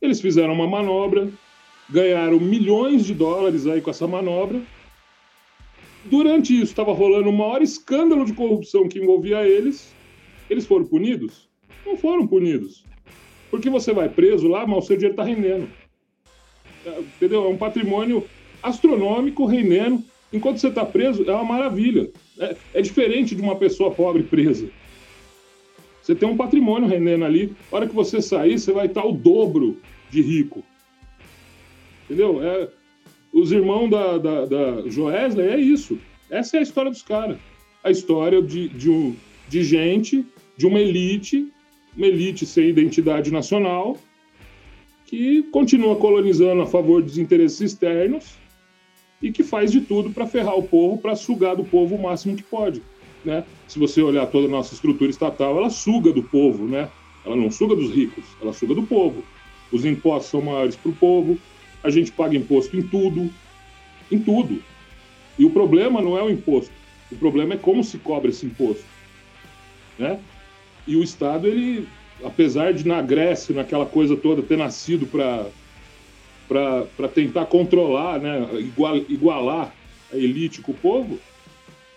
eles 0.00 0.20
fizeram 0.20 0.54
uma 0.54 0.66
manobra, 0.66 1.28
ganharam 1.88 2.38
milhões 2.40 3.04
de 3.04 3.14
dólares 3.14 3.66
aí 3.66 3.80
com 3.80 3.90
essa 3.90 4.06
manobra. 4.06 4.60
Durante 6.10 6.54
isso, 6.54 6.72
estava 6.72 6.92
rolando 6.92 7.28
o 7.28 7.32
maior 7.32 7.60
escândalo 7.62 8.24
de 8.24 8.32
corrupção 8.32 8.88
que 8.88 8.98
envolvia 8.98 9.46
eles. 9.46 9.92
Eles 10.48 10.66
foram 10.66 10.86
punidos? 10.86 11.48
Não 11.84 11.96
foram 11.96 12.26
punidos. 12.26 12.84
Porque 13.50 13.68
você 13.68 13.92
vai 13.92 14.08
preso 14.08 14.48
lá, 14.48 14.66
mas 14.66 14.84
o 14.84 14.86
seu 14.86 14.96
dinheiro 14.96 15.14
está 15.14 15.24
rendendo. 15.24 15.68
É, 16.86 17.00
entendeu? 17.00 17.44
É 17.44 17.48
um 17.48 17.56
patrimônio 17.56 18.24
astronômico 18.62 19.44
rendendo. 19.46 20.02
Enquanto 20.32 20.58
você 20.58 20.68
está 20.68 20.84
preso, 20.84 21.28
é 21.28 21.32
uma 21.32 21.44
maravilha. 21.44 22.10
É, 22.38 22.56
é, 22.74 22.82
diferente 22.82 23.34
de 23.34 23.42
uma 23.42 23.56
pessoa 23.56 23.90
pobre 23.90 24.22
presa. 24.22 24.68
Você 26.02 26.14
tem 26.14 26.28
um 26.28 26.36
patrimônio 26.36 26.88
rendendo 26.88 27.24
ali. 27.24 27.54
A 27.70 27.76
hora 27.76 27.88
que 27.88 27.94
você 27.94 28.22
sair, 28.22 28.58
você 28.58 28.72
vai 28.72 28.86
estar 28.86 29.04
o 29.04 29.12
dobro 29.12 29.76
de 30.10 30.22
rico. 30.22 30.64
Entendeu? 32.04 32.42
É, 32.42 32.68
os 33.40 33.52
irmãos 33.52 33.88
da, 33.88 34.18
da, 34.18 34.44
da 34.46 34.88
Joesley 34.88 35.48
é 35.48 35.58
isso. 35.58 35.98
Essa 36.30 36.56
é 36.56 36.60
a 36.60 36.62
história 36.62 36.90
dos 36.90 37.02
caras. 37.02 37.38
A 37.82 37.90
história 37.90 38.42
de, 38.42 38.68
de, 38.68 38.90
um, 38.90 39.14
de 39.48 39.62
gente, 39.62 40.24
de 40.56 40.66
uma 40.66 40.80
elite, 40.80 41.50
uma 41.96 42.06
elite 42.06 42.44
sem 42.44 42.68
identidade 42.68 43.30
nacional, 43.30 43.96
que 45.06 45.42
continua 45.44 45.96
colonizando 45.96 46.62
a 46.62 46.66
favor 46.66 47.02
dos 47.02 47.16
interesses 47.16 47.60
externos 47.60 48.34
e 49.22 49.32
que 49.32 49.42
faz 49.42 49.72
de 49.72 49.80
tudo 49.80 50.10
para 50.10 50.26
ferrar 50.26 50.56
o 50.56 50.62
povo, 50.62 50.98
para 50.98 51.16
sugar 51.16 51.56
do 51.56 51.64
povo 51.64 51.94
o 51.94 52.02
máximo 52.02 52.36
que 52.36 52.42
pode. 52.42 52.82
Né? 53.24 53.44
Se 53.66 53.78
você 53.78 54.02
olhar 54.02 54.26
toda 54.26 54.46
a 54.46 54.50
nossa 54.50 54.74
estrutura 54.74 55.10
estatal, 55.10 55.56
ela 55.56 55.70
suga 55.70 56.12
do 56.12 56.22
povo, 56.22 56.66
né? 56.66 56.88
Ela 57.24 57.34
não 57.34 57.50
suga 57.50 57.74
dos 57.74 57.90
ricos, 57.90 58.24
ela 58.40 58.52
suga 58.52 58.74
do 58.74 58.82
povo. 58.84 59.24
Os 59.72 59.84
impostos 59.84 60.30
são 60.30 60.40
maiores 60.40 60.76
para 60.76 60.90
o 60.90 60.94
povo, 60.94 61.38
a 61.82 61.90
gente 61.90 62.12
paga 62.12 62.36
imposto 62.36 62.76
em 62.76 62.82
tudo, 62.82 63.30
em 64.10 64.18
tudo. 64.18 64.62
E 65.38 65.44
o 65.44 65.50
problema 65.50 66.00
não 66.00 66.18
é 66.18 66.22
o 66.22 66.30
imposto, 66.30 66.72
o 67.10 67.16
problema 67.16 67.54
é 67.54 67.56
como 67.56 67.84
se 67.84 67.98
cobra 67.98 68.30
esse 68.30 68.44
imposto, 68.44 68.84
né? 69.98 70.18
E 70.86 70.96
o 70.96 71.02
Estado, 71.02 71.46
ele, 71.46 71.86
apesar 72.24 72.72
de 72.72 72.86
na 72.86 73.02
Grécia, 73.02 73.54
naquela 73.54 73.86
coisa 73.86 74.16
toda, 74.16 74.42
ter 74.42 74.56
nascido 74.56 75.06
para 75.06 75.48
tentar 77.08 77.46
controlar, 77.46 78.18
né, 78.18 78.48
igual, 78.58 78.96
igualar 78.96 79.74
a 80.12 80.16
elite 80.16 80.62
com 80.62 80.72
o 80.72 80.74
povo, 80.74 81.18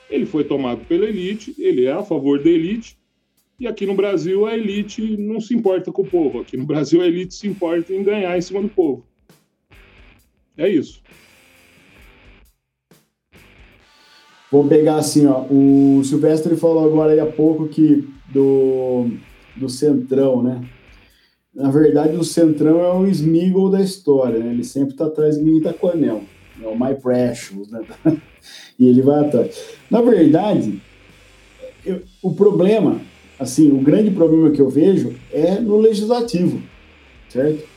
ele 0.10 0.26
foi 0.26 0.44
tomado 0.44 0.86
pela 0.86 1.06
elite, 1.06 1.56
ele 1.58 1.86
é 1.86 1.94
a 1.94 2.04
favor 2.04 2.44
da 2.44 2.50
elite, 2.50 2.98
e 3.58 3.65
aqui 3.65 3.86
no 3.86 3.96
Brasil 3.96 4.46
a 4.46 4.54
elite 4.54 5.15
não 5.17 5.39
se 5.39 5.56
importa 5.56 5.91
com 5.91 6.02
o 6.02 6.08
povo. 6.08 6.41
Aqui 6.41 6.58
no 6.58 6.65
Brasil 6.65 7.02
a 7.02 7.08
elite 7.08 7.34
se 7.34 7.48
importa 7.48 7.94
em 7.94 8.04
ganhar 8.04 8.38
em 8.38 8.41
cima 8.41 8.62
do 8.62 8.67
povo. 8.67 9.06
É 10.62 10.69
isso. 10.69 11.02
Vou 14.52 14.67
pegar 14.67 14.97
assim, 14.97 15.26
ó. 15.26 15.45
O 15.50 16.04
Silvestre 16.04 16.56
falou 16.56 16.86
agora 16.86 17.13
aí 17.13 17.19
há 17.19 17.26
pouco 17.26 17.67
que 17.67 18.08
do, 18.32 19.10
do 19.56 19.67
Centrão, 19.67 20.43
né? 20.43 20.62
Na 21.52 21.71
verdade, 21.71 22.15
o 22.15 22.24
Centrão 22.24 22.80
é 22.80 22.93
o 22.93 23.08
Smigol 23.08 23.71
da 23.71 23.82
história, 23.82 24.38
né? 24.38 24.52
Ele 24.52 24.63
sempre 24.63 24.93
tá 24.93 25.08
atrás 25.08 25.36
de 25.36 25.43
Mimita 25.43 25.74
Coronel. 25.74 26.21
É 26.62 26.67
o 26.67 26.80
My 26.80 26.93
Precious, 26.93 27.67
né? 27.71 27.82
e 28.78 28.88
ele 28.88 29.02
vai 29.02 29.26
atrás. 29.26 29.78
Na 29.89 30.02
verdade, 30.04 30.80
eu, 31.84 32.04
o 32.21 32.36
problema, 32.36 33.02
assim, 33.39 33.71
o 33.71 33.80
grande 33.82 34.12
problema 34.12 34.52
que 34.52 34.62
eu 34.62 34.69
vejo 34.69 35.15
é 35.34 35.60
no 35.60 35.78
legislativo, 35.78 36.62
certo? 37.30 37.67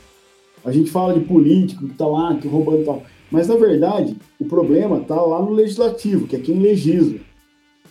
A 0.65 0.71
gente 0.71 0.89
fala 0.89 1.13
de 1.13 1.19
político 1.19 1.85
que 1.85 1.91
está 1.91 2.07
lá, 2.07 2.35
que 2.35 2.47
roubando 2.47 2.81
e 2.81 2.85
tal. 2.85 3.03
Mas, 3.29 3.47
na 3.47 3.55
verdade, 3.55 4.17
o 4.39 4.45
problema 4.45 4.97
está 4.97 5.15
lá 5.21 5.39
no 5.39 5.51
legislativo, 5.51 6.27
que 6.27 6.35
é 6.35 6.39
quem 6.39 6.57
legisla, 6.57 7.19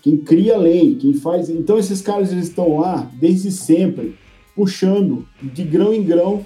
quem 0.03 0.17
cria 0.17 0.57
a 0.57 0.59
lei, 0.59 0.97
quem 0.97 1.15
faz. 1.15 1.49
Então, 1.49 1.79
esses 1.79 2.03
caras 2.03 2.33
eles 2.33 2.49
estão 2.49 2.81
lá 2.81 3.09
desde 3.15 3.53
sempre, 3.53 4.17
puxando 4.57 5.25
de 5.41 5.63
grão 5.63 5.95
em 5.95 6.03
grão 6.03 6.45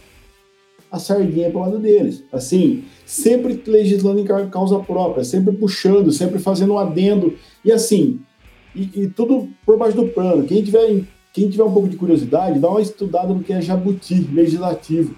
a 0.92 0.98
sardinha 0.98 1.50
para 1.50 1.58
o 1.58 1.62
lado 1.62 1.78
deles. 1.78 2.22
Assim, 2.30 2.84
sempre 3.06 3.62
legislando 3.66 4.20
em 4.20 4.48
causa 4.50 4.78
própria, 4.80 5.24
sempre 5.24 5.54
puxando, 5.54 6.12
sempre 6.12 6.38
fazendo 6.38 6.74
um 6.74 6.78
adendo. 6.78 7.34
E 7.64 7.72
assim, 7.72 8.20
e, 8.74 8.90
e 8.94 9.08
tudo 9.08 9.48
por 9.64 9.78
baixo 9.78 9.96
do 9.96 10.08
plano. 10.08 10.44
Quem 10.44 10.62
tiver, 10.62 11.04
quem 11.32 11.48
tiver 11.48 11.64
um 11.64 11.72
pouco 11.72 11.88
de 11.88 11.96
curiosidade, 11.96 12.58
dá 12.58 12.68
uma 12.68 12.82
estudada 12.82 13.32
no 13.32 13.42
que 13.42 13.52
é 13.52 13.62
jabuti 13.62 14.14
legislativo 14.32 15.14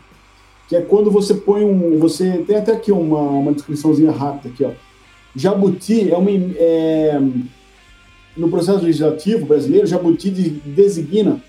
que 0.70 0.76
é 0.76 0.80
quando 0.80 1.10
você 1.10 1.34
põe 1.34 1.64
um. 1.64 1.98
Você 1.98 2.44
tem 2.46 2.54
até 2.54 2.70
aqui 2.70 2.92
uma, 2.92 3.18
uma 3.18 3.52
descriçãozinha 3.52 4.12
rápida 4.12 4.54
aqui, 4.54 4.64
ó. 4.64 4.70
Jabuti 5.34 6.08
é 6.08 6.16
uma. 6.16 6.30
É, 6.30 7.20
no 8.36 8.48
processo 8.48 8.84
legislativo 8.84 9.46
brasileiro, 9.46 9.84
jabuti 9.84 10.30
designa 10.30 11.42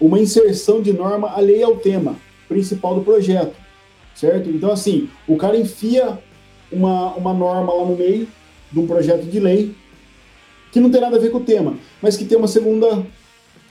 uma 0.00 0.20
inserção 0.20 0.80
de 0.80 0.92
norma 0.92 1.32
alheia 1.34 1.66
ao 1.66 1.78
tema 1.78 2.14
principal 2.48 2.94
do 2.94 3.00
projeto, 3.00 3.56
certo? 4.14 4.48
Então, 4.48 4.70
assim, 4.70 5.08
o 5.26 5.36
cara 5.36 5.58
enfia 5.58 6.16
uma, 6.70 7.12
uma 7.14 7.34
norma 7.34 7.74
lá 7.74 7.84
no 7.84 7.96
meio 7.96 8.28
de 8.70 8.78
um 8.78 8.86
projeto 8.86 9.24
de 9.24 9.40
lei 9.40 9.74
que 10.70 10.78
não 10.78 10.90
tem 10.90 11.00
nada 11.00 11.16
a 11.16 11.20
ver 11.20 11.32
com 11.32 11.38
o 11.38 11.44
tema, 11.44 11.76
mas 12.00 12.16
que 12.16 12.24
tem 12.24 12.38
uma 12.38 12.46
segunda, 12.46 13.04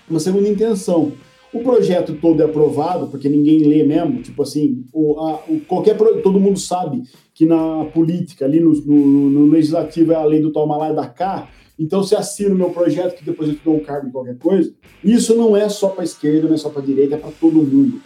uma 0.09 0.19
segunda 0.19 0.49
intenção 0.49 1.13
o 1.53 1.61
projeto 1.61 2.15
todo 2.15 2.41
é 2.41 2.45
aprovado, 2.45 3.07
porque 3.07 3.27
ninguém 3.27 3.63
lê 3.63 3.83
mesmo, 3.83 4.21
tipo 4.21 4.43
assim, 4.43 4.85
o, 4.93 5.19
a, 5.19 5.43
o, 5.47 5.59
qualquer 5.61 5.97
todo 6.21 6.39
mundo 6.39 6.59
sabe 6.59 7.03
que 7.33 7.45
na 7.45 7.85
política, 7.85 8.45
ali 8.45 8.59
no, 8.59 8.73
no, 8.73 9.29
no 9.29 9.45
legislativo 9.47 10.11
é 10.11 10.15
a 10.15 10.25
lei 10.25 10.41
do 10.41 10.51
toma 10.51 10.77
lá 10.77 10.91
da 10.91 11.07
cá, 11.07 11.49
então 11.79 12.03
você 12.03 12.15
assina 12.15 12.53
o 12.53 12.57
meu 12.57 12.69
projeto 12.71 13.17
que 13.17 13.23
depois 13.23 13.49
eu 13.49 13.55
te 13.55 13.61
dou 13.63 13.77
um 13.77 13.79
cargo 13.79 14.07
em 14.07 14.11
qualquer 14.11 14.37
coisa. 14.37 14.73
Isso 15.01 15.33
não 15.33 15.55
é 15.55 15.69
só 15.69 15.87
para 15.87 16.03
esquerda, 16.03 16.47
não 16.47 16.55
é 16.55 16.57
só 16.57 16.69
para 16.69 16.81
direita, 16.81 17.15
é 17.15 17.17
para 17.17 17.31
todo 17.31 17.63
mundo. 17.63 18.01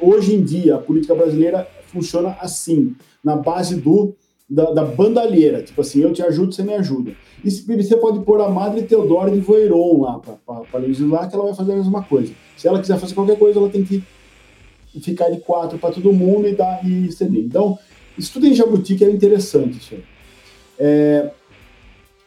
Hoje 0.00 0.36
em 0.36 0.42
dia, 0.42 0.76
a 0.76 0.78
política 0.78 1.14
brasileira 1.14 1.66
funciona 1.88 2.36
assim, 2.40 2.94
na 3.22 3.34
base 3.34 3.80
do 3.80 4.14
da, 4.50 4.72
da, 4.72 4.84
bandalheira, 4.84 5.62
tipo 5.62 5.80
assim, 5.80 6.00
eu 6.00 6.12
te 6.12 6.22
ajudo, 6.22 6.52
você 6.52 6.64
me 6.64 6.74
ajuda. 6.74 7.12
E 7.44 7.50
você 7.50 7.96
pode 7.96 8.20
pôr 8.24 8.40
a 8.40 8.48
Madre 8.48 8.82
Teodora 8.82 9.30
de 9.30 9.38
Voiron 9.38 10.00
lá 10.00 10.18
para 10.18 10.80
legislar, 10.80 11.28
que 11.28 11.36
ela 11.36 11.44
vai 11.44 11.54
fazer 11.54 11.72
a 11.72 11.76
mesma 11.76 12.02
coisa. 12.02 12.32
Se 12.56 12.66
ela 12.66 12.80
quiser 12.80 12.98
fazer 12.98 13.14
qualquer 13.14 13.38
coisa, 13.38 13.60
ela 13.60 13.68
tem 13.68 13.84
que 13.84 14.02
ficar 15.00 15.30
de 15.30 15.38
quatro 15.38 15.78
para 15.78 15.92
todo 15.92 16.12
mundo 16.12 16.48
e 16.48 16.54
dar 16.54 16.84
e 16.84 17.12
ceder. 17.12 17.44
Então, 17.44 17.78
estudo 18.18 18.46
em 18.46 18.54
Jabuti 18.54 18.96
que 18.96 19.04
é 19.04 19.10
interessante 19.10 19.78
isso 19.78 19.94
aí. 19.94 20.02
É, 20.80 21.30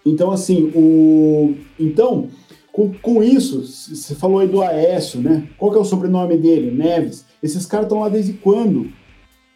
então, 0.06 0.32
assim, 0.32 0.72
o, 0.74 1.56
então, 1.78 2.30
com, 2.72 2.94
com 2.94 3.22
isso, 3.22 3.62
você 3.62 4.16
falou 4.16 4.40
aí 4.40 4.48
do 4.48 4.62
Aécio, 4.62 5.20
né? 5.20 5.48
Qual 5.58 5.72
que 5.72 5.78
é 5.78 5.82
o 5.82 5.86
sobrenome 5.86 6.38
dele? 6.38 6.72
Neves. 6.72 7.26
Esses 7.42 7.66
caras 7.66 7.88
estão 7.88 8.00
lá 8.00 8.08
desde 8.08 8.34
quando? 8.34 8.90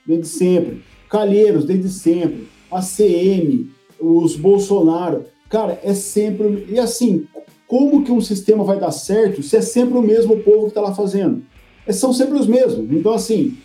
Desde 0.05 0.27
sempre. 0.27 0.83
Calheiros, 1.09 1.63
desde 1.63 1.89
sempre. 1.89 2.56
ACM, 2.71 3.69
os 3.99 4.35
Bolsonaro. 4.35 5.25
Cara, 5.49 5.79
é 5.83 5.93
sempre. 5.93 6.67
E 6.69 6.79
assim, 6.79 7.25
como 7.67 8.03
que 8.03 8.11
um 8.11 8.21
sistema 8.21 8.63
vai 8.63 8.79
dar 8.79 8.91
certo 8.91 9.43
se 9.43 9.55
é 9.57 9.61
sempre 9.61 9.97
o 9.97 10.01
mesmo 10.01 10.39
povo 10.39 10.63
que 10.63 10.69
está 10.69 10.81
lá 10.81 10.93
fazendo? 10.93 11.43
É, 11.85 11.91
são 11.91 12.13
sempre 12.13 12.37
os 12.37 12.47
mesmos. 12.47 12.91
Então, 12.91 13.13
assim, 13.13 13.57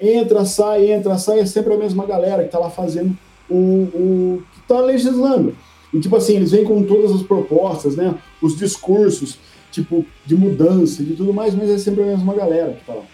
entra, 0.00 0.44
sai, 0.44 0.90
entra, 0.90 1.18
sai, 1.18 1.40
é 1.40 1.46
sempre 1.46 1.74
a 1.74 1.76
mesma 1.76 2.06
galera 2.06 2.42
que 2.42 2.48
está 2.48 2.58
lá 2.58 2.70
fazendo 2.70 3.16
o, 3.48 3.56
o 3.56 4.42
que 4.52 4.60
está 4.60 4.80
legislando. 4.80 5.56
E, 5.92 6.00
tipo 6.00 6.16
assim, 6.16 6.36
eles 6.36 6.50
vêm 6.50 6.64
com 6.64 6.82
todas 6.82 7.12
as 7.12 7.22
propostas, 7.22 7.94
né? 7.94 8.14
Os 8.42 8.56
discursos, 8.56 9.38
tipo, 9.70 10.04
de 10.26 10.34
mudança, 10.34 11.04
de 11.04 11.14
tudo 11.14 11.32
mais, 11.32 11.54
mas 11.54 11.70
é 11.70 11.78
sempre 11.78 12.02
a 12.02 12.06
mesma 12.06 12.34
galera 12.34 12.72
que 12.72 12.80
está 12.80 12.94
lá. 12.94 13.04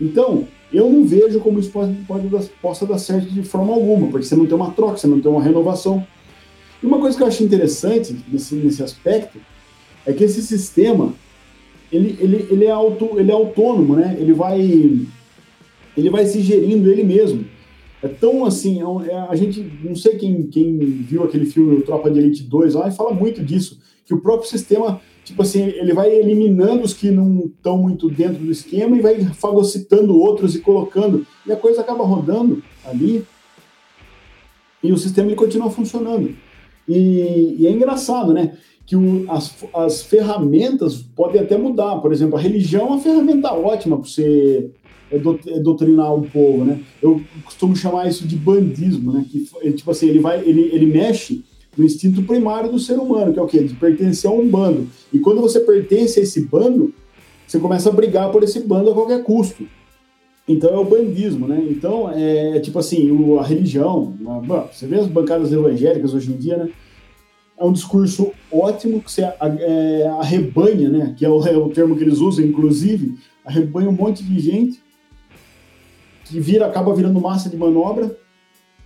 Então, 0.00 0.46
eu 0.72 0.90
não 0.90 1.04
vejo 1.04 1.40
como 1.40 1.58
isso 1.58 1.70
pode, 1.70 1.92
pode, 2.06 2.28
possa 2.62 2.86
dar 2.86 2.98
certo 2.98 3.28
de 3.28 3.42
forma 3.42 3.72
alguma, 3.72 4.08
porque 4.08 4.26
você 4.26 4.36
não 4.36 4.46
tem 4.46 4.54
uma 4.54 4.70
troca, 4.70 4.96
você 4.96 5.06
não 5.06 5.20
tem 5.20 5.30
uma 5.30 5.42
renovação. 5.42 6.06
E 6.82 6.86
uma 6.86 6.98
coisa 6.98 7.16
que 7.16 7.22
eu 7.22 7.26
acho 7.26 7.42
interessante 7.42 8.16
nesse, 8.28 8.54
nesse 8.54 8.82
aspecto 8.82 9.38
é 10.06 10.12
que 10.12 10.24
esse 10.24 10.42
sistema 10.42 11.12
ele, 11.92 12.16
ele, 12.20 12.46
ele, 12.50 12.64
é 12.64 12.70
auto, 12.70 13.18
ele 13.18 13.30
é 13.30 13.34
autônomo, 13.34 13.96
né? 13.96 14.16
Ele 14.18 14.32
vai, 14.32 14.60
ele 14.60 16.10
vai 16.10 16.24
se 16.24 16.40
gerindo 16.40 16.90
ele 16.90 17.02
mesmo. 17.02 17.44
É 18.02 18.08
tão 18.08 18.44
assim, 18.44 18.80
é, 18.80 19.12
é, 19.12 19.16
a 19.28 19.34
gente, 19.34 19.60
não 19.82 19.94
sei 19.94 20.16
quem, 20.16 20.44
quem 20.44 20.78
viu 20.78 21.24
aquele 21.24 21.46
filme 21.46 21.82
Tropa 21.82 22.10
de 22.10 22.18
Elite 22.18 22.44
2 22.44 22.74
lá, 22.74 22.88
e 22.88 22.92
fala 22.92 23.12
muito 23.12 23.42
disso, 23.42 23.78
que 24.06 24.14
o 24.14 24.20
próprio 24.20 24.48
sistema 24.48 25.00
tipo 25.24 25.42
assim, 25.42 25.62
ele 25.62 25.92
vai 25.92 26.10
eliminando 26.10 26.82
os 26.82 26.94
que 26.94 27.10
não 27.10 27.46
estão 27.46 27.78
muito 27.78 28.08
dentro 28.08 28.42
do 28.42 28.50
esquema 28.50 28.96
e 28.96 29.00
vai 29.00 29.24
fagocitando 29.34 30.18
outros 30.18 30.54
e 30.54 30.60
colocando. 30.60 31.26
E 31.46 31.52
a 31.52 31.56
coisa 31.56 31.80
acaba 31.80 32.04
rodando 32.04 32.62
ali 32.84 33.24
e 34.82 34.92
o 34.92 34.98
sistema 34.98 35.28
ele 35.28 35.36
continua 35.36 35.70
funcionando. 35.70 36.34
E, 36.88 37.56
e 37.58 37.66
é 37.66 37.70
engraçado, 37.70 38.32
né? 38.32 38.56
Que 38.86 38.96
o, 38.96 39.30
as, 39.30 39.54
as 39.74 40.02
ferramentas 40.02 40.96
podem 41.14 41.40
até 41.40 41.56
mudar. 41.56 41.96
Por 42.00 42.12
exemplo, 42.12 42.36
a 42.36 42.40
religião 42.40 42.86
é 42.86 42.90
uma 42.90 43.00
ferramenta 43.00 43.52
ótima 43.52 43.98
para 43.98 44.08
você 44.08 44.70
doutrinar 45.62 46.14
o 46.14 46.22
povo, 46.22 46.64
né? 46.64 46.80
Eu 47.02 47.20
costumo 47.44 47.76
chamar 47.76 48.08
isso 48.08 48.26
de 48.26 48.36
bandismo, 48.36 49.12
né? 49.12 49.24
Que 49.30 49.46
tipo 49.72 49.90
assim, 49.90 50.08
ele 50.08 50.18
vai, 50.18 50.40
ele, 50.40 50.70
ele 50.72 50.86
mexe 50.86 51.44
no 51.76 51.84
instinto 51.84 52.22
primário 52.22 52.70
do 52.70 52.78
ser 52.78 52.98
humano, 52.98 53.32
que 53.32 53.38
é 53.38 53.42
o 53.42 53.46
quê? 53.46 53.62
De 53.62 53.74
pertencer 53.74 54.30
a 54.30 54.34
um 54.34 54.48
bando. 54.48 54.88
E 55.12 55.18
quando 55.18 55.40
você 55.40 55.60
pertence 55.60 56.18
a 56.18 56.22
esse 56.22 56.44
bando, 56.46 56.92
você 57.46 57.58
começa 57.58 57.88
a 57.88 57.92
brigar 57.92 58.30
por 58.30 58.42
esse 58.42 58.60
bando 58.60 58.90
a 58.90 58.94
qualquer 58.94 59.22
custo. 59.22 59.66
Então 60.46 60.70
é 60.70 60.78
o 60.78 60.84
bandismo, 60.84 61.46
né? 61.46 61.64
Então 61.68 62.10
é, 62.10 62.56
é 62.56 62.60
tipo 62.60 62.78
assim, 62.78 63.10
o, 63.10 63.38
a 63.38 63.44
religião, 63.44 64.16
uma, 64.20 64.62
você 64.62 64.86
vê 64.86 64.96
as 64.96 65.06
bancadas 65.06 65.52
evangélicas 65.52 66.12
hoje 66.12 66.32
em 66.32 66.36
dia, 66.36 66.56
né? 66.56 66.70
É 67.56 67.64
um 67.64 67.72
discurso 67.72 68.32
ótimo 68.50 69.02
que 69.02 69.12
você 69.12 69.22
é, 69.22 70.06
arrebanha, 70.18 70.88
né? 70.88 71.14
Que 71.16 71.24
é 71.24 71.28
o, 71.28 71.46
é 71.46 71.56
o 71.56 71.68
termo 71.68 71.96
que 71.96 72.02
eles 72.02 72.18
usam, 72.18 72.44
inclusive, 72.44 73.16
arrebanha 73.44 73.88
um 73.88 73.92
monte 73.92 74.24
de 74.24 74.40
gente 74.40 74.82
que 76.24 76.40
vira, 76.40 76.66
acaba 76.66 76.94
virando 76.94 77.20
massa 77.20 77.48
de 77.48 77.56
manobra 77.56 78.16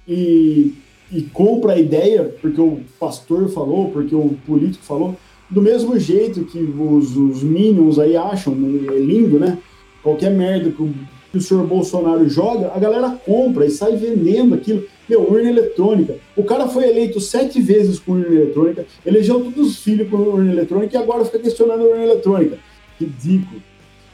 e 0.08 0.74
e 1.12 1.22
compra 1.22 1.74
a 1.74 1.78
ideia 1.78 2.34
porque 2.40 2.60
o 2.60 2.80
pastor 2.98 3.48
falou, 3.48 3.90
porque 3.90 4.14
o 4.14 4.36
político 4.46 4.84
falou, 4.84 5.16
do 5.50 5.60
mesmo 5.60 5.98
jeito 5.98 6.44
que 6.44 6.58
os, 6.58 7.16
os 7.16 7.42
minions 7.42 7.98
aí 7.98 8.16
acham 8.16 8.54
é 8.54 8.98
lindo, 8.98 9.38
né? 9.38 9.58
Qualquer 10.02 10.30
merda 10.30 10.70
que 10.70 10.82
o, 10.82 10.92
que 11.30 11.38
o 11.38 11.40
senhor 11.40 11.66
Bolsonaro 11.66 12.28
joga, 12.28 12.72
a 12.74 12.78
galera 12.78 13.10
compra 13.24 13.66
e 13.66 13.70
sai 13.70 13.96
vendendo 13.96 14.54
aquilo. 14.54 14.84
Meu, 15.08 15.20
urna 15.22 15.50
eletrônica. 15.50 16.16
O 16.34 16.44
cara 16.44 16.66
foi 16.66 16.88
eleito 16.88 17.20
sete 17.20 17.60
vezes 17.60 17.98
com 17.98 18.12
urna 18.12 18.26
eletrônica, 18.26 18.86
elegeu 19.04 19.40
todos 19.40 19.68
os 19.68 19.78
filhos 19.78 20.08
com 20.08 20.16
urna 20.16 20.50
eletrônica 20.50 20.96
e 20.96 21.00
agora 21.00 21.24
fica 21.24 21.38
questionando 21.38 21.82
urna 21.82 22.04
eletrônica. 22.04 22.58
Ridículo. 22.98 23.62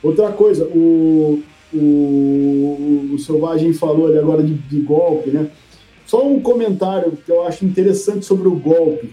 Outra 0.03 0.32
coisa, 0.32 0.64
o, 0.64 1.43
o, 1.72 3.11
o 3.12 3.18
Selvagem 3.18 3.72
falou 3.72 4.09
ali 4.09 4.18
agora 4.18 4.43
de, 4.43 4.55
de 4.55 4.80
golpe, 4.80 5.30
né? 5.30 5.49
Só 6.11 6.26
um 6.26 6.40
comentário 6.40 7.16
que 7.24 7.30
eu 7.30 7.44
acho 7.44 7.64
interessante 7.64 8.26
sobre 8.26 8.48
o 8.48 8.56
golpe. 8.56 9.12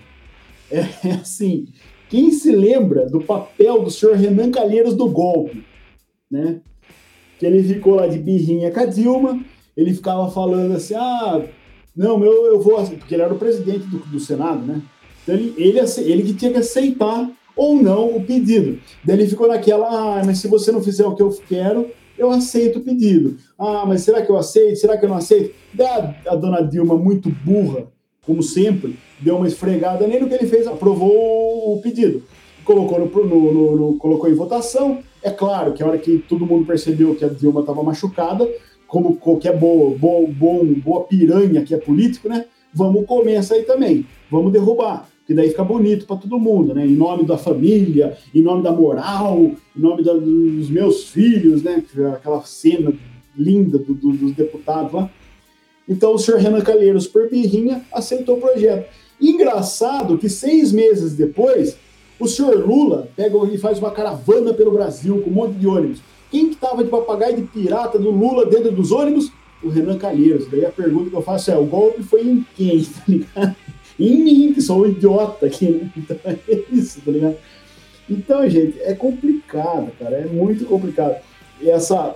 É, 0.72 0.80
é 1.08 1.12
assim, 1.22 1.68
quem 2.10 2.32
se 2.32 2.52
lembra 2.52 3.06
do 3.06 3.22
papel 3.22 3.84
do 3.84 3.92
senhor 3.92 4.16
Renan 4.16 4.50
Calheiros 4.50 4.96
do 4.96 5.08
golpe, 5.08 5.64
né? 6.30 6.60
Que 7.38 7.46
ele 7.46 7.62
ficou 7.62 7.94
lá 7.94 8.08
de 8.08 8.18
birrinha 8.18 8.72
com 8.72 8.80
a 8.80 8.86
Dilma, 8.86 9.40
ele 9.78 9.94
ficava 9.94 10.32
falando 10.32 10.76
assim, 10.76 10.96
ah, 10.96 11.46
não, 11.96 12.26
eu, 12.26 12.48
eu 12.48 12.60
vou... 12.60 12.84
Porque 12.84 13.14
ele 13.14 13.22
era 13.22 13.34
o 13.34 13.38
presidente 13.38 13.86
do, 13.86 14.00
do 14.00 14.20
Senado, 14.20 14.66
né? 14.66 14.82
Então 15.22 15.36
ele, 15.36 15.54
ele, 15.56 15.80
ele 15.80 16.24
que 16.24 16.34
tinha 16.34 16.52
que 16.52 16.58
aceitar 16.58 17.30
ou 17.56 17.76
não 17.76 18.16
o 18.16 18.26
pedido. 18.26 18.80
Daí 19.06 19.18
ele 19.18 19.28
ficou 19.28 19.48
naquela, 19.48 19.88
ah, 19.88 20.24
mas 20.26 20.40
se 20.40 20.48
você 20.48 20.72
não 20.72 20.82
fizer 20.82 21.06
o 21.06 21.14
que 21.14 21.22
eu 21.22 21.30
quero, 21.48 21.92
eu 22.18 22.32
aceito 22.32 22.80
o 22.80 22.82
pedido. 22.82 23.38
Ah, 23.58 23.86
mas 23.86 24.02
será 24.02 24.22
que 24.22 24.32
eu 24.32 24.38
aceito? 24.38 24.78
Será 24.78 24.98
que 24.98 25.06
eu 25.06 25.10
não 25.10 25.18
aceito? 25.18 25.54
A, 25.80 26.34
a 26.34 26.36
dona 26.36 26.62
Dilma, 26.62 26.98
muito 26.98 27.30
burra, 27.30 27.88
como 28.26 28.42
sempre, 28.44 28.98
deu 29.20 29.38
uma 29.38 29.48
esfregada 29.48 30.08
nele, 30.08 30.26
o 30.26 30.28
que 30.28 30.36
ele 30.36 30.48
fez? 30.48 30.68
Aprovou 30.68 31.74
o 31.74 31.82
pedido. 31.82 32.24
Colocou, 32.66 33.00
no, 33.00 33.26
no, 33.26 33.54
no, 33.54 33.76
no, 33.76 33.98
colocou 33.98 34.30
em 34.30 34.34
votação. 34.34 35.00
É 35.24 35.30
claro 35.30 35.74
que 35.74 35.82
a 35.82 35.88
hora 35.88 35.98
que 35.98 36.20
todo 36.28 36.46
mundo 36.46 36.66
percebeu 36.66 37.16
que 37.16 37.24
a 37.24 37.30
Dilma 37.30 37.62
estava 37.62 37.82
machucada, 37.82 38.48
como 38.88 39.16
qualquer 39.16 39.58
boa, 39.58 39.98
boa, 39.98 40.28
bom, 40.28 40.66
boa 40.66 41.04
piranha 41.06 41.64
que 41.64 41.74
é 41.74 41.78
político, 41.78 42.28
né? 42.28 42.46
Vamos 42.74 43.06
comer 43.06 43.36
essa 43.36 43.56
aí 43.56 43.64
também. 43.64 44.06
Vamos 44.30 44.52
derrubar 44.52 45.08
que 45.28 45.34
daí 45.34 45.50
fica 45.50 45.64
bonito 45.64 46.06
para 46.06 46.16
todo 46.16 46.40
mundo, 46.40 46.74
né? 46.74 46.88
Em 46.88 46.96
nome 46.96 47.26
da 47.26 47.38
família, 47.38 48.18
em 48.34 48.42
nome 48.42 48.64
da 48.64 48.72
moral, 48.72 49.38
em 49.38 49.80
nome 49.80 50.02
da, 50.02 50.14
dos 50.14 50.70
meus 50.70 51.10
filhos, 51.10 51.62
né? 51.62 51.84
Aquela 52.16 52.42
cena 52.44 52.94
linda 53.38 53.78
do, 53.78 53.94
do, 53.94 54.14
dos 54.14 54.32
deputados 54.32 54.94
lá. 54.94 55.12
Então 55.88 56.14
o 56.14 56.18
senhor 56.18 56.40
Renan 56.40 56.62
Calheiros, 56.62 57.08
por 57.08 57.30
birrinha, 57.30 57.84
aceitou 57.94 58.38
o 58.38 58.42
projeto. 58.42 58.90
Engraçado 59.20 60.18
que 60.18 60.30
seis 60.30 60.72
meses 60.72 61.14
depois, 61.14 61.78
o 62.18 62.28
senhor 62.28 62.66
Lula 62.66 63.10
pega 63.14 63.38
e 63.52 63.58
faz 63.58 63.80
uma 63.80 63.92
caravana 63.92 64.54
pelo 64.54 64.72
Brasil 64.72 65.22
com 65.22 65.30
um 65.30 65.34
monte 65.34 65.56
de 65.56 65.68
ônibus. 65.68 66.02
Quem 66.32 66.50
que 66.50 66.56
tava 66.56 66.86
de 66.86 66.90
papagaio 66.90 67.36
de 67.36 67.44
pirata 67.44 68.00
do 68.00 68.12
Lula 68.12 68.46
dentro 68.46 68.72
dos 68.72 68.94
ônibus? 68.94 69.30
O 69.62 69.70
Renan 69.70 69.98
Calheiros. 69.98 70.48
Daí 70.50 70.66
a 70.66 70.70
pergunta 70.70 71.10
que 71.10 71.16
eu 71.16 71.22
faço 71.22 71.52
é: 71.52 71.58
o 71.58 71.66
golpe 71.66 72.02
foi 72.04 72.22
em 72.22 72.46
quem, 72.56 72.80
tá 72.86 73.02
ligado? 73.08 73.56
Em 74.00 74.24
mim, 74.24 74.54
que 74.54 74.62
sou 74.62 74.84
um 74.84 74.88
idiota 74.88 75.46
aqui, 75.46 75.70
né? 75.70 75.92
Então 75.98 76.18
é 76.26 76.38
isso, 76.72 77.02
tá 77.02 77.12
ligado? 77.12 77.38
Então, 78.10 78.50
gente, 78.50 78.80
é 78.82 78.94
complicado, 78.94 79.92
cara, 80.00 80.18
é 80.18 80.26
muito 80.26 80.66
complicado. 80.66 81.18
E 81.62 81.70
essa. 81.70 82.16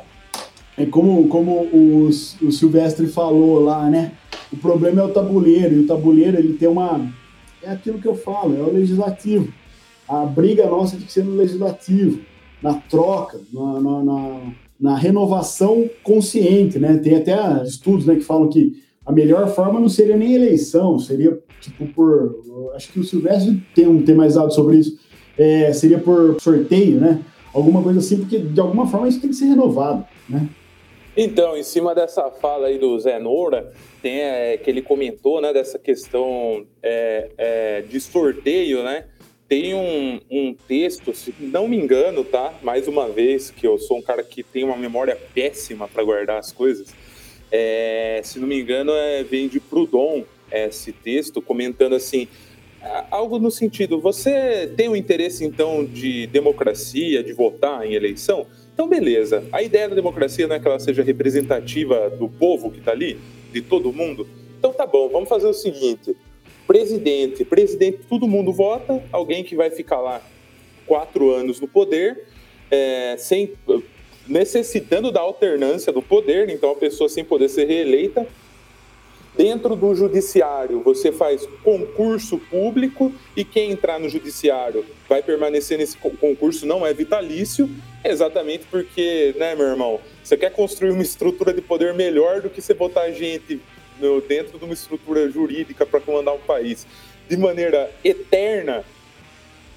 É 0.78 0.86
como, 0.86 1.28
como 1.28 1.64
o, 1.74 2.12
Silvestre 2.12 3.08
falou 3.08 3.60
lá, 3.60 3.90
né? 3.90 4.14
O 4.52 4.58
problema 4.58 5.02
é 5.02 5.04
o 5.04 5.10
tabuleiro, 5.14 5.76
e 5.76 5.80
o 5.80 5.88
tabuleiro 5.88 6.38
ele 6.38 6.54
tem 6.54 6.68
uma. 6.68 7.12
É 7.62 7.72
aquilo 7.72 8.00
que 8.00 8.08
eu 8.08 8.16
falo, 8.16 8.56
é 8.58 8.62
o 8.62 8.74
legislativo. 8.74 9.54
A 10.08 10.26
briga 10.26 10.68
nossa 10.68 10.96
tem 10.96 11.06
que 11.06 11.12
ser 11.12 11.24
no 11.24 11.36
legislativo, 11.36 12.22
na 12.62 12.74
troca, 12.76 13.40
na, 13.54 13.80
na, 13.80 14.04
na, 14.04 14.42
na 14.80 14.96
renovação 14.98 15.90
consciente, 16.04 16.80
né? 16.80 16.98
Tem 16.98 17.16
até 17.16 17.64
estudos 17.64 18.06
né, 18.06 18.16
que 18.16 18.22
falam 18.22 18.50
que 18.50 18.82
a 19.06 19.12
melhor 19.12 19.48
forma 19.50 19.80
não 19.80 19.90
seria 19.90 20.16
nem 20.16 20.34
eleição, 20.34 21.00
seria 21.00 21.40
tipo 21.60 21.88
por. 21.88 22.72
Acho 22.76 22.92
que 22.92 23.00
o 23.00 23.04
Silvestre 23.04 23.62
tem 23.74 23.88
um 23.88 24.04
tem 24.04 24.16
mais 24.16 24.36
dado 24.36 24.54
sobre 24.54 24.78
isso. 24.78 25.00
É, 25.38 25.74
seria 25.74 25.98
por 25.98 26.40
sorteio, 26.40 27.00
né? 27.00 27.24
Alguma 27.54 27.82
coisa 27.82 28.00
assim, 28.00 28.18
porque 28.18 28.38
de 28.38 28.60
alguma 28.60 28.88
forma 28.88 29.08
isso 29.08 29.20
tem 29.20 29.30
que 29.30 29.36
ser 29.36 29.46
renovado, 29.46 30.06
né? 30.30 30.48
Então, 31.16 31.58
em 31.58 31.64
cima 31.64 31.94
dessa 31.94 32.30
fala 32.32 32.68
aí 32.68 32.78
do 32.78 32.98
Zé 32.98 33.20
Noura, 33.20 33.74
tem 34.02 34.22
é, 34.22 34.58
que 34.58 34.70
ele 34.70 34.82
comentou, 34.82 35.42
né, 35.42 35.52
dessa 35.52 35.78
questão 35.78 36.66
é, 36.82 37.30
é, 37.38 37.82
de 37.82 38.00
sorteio, 38.00 38.82
né? 38.82 39.06
Tem 39.46 39.74
um, 39.74 40.22
um 40.32 40.56
texto, 40.66 41.14
se 41.14 41.34
não 41.38 41.68
me 41.68 41.76
engano, 41.76 42.24
tá? 42.24 42.54
Mais 42.64 42.88
uma 42.88 43.10
vez, 43.10 43.52
que 43.52 43.68
eu 43.68 43.78
sou 43.78 43.98
um 43.98 44.02
cara 44.02 44.24
que 44.24 44.42
tem 44.42 44.64
uma 44.64 44.78
memória 44.78 45.18
péssima 45.34 45.86
para 45.90 46.02
guardar 46.02 46.40
as 46.40 46.54
coisas. 46.54 46.94
É, 47.52 48.22
se 48.24 48.40
não 48.40 48.48
me 48.48 48.60
engano, 48.60 48.92
é, 48.94 49.24
vem 49.24 49.48
de 49.48 49.60
Proudhon 49.60 50.24
esse 50.52 50.92
texto, 50.92 51.42
comentando 51.42 51.96
assim, 51.96 52.28
algo 53.10 53.38
no 53.40 53.52
sentido, 53.52 54.00
você 54.00 54.72
tem 54.76 54.88
o 54.88 54.92
um 54.92 54.96
interesse 54.96 55.46
então 55.46 55.86
de 55.86 56.28
democracia, 56.28 57.24
de 57.24 57.34
votar 57.34 57.86
em 57.86 57.94
eleição? 57.94 58.48
Então, 58.74 58.88
beleza. 58.88 59.44
A 59.52 59.62
ideia 59.62 59.88
da 59.88 59.96
democracia 59.96 60.48
não 60.48 60.56
é 60.56 60.60
que 60.60 60.68
ela 60.68 60.80
seja 60.80 61.04
representativa 61.04 62.10
do 62.10 62.28
povo 62.28 62.72
que 62.72 62.80
está 62.80 62.92
ali, 62.92 63.20
de 63.52 63.62
todo 63.62 63.94
mundo? 63.94 64.28
Então 64.58 64.72
tá 64.72 64.86
bom, 64.86 65.10
vamos 65.10 65.28
fazer 65.28 65.48
o 65.48 65.54
seguinte: 65.54 66.16
presidente, 66.66 67.44
presidente, 67.44 68.00
todo 68.08 68.28
mundo 68.28 68.52
vota, 68.52 69.04
alguém 69.12 69.44
que 69.44 69.56
vai 69.56 69.70
ficar 69.70 70.00
lá 70.00 70.22
quatro 70.86 71.32
anos 71.32 71.60
no 71.60 71.68
poder, 71.68 72.28
é, 72.70 73.16
sem 73.18 73.54
necessitando 74.28 75.12
da 75.12 75.20
alternância 75.20 75.92
do 75.92 76.02
poder, 76.02 76.50
então 76.50 76.72
a 76.72 76.76
pessoa 76.76 77.10
sem 77.10 77.24
poder 77.24 77.50
ser 77.50 77.66
reeleita. 77.66 78.26
Dentro 79.36 79.78
do 79.78 79.96
judiciário, 79.96 80.82
você 80.82 81.10
faz 81.10 81.48
concurso 81.64 82.38
público 82.38 83.14
e 83.36 83.46
quem 83.46 83.72
entrar 83.72 83.98
no 83.98 84.10
judiciário 84.10 84.86
vai 85.08 85.24
permanecer 85.24 85.78
nesse 85.78 85.96
concurso, 85.98 86.66
não 86.66 86.86
é 86.86 86.94
vitalício, 86.94 87.70
exatamente 88.04 88.66
porque, 88.70 89.34
né, 89.38 89.56
meu 89.56 89.68
irmão, 89.68 90.02
você 90.22 90.36
quer 90.36 90.52
construir 90.52 90.92
uma 90.92 91.02
estrutura 91.02 91.54
de 91.54 91.62
poder 91.62 91.94
melhor 91.94 92.42
do 92.42 92.50
que 92.50 92.62
você 92.62 92.74
botar 92.74 93.10
gente 93.12 93.62
dentro 94.28 94.58
de 94.58 94.66
uma 94.66 94.74
estrutura 94.74 95.30
jurídica 95.30 95.86
para 95.86 96.02
comandar 96.02 96.34
um 96.34 96.40
país 96.40 96.86
de 97.30 97.38
maneira 97.38 97.90
eterna, 98.04 98.84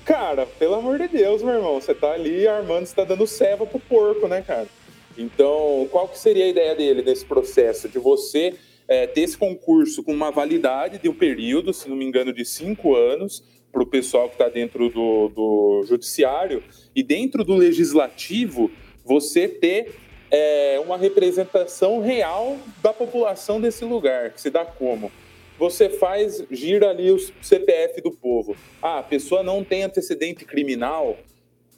Cara, 0.04 0.44
pelo 0.44 0.74
amor 0.74 0.98
de 0.98 1.08
Deus, 1.08 1.42
meu 1.42 1.54
irmão, 1.54 1.80
você 1.80 1.94
tá 1.94 2.12
ali 2.12 2.46
armando, 2.46 2.84
você 2.84 2.94
tá 2.94 3.04
dando 3.04 3.26
ceva 3.26 3.64
pro 3.64 3.80
porco, 3.80 4.28
né, 4.28 4.42
cara? 4.42 4.68
Então, 5.16 5.88
qual 5.90 6.08
que 6.08 6.18
seria 6.18 6.44
a 6.44 6.48
ideia 6.48 6.74
dele 6.74 7.02
nesse 7.02 7.24
processo? 7.24 7.88
De 7.88 7.98
você 7.98 8.54
é, 8.86 9.06
ter 9.06 9.22
esse 9.22 9.38
concurso 9.38 10.02
com 10.02 10.12
uma 10.12 10.30
validade 10.30 10.98
de 10.98 11.08
um 11.08 11.14
período, 11.14 11.72
se 11.72 11.88
não 11.88 11.96
me 11.96 12.04
engano, 12.04 12.34
de 12.34 12.44
cinco 12.44 12.94
anos, 12.94 13.42
para 13.72 13.82
o 13.82 13.86
pessoal 13.86 14.28
que 14.28 14.34
está 14.34 14.48
dentro 14.48 14.90
do, 14.90 15.28
do 15.28 15.84
judiciário, 15.86 16.62
e 16.94 17.02
dentro 17.02 17.42
do 17.42 17.54
legislativo, 17.54 18.70
você 19.04 19.48
ter 19.48 19.94
é, 20.30 20.80
uma 20.84 20.98
representação 20.98 22.00
real 22.00 22.58
da 22.82 22.92
população 22.92 23.60
desse 23.60 23.84
lugar, 23.84 24.30
que 24.30 24.40
se 24.40 24.50
dá 24.50 24.66
como? 24.66 25.10
Você 25.58 25.88
faz, 25.88 26.44
gira 26.50 26.90
ali 26.90 27.10
o 27.10 27.18
CPF 27.18 28.00
do 28.00 28.10
povo. 28.10 28.56
Ah, 28.82 28.98
a 28.98 29.02
pessoa 29.02 29.42
não 29.42 29.62
tem 29.62 29.84
antecedente 29.84 30.44
criminal, 30.44 31.16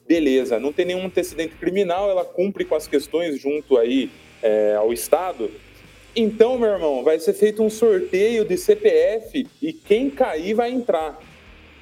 beleza, 0.07 0.59
não 0.59 0.73
tem 0.73 0.87
nenhum 0.87 1.07
antecedente 1.07 1.55
criminal, 1.57 2.11
ela 2.11 2.25
cumpre 2.25 2.65
com 2.65 2.75
as 2.75 2.87
questões 2.87 3.41
junto 3.41 3.77
aí 3.77 4.11
é, 4.43 4.75
ao 4.75 4.93
Estado. 4.93 5.51
Então, 6.15 6.59
meu 6.59 6.71
irmão, 6.71 7.05
vai 7.05 7.19
ser 7.19 7.35
feito 7.35 7.63
um 7.63 7.69
sorteio 7.69 8.45
de 8.45 8.57
CPF 8.57 9.47
e 9.61 9.73
quem 9.73 10.09
cair 10.09 10.55
vai 10.55 10.71
entrar. 10.71 11.21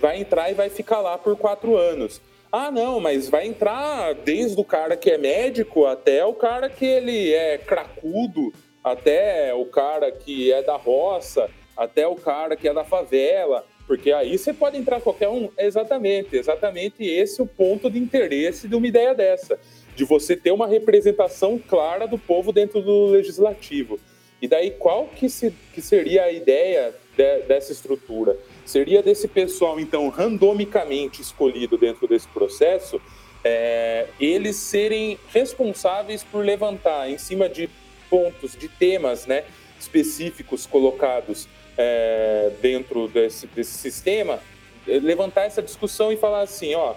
Vai 0.01 0.21
entrar 0.21 0.51
e 0.51 0.55
vai 0.55 0.69
ficar 0.69 1.01
lá 1.01 1.17
por 1.17 1.37
quatro 1.37 1.77
anos. 1.77 2.21
Ah, 2.51 2.71
não, 2.71 3.01
mas 3.01 3.29
vai 3.29 3.47
entrar 3.47 4.15
desde 4.15 4.61
o 4.61 4.65
cara 4.65 4.97
que 4.97 5.11
é 5.11 5.19
médico 5.19 5.87
até 5.87 6.25
o 6.25 6.35
cara 6.35 6.69
que 6.69 6.85
ele 6.85 7.33
é 7.33 7.59
cracudo, 7.59 8.53
até 8.83 9.55
o 9.55 9.65
cara 9.67 10.11
que 10.13 10.53
é 10.53 10.63
da 10.63 10.77
roça, 10.77 11.51
até 11.77 12.07
o 12.07 12.15
cara 12.15 12.57
que 12.57 12.69
é 12.69 12.75
da 12.75 12.85
favela, 12.85 13.67
porque 13.87 14.13
aí 14.13 14.39
você 14.39 14.53
pode 14.53 14.77
entrar 14.77 15.01
qualquer 15.01 15.29
um. 15.29 15.51
Exatamente, 15.59 16.37
exatamente 16.37 17.05
esse 17.05 17.41
é 17.41 17.45
o 17.45 17.47
ponto 17.47 17.91
de 17.91 17.99
interesse 17.99 18.69
de 18.69 18.75
uma 18.75 18.87
ideia 18.87 19.15
dessa, 19.15 19.59
de 19.95 20.05
você 20.05 20.37
ter 20.37 20.53
uma 20.53 20.67
representação 20.67 21.59
clara 21.59 22.07
do 22.07 22.19
povo 22.19 22.53
dentro 22.53 22.81
do 22.81 23.07
legislativo. 23.07 23.99
E 24.41 24.49
daí 24.49 24.71
qual 24.73 25.07
que, 25.07 25.29
se, 25.29 25.55
que 25.73 25.81
seria 25.81 26.25
a 26.25 26.33
ideia 26.33 26.95
de, 27.17 27.41
dessa 27.41 27.73
estrutura? 27.73 28.37
Seria 28.65 29.03
desse 29.03 29.29
pessoal, 29.29 29.79
então, 29.79 30.09
randomicamente 30.09 31.21
escolhido 31.21 31.77
dentro 31.77 32.07
desse 32.07 32.29
processo, 32.29 33.01
é, 33.43 34.07
eles 34.19 34.57
serem 34.57 35.19
responsáveis 35.29 36.25
por 36.25 36.45
levantar 36.45 37.11
em 37.11 37.19
cima 37.19 37.49
de 37.49 37.69
pontos, 38.09 38.57
de 38.57 38.69
temas 38.69 39.27
né, 39.27 39.45
específicos 39.79 40.67
colocados 40.67 41.47
é, 41.77 42.51
dentro 42.61 43.09
desse, 43.09 43.47
desse 43.49 43.73
sistema, 43.73 44.41
é, 44.87 44.99
levantar 44.99 45.45
essa 45.45 45.63
discussão 45.63 46.13
e 46.13 46.17
falar 46.17 46.43
assim, 46.43 46.75
ó, 46.75 46.95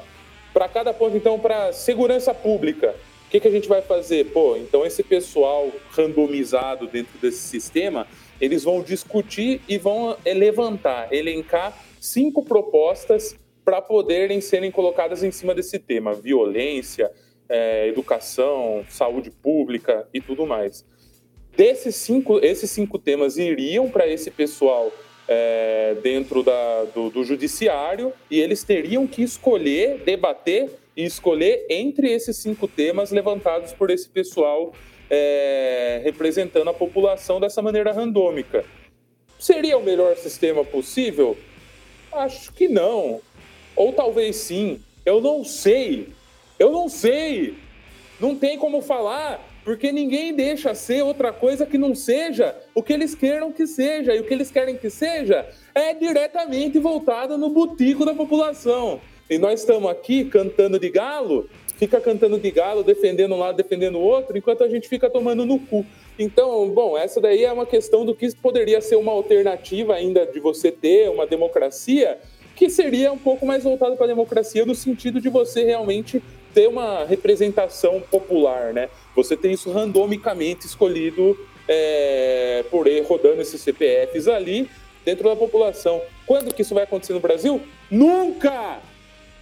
para 0.53 0.67
cada 0.67 0.93
ponto, 0.93 1.15
então, 1.15 1.39
para 1.39 1.71
segurança 1.73 2.33
pública, 2.33 2.95
o 3.27 3.29
que, 3.29 3.39
que 3.39 3.47
a 3.47 3.51
gente 3.51 3.67
vai 3.67 3.81
fazer? 3.81 4.31
Pô, 4.31 4.55
então 4.55 4.85
esse 4.85 5.03
pessoal 5.03 5.69
randomizado 5.91 6.87
dentro 6.87 7.17
desse 7.19 7.39
sistema, 7.39 8.07
eles 8.39 8.63
vão 8.63 8.81
discutir 8.81 9.61
e 9.67 9.77
vão 9.77 10.17
é, 10.23 10.33
levantar, 10.33 11.11
elencar 11.11 11.77
cinco 11.99 12.43
propostas 12.43 13.35
para 13.65 13.81
poderem 13.81 14.39
serem 14.39 14.71
colocadas 14.71 15.23
em 15.23 15.31
cima 15.31 15.53
desse 15.53 15.77
tema: 15.77 16.13
violência, 16.13 17.11
é, 17.49 17.87
educação, 17.89 18.85
saúde 18.89 19.29
pública 19.29 20.07
e 20.13 20.21
tudo 20.21 20.45
mais. 20.45 20.85
Desses 21.57 21.95
cinco, 21.95 22.37
esses 22.37 22.69
cinco 22.69 22.99
temas 22.99 23.35
iriam 23.35 23.89
para 23.89 24.05
esse 24.05 24.29
pessoal 24.29 24.93
é, 25.27 25.95
dentro 26.03 26.43
da, 26.43 26.83
do, 26.93 27.09
do 27.09 27.23
judiciário 27.23 28.13
e 28.29 28.39
eles 28.39 28.63
teriam 28.63 29.07
que 29.07 29.23
escolher, 29.23 30.03
debater 30.05 30.69
e 30.95 31.03
escolher 31.03 31.65
entre 31.67 32.11
esses 32.11 32.37
cinco 32.37 32.67
temas 32.67 33.09
levantados 33.09 33.73
por 33.73 33.89
esse 33.89 34.07
pessoal 34.07 34.71
é, 35.09 35.99
representando 36.03 36.69
a 36.69 36.73
população 36.75 37.39
dessa 37.39 37.59
maneira 37.59 37.91
randômica. 37.91 38.63
Seria 39.39 39.79
o 39.79 39.83
melhor 39.83 40.15
sistema 40.15 40.63
possível? 40.63 41.35
Acho 42.11 42.53
que 42.53 42.67
não. 42.67 43.19
Ou 43.75 43.93
talvez 43.93 44.35
sim. 44.35 44.79
Eu 45.03 45.19
não 45.19 45.43
sei. 45.43 46.09
Eu 46.59 46.71
não 46.71 46.87
sei. 46.87 47.55
Não 48.19 48.35
tem 48.35 48.59
como 48.59 48.79
falar 48.79 49.43
porque 49.67 49.91
ninguém 49.91 50.33
deixa 50.33 50.73
ser 50.73 51.01
outra 51.01 51.33
coisa 51.33 51.65
que 51.65 51.77
não 51.77 51.93
seja 51.93 52.55
o 52.73 52.81
que 52.81 52.93
eles 52.93 53.13
queiram 53.13 53.51
que 53.51 53.67
seja. 53.67 54.15
E 54.15 54.19
o 54.21 54.23
que 54.23 54.33
eles 54.33 54.49
querem 54.49 54.77
que 54.77 54.89
seja 54.89 55.45
é 55.75 55.93
diretamente 55.93 56.79
voltado 56.79 57.37
no 57.37 57.49
butico 57.49 58.05
da 58.05 58.13
população. 58.13 59.01
E 59.29 59.37
nós 59.37 59.59
estamos 59.59 59.91
aqui 59.91 60.23
cantando 60.23 60.79
de 60.79 60.89
galo, 60.89 61.49
fica 61.75 61.99
cantando 61.99 62.39
de 62.39 62.49
galo, 62.49 62.81
defendendo 62.81 63.35
um 63.35 63.39
lado, 63.39 63.57
defendendo 63.57 63.97
o 63.97 64.01
outro, 64.01 64.37
enquanto 64.37 64.63
a 64.63 64.69
gente 64.69 64.87
fica 64.87 65.09
tomando 65.09 65.45
no 65.45 65.59
cu. 65.59 65.85
Então, 66.17 66.69
bom, 66.69 66.97
essa 66.97 67.19
daí 67.19 67.43
é 67.43 67.51
uma 67.51 67.65
questão 67.65 68.05
do 68.05 68.15
que 68.15 68.33
poderia 68.37 68.79
ser 68.79 68.95
uma 68.95 69.11
alternativa 69.11 69.95
ainda 69.95 70.25
de 70.25 70.39
você 70.39 70.71
ter 70.71 71.09
uma 71.09 71.27
democracia 71.27 72.17
que 72.55 72.69
seria 72.69 73.11
um 73.11 73.17
pouco 73.17 73.45
mais 73.45 73.65
voltado 73.65 73.97
para 73.97 74.05
a 74.05 74.07
democracia 74.07 74.65
no 74.65 74.73
sentido 74.73 75.19
de 75.19 75.27
você 75.27 75.65
realmente 75.65 76.23
ter 76.53 76.67
uma 76.67 77.05
representação 77.05 78.01
popular, 78.09 78.73
né? 78.73 78.89
Você 79.17 79.35
tem 79.35 79.51
isso 79.51 79.71
randomicamente 79.71 80.67
escolhido 80.67 81.35
é, 81.67 82.63
por 82.69 82.85
aí, 82.85 83.01
rodando 83.01 83.41
esses 83.41 83.59
CPFs 83.59 84.27
ali 84.27 84.69
dentro 85.03 85.27
da 85.27 85.35
população. 85.35 85.99
Quando 86.23 86.53
que 86.53 86.61
isso 86.61 86.75
vai 86.75 86.83
acontecer 86.83 87.13
no 87.13 87.19
Brasil? 87.19 87.59
Nunca! 87.89 88.79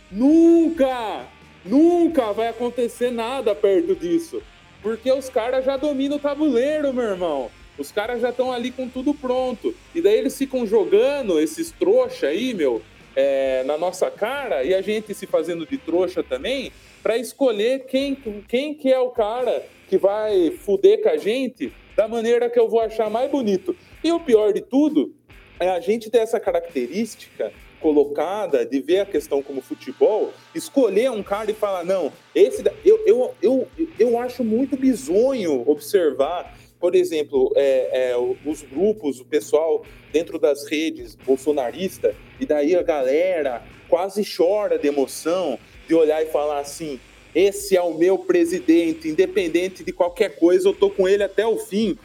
Nunca! 0.09 1.25
Nunca 1.65 2.31
vai 2.31 2.47
acontecer 2.47 3.11
nada 3.11 3.53
perto 3.53 3.93
disso. 3.93 4.41
Porque 4.81 5.11
os 5.11 5.27
caras 5.27 5.65
já 5.65 5.75
dominam 5.75 6.15
o 6.15 6.21
tabuleiro, 6.21 6.93
meu 6.93 7.03
irmão. 7.03 7.51
Os 7.77 7.91
caras 7.91 8.21
já 8.21 8.29
estão 8.29 8.53
ali 8.53 8.71
com 8.71 8.87
tudo 8.87 9.13
pronto. 9.13 9.75
E 9.93 10.01
daí 10.01 10.15
eles 10.17 10.37
ficam 10.37 10.65
jogando 10.65 11.37
esses 11.37 11.71
trouxa 11.71 12.27
aí, 12.27 12.53
meu, 12.53 12.81
é, 13.13 13.61
na 13.65 13.77
nossa 13.77 14.09
cara, 14.09 14.63
e 14.63 14.73
a 14.73 14.81
gente 14.81 15.13
se 15.13 15.27
fazendo 15.27 15.65
de 15.65 15.77
trouxa 15.77 16.23
também, 16.23 16.71
para 17.05 17.19
escolher 17.19 17.85
quem, 17.85 18.17
quem 18.47 18.73
que 18.73 18.91
é 18.91 18.99
o 18.99 19.11
cara 19.11 19.63
que 19.87 19.95
vai 19.95 20.49
fuder 20.49 21.03
com 21.03 21.09
a 21.09 21.17
gente 21.17 21.71
da 21.95 22.07
maneira 22.07 22.49
que 22.49 22.59
eu 22.59 22.67
vou 22.67 22.79
achar 22.79 23.11
mais 23.11 23.29
bonito. 23.29 23.75
E 24.03 24.11
o 24.11 24.19
pior 24.19 24.51
de 24.51 24.61
tudo 24.61 25.13
é 25.59 25.69
a 25.69 25.79
gente 25.79 26.09
ter 26.09 26.17
essa 26.17 26.39
característica 26.39 27.53
colocada 27.79 28.65
de 28.65 28.79
ver 28.79 29.01
a 29.01 29.05
questão 29.05 29.43
como 29.43 29.61
futebol, 29.61 30.33
escolher 30.55 31.11
um 31.11 31.21
cara 31.21 31.51
e 31.51 31.53
falar, 31.53 31.85
não, 31.85 32.11
esse 32.33 32.63
eu, 32.83 32.99
eu, 33.05 33.35
eu, 33.39 33.67
eu 33.99 34.19
acho 34.19 34.43
muito 34.43 34.75
bizonho 34.75 35.63
observar, 35.69 36.57
por 36.79 36.95
exemplo, 36.95 37.53
é, 37.55 38.13
é, 38.13 38.17
os 38.17 38.63
grupos, 38.63 39.19
o 39.19 39.25
pessoal 39.25 39.85
dentro 40.11 40.39
das 40.39 40.65
redes 40.67 41.13
bolsonarista, 41.13 42.15
e 42.39 42.47
daí 42.47 42.75
a 42.75 42.81
galera 42.81 43.61
quase 43.87 44.23
chora 44.25 44.79
de 44.79 44.87
emoção 44.87 45.59
de 45.87 45.93
olhar 45.93 46.21
e 46.23 46.27
falar 46.27 46.59
assim: 46.59 46.99
esse 47.35 47.75
é 47.75 47.81
o 47.81 47.93
meu 47.93 48.17
presidente, 48.17 49.09
independente 49.09 49.83
de 49.83 49.91
qualquer 49.91 50.39
coisa, 50.39 50.69
eu 50.69 50.73
tô 50.73 50.89
com 50.89 51.05
ele 51.05 51.21
até 51.21 51.45
o 51.45 51.57
fim. 51.57 51.97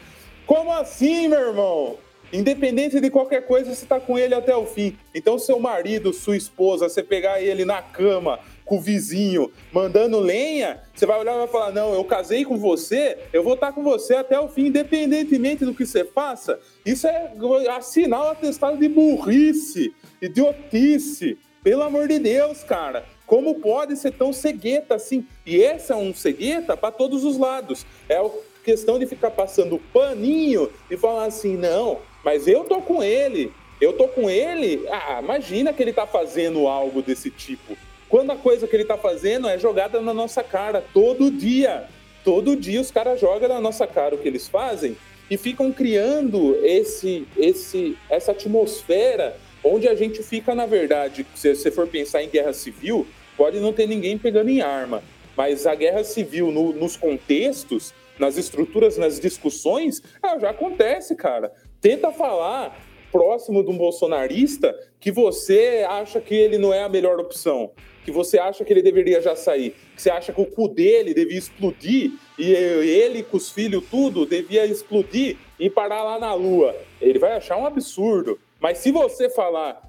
Como 0.45 0.71
assim, 0.73 1.29
meu 1.29 1.39
irmão? 1.39 1.97
Independente 2.33 2.99
de 2.99 3.09
qualquer 3.09 3.45
coisa, 3.45 3.73
você 3.73 3.85
tá 3.85 3.99
com 3.99 4.17
ele 4.17 4.33
até 4.33 4.55
o 4.55 4.65
fim. 4.65 4.97
Então, 5.15 5.39
seu 5.39 5.59
marido, 5.59 6.13
sua 6.13 6.35
esposa, 6.35 6.87
você 6.87 7.01
pegar 7.01 7.41
ele 7.41 7.63
na 7.63 7.81
cama 7.81 8.39
com 8.65 8.77
o 8.77 8.81
vizinho, 8.81 9.51
mandando 9.71 10.19
lenha, 10.19 10.81
você 10.93 11.05
vai 11.05 11.19
olhar 11.19 11.35
e 11.35 11.39
vai 11.39 11.47
falar: 11.47 11.71
Não, 11.71 11.93
eu 11.93 12.03
casei 12.03 12.43
com 12.43 12.57
você, 12.57 13.17
eu 13.31 13.43
vou 13.43 13.53
estar 13.55 13.71
com 13.71 13.83
você 13.83 14.15
até 14.15 14.39
o 14.39 14.47
fim, 14.47 14.67
independentemente 14.67 15.65
do 15.65 15.73
que 15.73 15.85
você 15.85 16.03
faça. 16.03 16.59
Isso 16.85 17.07
é 17.07 17.33
assinar 17.69 18.21
o 18.21 18.29
atestado 18.29 18.77
de 18.77 18.87
burrice, 18.89 19.93
idiotice. 20.21 21.37
Pelo 21.63 21.83
amor 21.83 22.07
de 22.07 22.17
Deus, 22.17 22.63
cara. 22.63 23.05
Como 23.31 23.55
pode 23.55 23.95
ser 23.95 24.11
tão 24.11 24.33
cegueta 24.33 24.95
assim? 24.95 25.25
E 25.45 25.55
esse 25.55 25.89
é 25.89 25.95
um 25.95 26.13
cegueta 26.13 26.75
para 26.75 26.91
todos 26.91 27.23
os 27.23 27.37
lados. 27.37 27.85
É 28.09 28.17
a 28.17 28.29
questão 28.61 28.99
de 28.99 29.05
ficar 29.05 29.31
passando 29.31 29.79
paninho 29.93 30.69
e 30.89 30.97
falar 30.97 31.27
assim: 31.27 31.55
não, 31.55 31.99
mas 32.25 32.45
eu 32.45 32.65
tô 32.65 32.81
com 32.81 33.01
ele. 33.01 33.53
Eu 33.79 33.93
tô 33.93 34.09
com 34.09 34.29
ele. 34.29 34.85
Ah, 34.89 35.21
imagina 35.23 35.71
que 35.71 35.81
ele 35.81 35.93
tá 35.93 36.05
fazendo 36.05 36.67
algo 36.67 37.01
desse 37.01 37.29
tipo. 37.29 37.77
Quando 38.09 38.31
a 38.31 38.35
coisa 38.35 38.67
que 38.67 38.75
ele 38.75 38.83
tá 38.83 38.97
fazendo 38.97 39.47
é 39.47 39.57
jogada 39.57 40.01
na 40.01 40.13
nossa 40.13 40.43
cara 40.43 40.83
todo 40.93 41.31
dia. 41.31 41.87
Todo 42.25 42.53
dia 42.53 42.81
os 42.81 42.91
caras 42.91 43.17
jogam 43.17 43.47
na 43.47 43.61
nossa 43.61 43.87
cara 43.87 44.13
o 44.13 44.17
que 44.17 44.27
eles 44.27 44.49
fazem 44.49 44.97
e 45.29 45.37
ficam 45.37 45.71
criando 45.71 46.57
esse, 46.65 47.25
esse, 47.37 47.97
essa 48.09 48.33
atmosfera 48.33 49.37
onde 49.63 49.87
a 49.87 49.95
gente 49.95 50.21
fica, 50.21 50.53
na 50.53 50.65
verdade, 50.65 51.25
se 51.35 51.55
você 51.55 51.71
for 51.71 51.87
pensar 51.87 52.23
em 52.23 52.29
guerra 52.29 52.51
civil, 52.51 53.07
Pode 53.41 53.59
não 53.59 53.73
ter 53.73 53.87
ninguém 53.87 54.19
pegando 54.19 54.51
em 54.51 54.61
arma, 54.61 55.01
mas 55.35 55.65
a 55.65 55.73
guerra 55.73 56.03
civil 56.03 56.51
no, 56.51 56.71
nos 56.73 56.95
contextos, 56.95 57.91
nas 58.19 58.37
estruturas, 58.37 58.99
nas 58.99 59.19
discussões, 59.19 59.99
ah, 60.21 60.37
já 60.37 60.51
acontece, 60.51 61.15
cara. 61.15 61.51
Tenta 61.81 62.11
falar 62.11 62.79
próximo 63.11 63.63
de 63.63 63.71
um 63.71 63.77
bolsonarista 63.79 64.77
que 64.99 65.11
você 65.11 65.83
acha 65.89 66.21
que 66.21 66.35
ele 66.35 66.59
não 66.59 66.71
é 66.71 66.83
a 66.83 66.87
melhor 66.87 67.19
opção, 67.19 67.71
que 68.05 68.11
você 68.11 68.37
acha 68.37 68.63
que 68.63 68.71
ele 68.71 68.83
deveria 68.83 69.19
já 69.19 69.35
sair, 69.35 69.73
que 69.95 70.01
você 70.03 70.11
acha 70.11 70.31
que 70.31 70.39
o 70.39 70.45
cu 70.45 70.67
dele 70.67 71.11
devia 71.11 71.39
explodir 71.39 72.11
e 72.37 72.53
ele 72.53 73.23
com 73.23 73.37
os 73.37 73.49
filhos 73.49 73.83
tudo 73.89 74.23
devia 74.23 74.67
explodir 74.67 75.35
e 75.59 75.67
parar 75.67 76.03
lá 76.03 76.19
na 76.19 76.31
lua. 76.35 76.75
Ele 77.01 77.17
vai 77.17 77.31
achar 77.31 77.57
um 77.57 77.65
absurdo. 77.65 78.37
Mas 78.59 78.77
se 78.77 78.91
você 78.91 79.31
falar, 79.31 79.81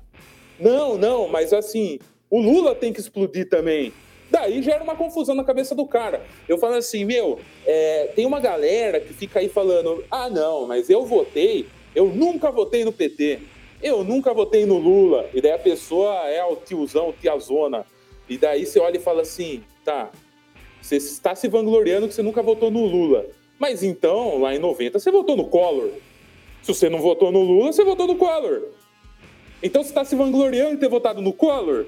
não, 0.59 0.97
não, 0.97 1.29
mas 1.29 1.53
assim, 1.53 1.99
o 2.33 2.41
Lula 2.41 2.75
tem 2.75 2.95
que 2.95 2.99
explodir 2.99 3.47
também. 3.47 3.93
Daí 4.31 4.63
gera 4.63 4.83
uma 4.83 4.97
confusão 4.97 5.35
na 5.35 5.45
cabeça 5.45 5.75
do 5.75 5.85
cara. 5.85 6.25
Eu 6.49 6.57
falo 6.57 6.77
assim, 6.77 7.05
meu, 7.05 7.39
é, 7.67 8.11
tem 8.17 8.25
uma 8.25 8.41
galera 8.41 8.99
que 8.99 9.13
fica 9.13 9.41
aí 9.41 9.51
falando: 9.51 10.03
ah, 10.11 10.31
não, 10.31 10.67
mas 10.67 10.89
eu 10.89 11.05
votei, 11.05 11.67
eu 11.95 12.07
nunca 12.07 12.51
votei 12.51 12.87
no 12.87 12.93
PT. 12.93 13.39
eu 13.83 14.03
nunca 14.03 14.33
votei 14.33 14.65
no 14.65 14.79
Lula. 14.79 15.29
E 15.35 15.43
daí 15.43 15.53
a 15.53 15.59
pessoa 15.59 16.27
é 16.31 16.43
o 16.43 16.57
tiozão, 16.57 17.13
tiazona. 17.21 17.85
E 18.27 18.39
daí 18.39 18.65
você 18.65 18.81
olha 18.81 18.97
e 18.97 19.01
fala 19.01 19.21
assim, 19.21 19.63
tá, 19.85 20.11
você 20.81 20.97
está 20.97 21.35
se 21.35 21.49
vangloriando 21.49 22.09
que 22.09 22.15
você 22.15 22.23
nunca 22.23 22.41
votou 22.43 22.71
no 22.71 22.87
Lula. 22.87 23.27
Mas 23.59 23.83
então, 23.83 24.41
lá 24.41 24.55
em 24.55 24.59
90, 24.59 24.99
você 24.99 25.11
votou 25.11 25.37
no 25.37 25.49
Collor. 25.49 25.91
Se 26.63 26.73
você 26.73 26.89
não 26.89 27.01
votou 27.01 27.31
no 27.31 27.43
Lula, 27.43 27.75
você 27.75 27.85
votou 27.85 28.07
no 28.07 28.17
Collor. 28.17 28.63
Então 29.63 29.83
você 29.83 29.91
está 29.91 30.03
se 30.03 30.17
vangloriando 30.17 30.77
de 30.77 30.81
ter 30.81 30.89
votado 30.89 31.21
no 31.21 31.35
Collor? 31.35 31.85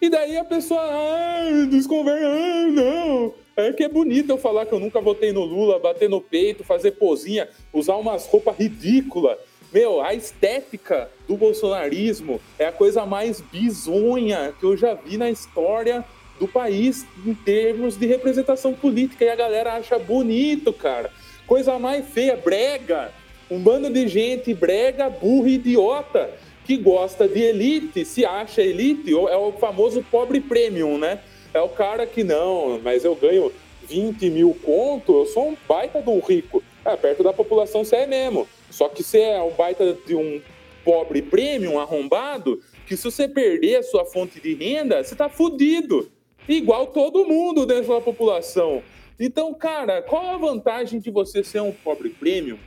E 0.00 0.08
daí 0.08 0.36
a 0.36 0.44
pessoa, 0.44 0.80
ah, 0.80 1.48
ah, 1.48 2.66
não. 2.70 3.34
É 3.56 3.72
que 3.72 3.82
é 3.82 3.88
bonito 3.88 4.30
eu 4.30 4.38
falar 4.38 4.64
que 4.64 4.72
eu 4.72 4.78
nunca 4.78 5.00
votei 5.00 5.32
no 5.32 5.42
Lula, 5.42 5.80
bater 5.80 6.08
no 6.08 6.20
peito, 6.20 6.62
fazer 6.62 6.92
pozinha, 6.92 7.48
usar 7.72 7.96
umas 7.96 8.24
roupas 8.26 8.56
ridículas. 8.56 9.36
Meu, 9.72 10.00
a 10.00 10.14
estética 10.14 11.10
do 11.26 11.36
bolsonarismo 11.36 12.40
é 12.56 12.66
a 12.66 12.72
coisa 12.72 13.04
mais 13.04 13.40
bizonha 13.40 14.54
que 14.58 14.64
eu 14.64 14.76
já 14.76 14.94
vi 14.94 15.16
na 15.16 15.28
história 15.28 16.04
do 16.38 16.46
país 16.46 17.04
em 17.26 17.34
termos 17.34 17.96
de 17.96 18.06
representação 18.06 18.72
política. 18.72 19.24
E 19.24 19.28
a 19.28 19.36
galera 19.36 19.74
acha 19.74 19.98
bonito, 19.98 20.72
cara. 20.72 21.10
Coisa 21.44 21.76
mais 21.76 22.08
feia, 22.08 22.36
brega. 22.36 23.12
Um 23.50 23.58
bando 23.58 23.90
de 23.90 24.06
gente 24.06 24.54
brega, 24.54 25.10
burra 25.10 25.48
idiota 25.48 26.30
que 26.68 26.76
gosta 26.76 27.26
de 27.26 27.40
elite, 27.40 28.04
se 28.04 28.26
acha 28.26 28.60
elite, 28.60 29.10
é 29.10 29.36
o 29.38 29.52
famoso 29.52 30.04
pobre 30.10 30.38
premium, 30.38 30.98
né? 30.98 31.18
É 31.54 31.62
o 31.62 31.68
cara 31.70 32.06
que 32.06 32.22
não, 32.22 32.78
mas 32.84 33.06
eu 33.06 33.14
ganho 33.14 33.50
20 33.84 34.28
mil 34.28 34.54
conto, 34.62 35.20
eu 35.20 35.24
sou 35.24 35.48
um 35.48 35.56
baita 35.66 36.02
de 36.02 36.10
um 36.10 36.20
rico. 36.20 36.62
É, 36.84 36.94
perto 36.94 37.22
da 37.22 37.32
população 37.32 37.82
você 37.82 37.96
é 37.96 38.06
mesmo. 38.06 38.46
Só 38.70 38.86
que 38.86 39.02
você 39.02 39.18
é 39.18 39.40
um 39.40 39.50
baita 39.52 39.96
de 40.06 40.14
um 40.14 40.42
pobre 40.84 41.22
premium 41.22 41.80
arrombado, 41.80 42.60
que 42.86 42.98
se 42.98 43.04
você 43.04 43.26
perder 43.26 43.76
a 43.76 43.82
sua 43.82 44.04
fonte 44.04 44.38
de 44.38 44.52
renda, 44.52 45.02
você 45.02 45.16
tá 45.16 45.30
fudido. 45.30 46.10
Igual 46.46 46.88
todo 46.88 47.24
mundo 47.24 47.64
dentro 47.64 47.94
da 47.94 48.00
população. 48.02 48.82
Então, 49.18 49.54
cara, 49.54 50.02
qual 50.02 50.34
a 50.34 50.36
vantagem 50.36 51.00
de 51.00 51.10
você 51.10 51.42
ser 51.42 51.62
um 51.62 51.72
pobre 51.72 52.10
premium 52.10 52.58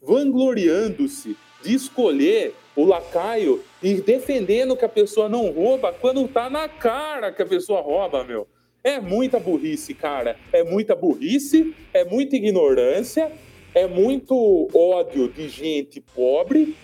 vangloriando-se 0.00 1.36
de 1.62 1.74
escolher 1.74 2.54
o 2.76 2.84
lacaio 2.84 3.62
e 3.82 3.94
defendendo 3.94 4.76
que 4.76 4.84
a 4.84 4.88
pessoa 4.88 5.28
não 5.28 5.50
rouba 5.50 5.92
quando 5.92 6.26
tá 6.28 6.48
na 6.48 6.68
cara 6.68 7.32
que 7.32 7.42
a 7.42 7.46
pessoa 7.46 7.80
rouba, 7.80 8.24
meu. 8.24 8.46
É 8.82 8.98
muita 8.98 9.38
burrice, 9.38 9.92
cara. 9.92 10.36
É 10.52 10.64
muita 10.64 10.94
burrice, 10.94 11.74
é 11.92 12.04
muita 12.04 12.36
ignorância, 12.36 13.30
é 13.74 13.86
muito 13.86 14.68
ódio 14.74 15.28
de 15.28 15.48
gente 15.48 16.00
pobre, 16.14 16.74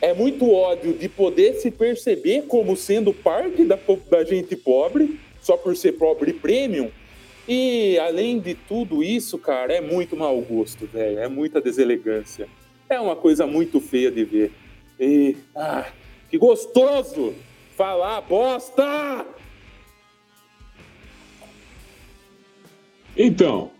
é 0.00 0.14
muito 0.14 0.50
ódio 0.52 0.92
de 0.92 1.08
poder 1.08 1.54
se 1.54 1.70
perceber 1.70 2.42
como 2.42 2.76
sendo 2.76 3.12
parte 3.12 3.64
da, 3.64 3.78
da 4.08 4.24
gente 4.24 4.54
pobre, 4.54 5.18
só 5.40 5.56
por 5.56 5.76
ser 5.76 5.92
pobre 5.92 6.32
premium. 6.32 6.90
E 7.48 7.98
além 7.98 8.38
de 8.38 8.54
tudo 8.54 9.02
isso, 9.02 9.38
cara, 9.38 9.72
é 9.72 9.80
muito 9.80 10.16
mau 10.16 10.40
gosto, 10.40 10.86
velho. 10.86 11.18
É 11.18 11.28
muita 11.28 11.60
deselegância. 11.60 12.48
É 12.88 13.00
uma 13.00 13.16
coisa 13.16 13.46
muito 13.46 13.80
feia 13.80 14.10
de 14.10 14.24
ver. 14.24 14.52
E. 14.98 15.36
Ah, 15.54 15.86
que 16.30 16.38
gostoso! 16.38 17.34
Falar 17.76 18.22
bosta! 18.22 19.26
Então, 23.16 23.70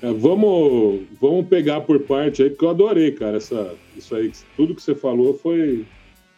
é, 0.00 0.12
vamos, 0.12 1.02
vamos 1.20 1.46
pegar 1.48 1.80
por 1.80 2.00
parte 2.00 2.42
aí, 2.42 2.50
porque 2.50 2.64
eu 2.64 2.70
adorei, 2.70 3.10
cara, 3.12 3.38
essa, 3.38 3.74
isso 3.96 4.14
aí. 4.14 4.30
Tudo 4.56 4.74
que 4.74 4.82
você 4.82 4.94
falou 4.94 5.36
foi 5.38 5.86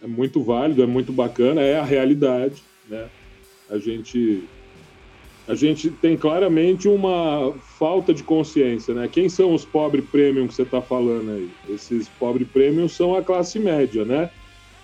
é 0.02 0.06
muito 0.06 0.42
válido, 0.42 0.82
é 0.82 0.86
muito 0.86 1.12
bacana, 1.12 1.60
é 1.60 1.78
a 1.78 1.84
realidade, 1.84 2.62
né? 2.88 3.08
A 3.68 3.78
gente 3.78 4.44
a 5.48 5.54
gente 5.54 5.90
tem 5.90 6.16
claramente 6.16 6.88
uma 6.88 7.54
falta 7.78 8.12
de 8.12 8.22
consciência, 8.22 8.92
né? 8.92 9.08
Quem 9.10 9.28
são 9.28 9.54
os 9.54 9.64
pobres 9.64 10.04
premium 10.10 10.48
que 10.48 10.54
você 10.54 10.62
está 10.62 10.82
falando 10.82 11.30
aí? 11.30 11.48
Esses 11.68 12.08
pobres 12.08 12.48
premium 12.48 12.88
são 12.88 13.14
a 13.14 13.22
classe 13.22 13.58
média, 13.58 14.04
né? 14.04 14.28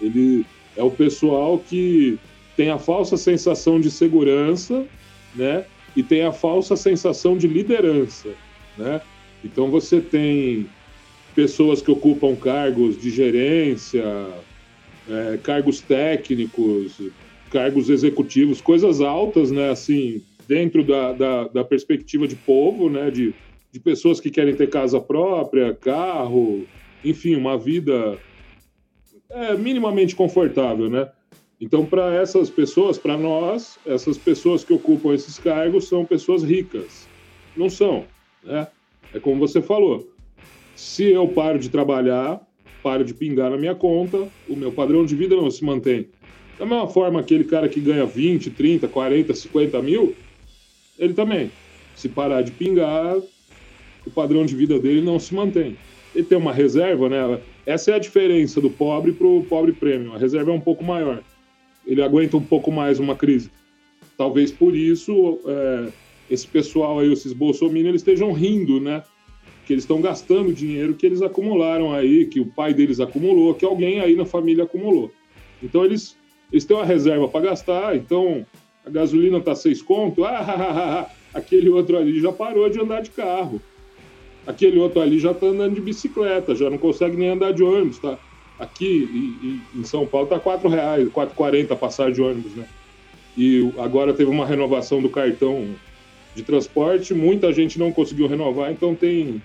Ele 0.01 0.47
é 0.77 0.83
o 0.83 0.91
pessoal 0.91 1.59
que 1.59 2.19
tem 2.57 2.71
a 2.71 2.79
falsa 2.79 3.17
sensação 3.17 3.81
de 3.81 3.91
segurança, 3.91 4.87
né? 5.35 5.65
E 5.97 6.03
tem 6.03 6.23
a 6.23 6.33
falsa 6.33 6.77
sensação 6.77 7.37
de 7.37 7.49
liderança, 7.49 8.29
né? 8.79 9.01
Então 9.45 9.69
você 9.69 10.01
tem 10.01 10.67
pessoas 11.35 11.83
que 11.83 11.91
ocupam 11.91 12.37
cargos 12.37 13.01
de 13.01 13.11
gerência, 13.11 14.05
é, 15.09 15.39
cargos 15.43 15.81
técnicos, 15.81 17.01
cargos 17.51 17.91
executivos, 17.91 18.61
coisas 18.61 19.01
altas, 19.01 19.51
né? 19.51 19.71
Assim, 19.71 20.23
dentro 20.47 20.85
da, 20.85 21.13
da, 21.13 21.49
da, 21.49 21.65
perspectiva 21.65 22.27
de 22.27 22.37
povo, 22.37 22.89
né, 22.89 23.11
de, 23.11 23.35
de 23.71 23.81
pessoas 23.81 24.21
que 24.21 24.31
querem 24.31 24.55
ter 24.55 24.69
casa 24.69 25.01
própria, 25.01 25.75
carro, 25.75 26.65
enfim, 27.05 27.35
uma 27.37 27.57
vida 27.59 28.19
é, 29.31 29.55
minimamente 29.55 30.15
confortável, 30.15 30.89
né? 30.91 31.09
Então, 31.61 31.87
para 31.87 32.15
essas 32.15 32.51
pessoas, 32.51 32.99
para 32.99 33.17
nós, 33.17 33.79
essas 33.87 34.19
pessoas 34.19 34.65
que 34.65 34.73
ocupam 34.73 35.15
esses 35.15 35.39
cargos 35.39 35.87
são 35.87 36.05
pessoas 36.05 36.43
ricas. 36.43 37.07
Não 37.57 37.71
são, 37.71 38.05
né? 38.43 38.67
É 39.15 39.21
como 39.21 39.39
você 39.39 39.63
falou. 39.63 40.11
Se 40.75 41.05
eu 41.05 41.29
paro 41.29 41.59
de 41.59 41.69
trabalhar, 41.69 42.41
paro 42.83 43.05
de 43.05 43.15
pingar 43.15 43.51
na 43.51 43.57
minha 43.57 43.75
conta, 43.75 44.29
o 44.49 44.57
meu 44.57 44.73
padrão 44.73 45.07
de 45.07 45.15
vida 45.15 45.37
não 45.37 45.51
se 45.51 45.65
mantém. 45.65 46.09
Da 46.59 46.67
mesma 46.67 46.89
forma, 46.89 47.21
aquele 47.21 47.45
cara 47.45 47.69
que 47.69 47.81
ganha 47.81 48.05
20, 48.05 48.51
30, 48.51 48.89
40, 48.89 49.35
50 49.35 49.83
mil, 49.83 50.15
ele 51.03 51.15
também. 51.15 51.51
Se 51.97 52.09
parar 52.09 52.43
de 52.43 52.53
pingar, 52.53 53.17
o 54.07 54.11
padrão 54.11 54.47
de 54.47 54.55
vida 54.55 54.79
dele 54.79 55.03
não 55.03 55.19
se 55.19 55.35
mantém. 55.35 55.77
Ele 56.15 56.25
tem 56.25 56.39
uma 56.39 56.53
reserva, 56.53 57.09
né? 57.09 57.41
Essa 57.67 57.91
é 57.91 57.95
a 57.95 57.99
diferença 57.99 58.61
do 58.61 58.71
pobre 58.71 59.13
para 59.13 59.27
o 59.27 59.45
pobre 59.45 59.73
prêmio. 59.73 60.13
A 60.13 60.19
reserva 60.19 60.51
é 60.51 60.55
um 60.55 60.61
pouco 60.61 60.85
maior. 60.85 61.23
Ele 61.87 62.03
aguenta 62.03 62.37
um 62.37 62.43
pouco 62.43 62.71
mais 62.71 63.01
uma 63.01 63.17
crise. 63.17 63.51
Talvez 64.17 64.53
por 64.53 64.77
isso 64.77 65.41
é, 65.47 65.89
esse 66.31 66.47
pessoal 66.47 67.01
aí, 67.01 67.13
esses 67.13 67.33
bolsominions, 67.33 67.89
eles 67.89 68.01
estejam 68.03 68.33
rindo, 68.33 68.81
né? 68.81 69.03
Que 69.67 69.73
eles 69.73 69.85
estão 69.85 70.01
gastando 70.01 70.53
dinheiro 70.53 70.95
que 70.95 71.07
eles 71.07 71.23
acumularam 71.23 71.93
aí, 71.93 72.27
que 72.27 72.41
o 72.41 72.47
pai 72.47 72.73
deles 72.73 73.01
acumulou, 73.01 73.55
que 73.55 73.65
alguém 73.65 74.01
aí 74.01 74.15
na 74.15 74.25
família 74.25 74.65
acumulou. 74.65 75.11
Então 75.63 75.85
eles, 75.85 76.17
eles 76.53 76.65
têm 76.65 76.77
uma 76.77 76.87
reserva 76.87 77.27
para 77.29 77.47
gastar, 77.47 77.97
então 77.97 78.47
a 78.85 78.91
gasolina 78.91 79.41
tá 79.41 79.55
seis 79.55 79.81
conto, 79.81 80.25
ah, 80.27 81.09
aquele 81.33 81.69
outro 81.69 81.97
ali 81.97 82.21
já 82.21 82.33
parou 82.33 82.69
de 82.69 82.81
andar 82.81 83.03
de 83.03 83.11
carro. 83.11 83.61
Aquele 84.47 84.79
outro 84.79 85.01
ali 85.01 85.19
já 85.19 85.33
tá 85.33 85.47
andando 85.47 85.75
de 85.75 85.81
bicicleta, 85.81 86.55
já 86.55 86.69
não 86.69 86.79
consegue 86.79 87.17
nem 87.17 87.31
andar 87.31 87.53
de 87.53 87.63
ônibus, 87.63 87.99
tá? 87.99 88.19
Aqui 88.59 89.61
em 89.75 89.85
São 89.85 90.07
Paulo 90.07 90.27
tá 90.27 90.39
quatro 90.39 90.69
reais, 90.69 91.09
quatro 91.11 91.35
quarenta 91.35 91.77
passar 91.77 92.11
de 92.11 92.21
ônibus, 92.21 92.53
né? 92.55 92.67
E 93.37 93.73
agora 93.79 94.13
teve 94.13 94.31
uma 94.31 94.45
renovação 94.45 95.01
do 95.01 95.09
cartão 95.09 95.69
de 96.35 96.43
transporte, 96.43 97.15
muita 97.15 97.53
gente 97.53 97.79
não 97.79 97.93
conseguiu 97.93 98.27
renovar, 98.27 98.73
então 98.73 98.95
tem 98.95 99.41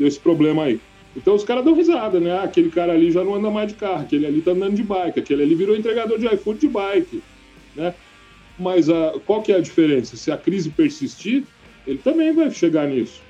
esse 0.00 0.18
problema 0.18 0.64
aí. 0.64 0.80
Então 1.16 1.34
os 1.34 1.44
caras 1.44 1.64
dão 1.64 1.74
risada, 1.74 2.18
né? 2.18 2.32
Ah, 2.32 2.42
aquele 2.42 2.70
cara 2.70 2.92
ali 2.92 3.10
já 3.10 3.22
não 3.22 3.36
anda 3.36 3.50
mais 3.50 3.68
de 3.68 3.74
carro, 3.74 4.02
aquele 4.02 4.26
ali 4.26 4.42
tá 4.42 4.50
andando 4.50 4.74
de 4.74 4.82
bike, 4.82 5.20
aquele 5.20 5.42
ali 5.42 5.54
virou 5.54 5.76
entregador 5.76 6.18
de 6.18 6.26
iFood 6.26 6.58
de 6.58 6.68
bike, 6.68 7.22
né? 7.76 7.94
Mas 8.58 8.88
a, 8.88 9.12
qual 9.26 9.42
que 9.42 9.52
é 9.52 9.56
a 9.56 9.60
diferença? 9.60 10.16
Se 10.16 10.30
a 10.30 10.36
crise 10.36 10.70
persistir, 10.70 11.44
ele 11.86 11.98
também 11.98 12.32
vai 12.32 12.50
chegar 12.50 12.88
nisso. 12.88 13.20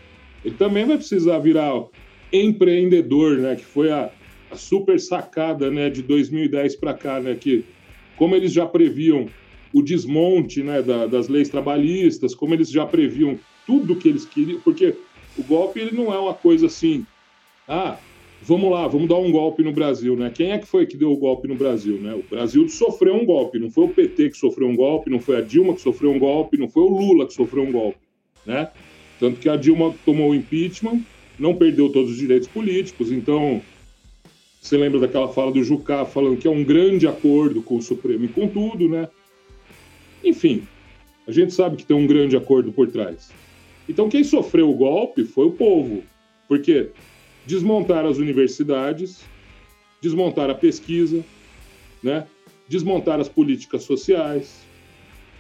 Ele 0.45 0.55
também 0.55 0.85
vai 0.85 0.97
precisar 0.97 1.39
virar 1.39 1.73
empreendedor, 2.33 3.39
né? 3.39 3.57
Que 3.57 3.65
foi 3.65 3.91
a, 3.91 4.11
a 4.51 4.57
super 4.57 5.01
sacada, 5.01 5.71
né? 5.71 5.89
De 5.89 6.03
2010 6.03 6.77
para 6.77 6.95
cá, 6.95 7.21
né? 7.21 7.35
Que 7.35 7.65
como 8.17 8.35
eles 8.35 8.53
já 8.53 8.67
previam 8.67 9.27
o 9.73 9.83
desmonte, 9.83 10.63
né? 10.63 10.83
Da, 10.83 11.07
das 11.07 11.29
leis 11.29 11.49
trabalhistas, 11.49 12.35
como 12.35 12.55
eles 12.55 12.71
já 12.71 12.85
previam 12.85 13.39
tudo 13.67 13.97
que 13.97 14.09
eles 14.09 14.25
queriam, 14.25 14.61
porque 14.61 14.95
o 15.37 15.43
golpe 15.43 15.81
ele 15.81 15.97
não 15.97 16.13
é 16.13 16.19
uma 16.19 16.35
coisa 16.35 16.67
assim, 16.67 17.07
ah, 17.67 17.99
vamos 18.47 18.71
lá, 18.71 18.87
vamos 18.87 19.09
dar 19.09 19.17
um 19.17 19.33
golpe 19.33 19.63
no 19.63 19.73
Brasil, 19.73 20.15
né? 20.17 20.31
Quem 20.33 20.53
é 20.53 20.59
que 20.59 20.67
foi 20.67 20.87
que 20.87 20.97
deu 20.97 21.11
o 21.11 21.17
golpe 21.17 21.49
no 21.49 21.55
Brasil, 21.55 21.99
né? 21.99 22.15
O 22.15 22.23
Brasil 22.23 22.69
sofreu 22.69 23.15
um 23.15 23.25
golpe, 23.25 23.59
não 23.59 23.71
foi 23.71 23.85
o 23.85 23.89
PT 23.89 24.31
que 24.31 24.37
sofreu 24.37 24.69
um 24.69 24.77
golpe, 24.77 25.11
não 25.11 25.19
foi 25.19 25.39
a 25.39 25.41
Dilma 25.41 25.75
que 25.75 25.81
sofreu 25.81 26.11
um 26.11 26.19
golpe, 26.19 26.59
não 26.59 26.69
foi 26.69 26.83
o 26.83 26.89
Lula 26.89 27.27
que 27.27 27.33
sofreu 27.33 27.63
um 27.63 27.73
golpe, 27.73 27.99
né? 28.45 28.71
Tanto 29.19 29.41
que 29.41 29.49
a 29.49 29.57
Dilma 29.57 29.95
tomou 30.05 30.31
o 30.31 30.35
impeachment, 30.35 31.01
não 31.39 31.55
perdeu 31.55 31.89
todos 31.89 32.11
os 32.11 32.19
direitos 32.19 32.47
políticos, 32.47 33.11
então 33.11 33.63
você 34.61 34.77
lembra 34.77 35.01
daquela 35.01 35.29
fala 35.29 35.51
do 35.51 35.65
Jucá 35.65 36.05
falando 36.05 36.37
que 36.37 36.47
é 36.47 36.51
um 36.51 36.65
grande 36.65 37.07
acordo 37.07 37.63
com 37.63 37.77
o 37.77 37.83
Supremo 37.83 38.27
e 38.27 38.29
com 38.29 38.47
tudo, 38.47 38.89
né? 38.89 39.09
Enfim, 40.23 40.63
a 41.27 41.33
gente 41.33 41.55
sabe 41.55 41.77
que 41.77 41.87
tem 41.87 41.97
um 41.97 42.07
grande 42.07 42.37
acordo 42.37 42.73
por 42.73 42.89
trás. 42.91 43.31
Então 43.89 44.09
quem 44.09 44.23
sofreu 44.23 44.71
o 44.71 44.75
golpe 44.75 45.25
foi 45.25 45.47
o 45.47 45.53
povo, 45.53 46.03
porque 46.47 46.91
desmontar 47.47 48.05
as 48.07 48.19
universidades, 48.19 49.23
desmontar 50.01 50.51
a 50.51 50.55
pesquisa, 50.55 51.25
né? 52.03 52.27
desmontar 52.69 53.21
as 53.21 53.29
políticas 53.29 53.83
sociais. 53.83 54.65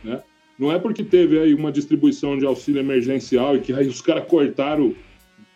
Né? 0.02 0.22
Não 0.59 0.70
é 0.70 0.78
porque 0.78 1.02
teve 1.02 1.38
aí 1.38 1.55
uma 1.55 1.72
distribuição 1.72 2.38
de 2.38 2.46
auxílio 2.46 2.80
emergencial 2.80 3.57
e 3.57 3.61
que 3.61 3.72
aí 3.72 3.88
os 3.88 4.00
caras 4.00 4.26
cortaram 4.26 4.94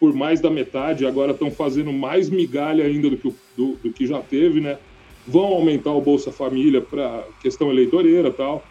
por 0.00 0.14
mais 0.14 0.40
da 0.40 0.48
metade, 0.48 1.06
agora 1.06 1.32
estão 1.32 1.50
fazendo 1.50 1.92
mais 1.92 2.30
migalha 2.30 2.84
ainda 2.84 3.10
do 3.10 3.16
que, 3.16 3.34
do, 3.56 3.76
do 3.82 3.92
que 3.92 4.06
já 4.06 4.20
teve, 4.20 4.60
né? 4.60 4.78
Vão 5.26 5.46
aumentar 5.46 5.92
o 5.92 6.00
Bolsa 6.00 6.30
Família 6.30 6.80
para 6.80 7.24
questão 7.42 7.70
eleitoreira 7.70 8.30
tal, 8.30 8.64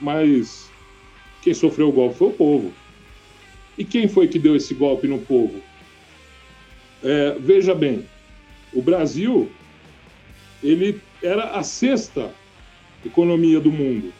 mas 0.00 0.70
quem 1.42 1.52
sofreu 1.52 1.88
o 1.88 1.92
golpe 1.92 2.16
foi 2.16 2.28
o 2.28 2.32
povo. 2.32 2.72
E 3.76 3.84
quem 3.84 4.08
foi 4.08 4.26
que 4.26 4.38
deu 4.38 4.56
esse 4.56 4.72
golpe 4.74 5.06
no 5.06 5.18
povo? 5.18 5.60
É, 7.04 7.36
veja 7.38 7.74
bem, 7.74 8.06
o 8.72 8.80
Brasil 8.80 9.50
ele 10.62 10.98
era 11.22 11.50
a 11.50 11.62
sexta 11.62 12.32
economia 13.04 13.60
do 13.60 13.70
mundo. 13.70 14.10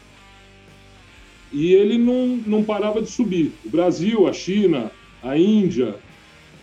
E 1.51 1.73
ele 1.73 1.97
não, 1.97 2.37
não 2.47 2.63
parava 2.63 3.01
de 3.01 3.11
subir. 3.11 3.53
O 3.65 3.71
Brasil, 3.71 4.29
a 4.29 4.33
China, 4.35 4.91
a 5.23 5.39
Índia, 5.39 5.95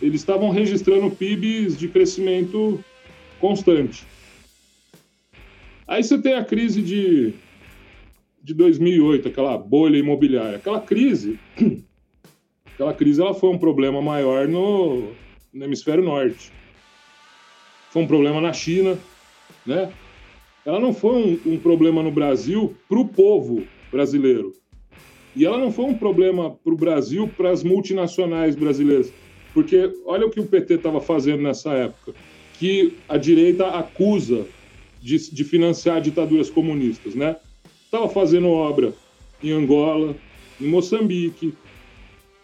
eles 0.00 0.20
estavam 0.20 0.50
registrando 0.50 1.10
PIBs 1.10 1.76
de 1.76 1.88
crescimento 1.88 2.82
constante. 3.40 4.06
Aí 5.88 6.04
você 6.04 6.16
tem 6.18 6.34
a 6.34 6.44
crise 6.44 6.80
de, 6.80 7.34
de 8.42 8.54
2008, 8.54 9.28
aquela 9.28 9.58
bolha 9.58 9.96
imobiliária. 9.96 10.56
Aquela 10.56 10.80
crise, 10.80 11.38
aquela 12.74 12.94
crise 12.94 13.20
ela 13.20 13.34
foi 13.34 13.50
um 13.50 13.58
problema 13.58 14.00
maior 14.00 14.46
no, 14.46 15.12
no 15.52 15.64
hemisfério 15.64 16.02
norte. 16.02 16.52
Foi 17.90 18.02
um 18.02 18.06
problema 18.06 18.40
na 18.40 18.52
China, 18.52 18.98
né? 19.66 19.92
Ela 20.64 20.80
não 20.80 20.94
foi 20.94 21.40
um, 21.46 21.52
um 21.54 21.58
problema 21.58 22.02
no 22.02 22.10
Brasil 22.10 22.74
para 22.88 22.98
o 22.98 23.08
povo 23.08 23.64
brasileiro. 23.90 24.54
E 25.34 25.44
ela 25.44 25.58
não 25.58 25.72
foi 25.72 25.86
um 25.86 25.94
problema 25.94 26.50
para 26.50 26.72
o 26.72 26.76
Brasil, 26.76 27.28
para 27.36 27.50
as 27.50 27.62
multinacionais 27.62 28.54
brasileiras. 28.54 29.12
Porque 29.52 29.92
olha 30.06 30.26
o 30.26 30.30
que 30.30 30.40
o 30.40 30.46
PT 30.46 30.74
estava 30.74 31.00
fazendo 31.00 31.42
nessa 31.42 31.72
época, 31.72 32.14
que 32.58 32.94
a 33.08 33.16
direita 33.16 33.66
acusa 33.66 34.46
de, 35.00 35.30
de 35.30 35.44
financiar 35.44 36.00
ditaduras 36.00 36.48
comunistas, 36.48 37.14
né? 37.14 37.36
Estava 37.84 38.08
fazendo 38.08 38.48
obra 38.48 38.94
em 39.42 39.50
Angola, 39.50 40.16
em 40.60 40.66
Moçambique, 40.66 41.54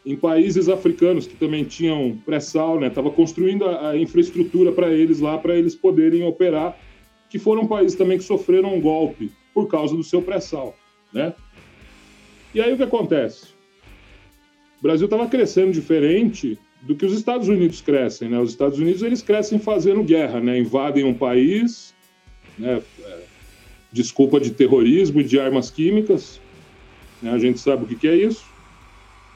em 0.09 0.17
países 0.17 0.71
africanos 0.71 1.27
que 1.27 1.37
também 1.37 1.65
tinham 1.65 2.19
pré-sal, 2.25 2.81
né? 2.81 2.87
Estava 2.87 3.11
construindo 3.11 3.67
a, 3.67 3.91
a 3.91 3.99
infraestrutura 3.99 4.73
para 4.73 4.91
eles 4.91 5.21
lá, 5.21 5.37
para 5.37 5.55
eles 5.55 5.75
poderem 5.75 6.25
operar 6.25 6.79
que 7.29 7.39
foram 7.39 7.67
países 7.67 7.95
também 7.95 8.17
que 8.17 8.25
sofreram 8.25 8.75
um 8.75 8.81
golpe 8.81 9.31
por 9.53 9.69
causa 9.69 9.95
do 9.95 10.03
seu 10.03 10.23
pré-sal, 10.23 10.75
né? 11.13 11.35
E 12.55 12.61
aí 12.63 12.73
o 12.73 12.77
que 12.79 12.85
acontece? 12.85 13.49
O 14.79 14.83
Brasil 14.83 15.05
estava 15.05 15.27
crescendo 15.27 15.73
diferente 15.73 16.59
do 16.81 16.97
que 16.97 17.05
os 17.05 17.13
Estados 17.13 17.47
Unidos 17.47 17.83
crescem, 17.83 18.31
né? 18.31 18.41
Os 18.41 18.53
Estados 18.53 18.79
Unidos 18.79 19.03
eles 19.03 19.21
crescem 19.21 19.59
fazendo 19.59 20.03
guerra, 20.03 20.41
né? 20.41 20.59
Invadem 20.59 21.05
um 21.05 21.13
país, 21.13 21.95
né? 22.59 22.81
É, 23.05 23.19
desculpa 23.93 24.41
de 24.41 24.53
terrorismo 24.53 25.21
e 25.21 25.25
de 25.25 25.39
armas 25.39 25.71
químicas, 25.71 26.41
né? 27.21 27.31
A 27.31 27.39
gente 27.39 27.61
sabe 27.61 27.85
o 27.85 27.87
que, 27.87 27.95
que 27.95 28.09
é 28.09 28.17
isso. 28.17 28.57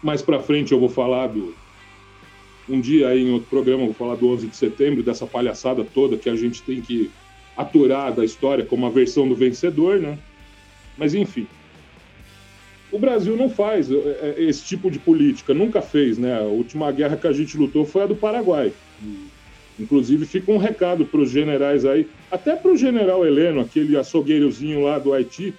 Mais 0.03 0.21
para 0.21 0.41
frente 0.41 0.73
eu 0.73 0.81
vou 0.81 0.89
falar 0.89 1.29
do 1.29 1.55
um 2.69 2.81
dia 2.81 3.09
aí 3.09 3.23
em 3.23 3.31
outro 3.33 3.49
programa 3.49 3.83
eu 3.83 3.87
vou 3.87 3.95
falar 3.95 4.15
do 4.15 4.29
11 4.29 4.47
de 4.47 4.57
setembro, 4.57 5.03
dessa 5.03 5.27
palhaçada 5.27 5.85
toda 5.85 6.17
que 6.17 6.31
a 6.31 6.37
gente 6.37 6.63
tem 6.63 6.81
que 6.81 7.11
aturar 7.57 8.13
da 8.13 8.25
história 8.25 8.65
como 8.65 8.87
a 8.87 8.91
versão 8.91 9.29
do 9.29 9.35
vencedor, 9.35 9.99
né? 9.99 10.19
Mas 10.97 11.15
enfim. 11.15 11.47
O 12.91 12.99
Brasil 12.99 13.37
não 13.37 13.49
faz 13.49 13.91
é, 13.91 13.95
é, 13.95 14.35
esse 14.39 14.65
tipo 14.65 14.91
de 14.91 14.99
política, 14.99 15.55
nunca 15.55 15.81
fez, 15.81 16.19
né? 16.19 16.39
A 16.39 16.43
última 16.43 16.91
guerra 16.93 17.17
que 17.17 17.27
a 17.27 17.33
gente 17.33 17.57
lutou 17.57 17.85
foi 17.85 18.03
a 18.03 18.07
do 18.07 18.15
Paraguai. 18.15 18.73
Inclusive, 19.81 20.27
fica 20.27 20.53
um 20.53 20.59
recado 20.59 21.05
para 21.07 21.21
os 21.21 21.31
generais 21.31 21.85
aí, 21.85 22.07
até 22.31 22.55
para 22.55 22.71
o 22.71 22.77
general 22.77 23.27
Heleno, 23.27 23.61
aquele 23.61 23.97
açougueirozinho 23.97 24.83
lá 24.83 24.99
do 24.99 25.13
Haiti, 25.13 25.55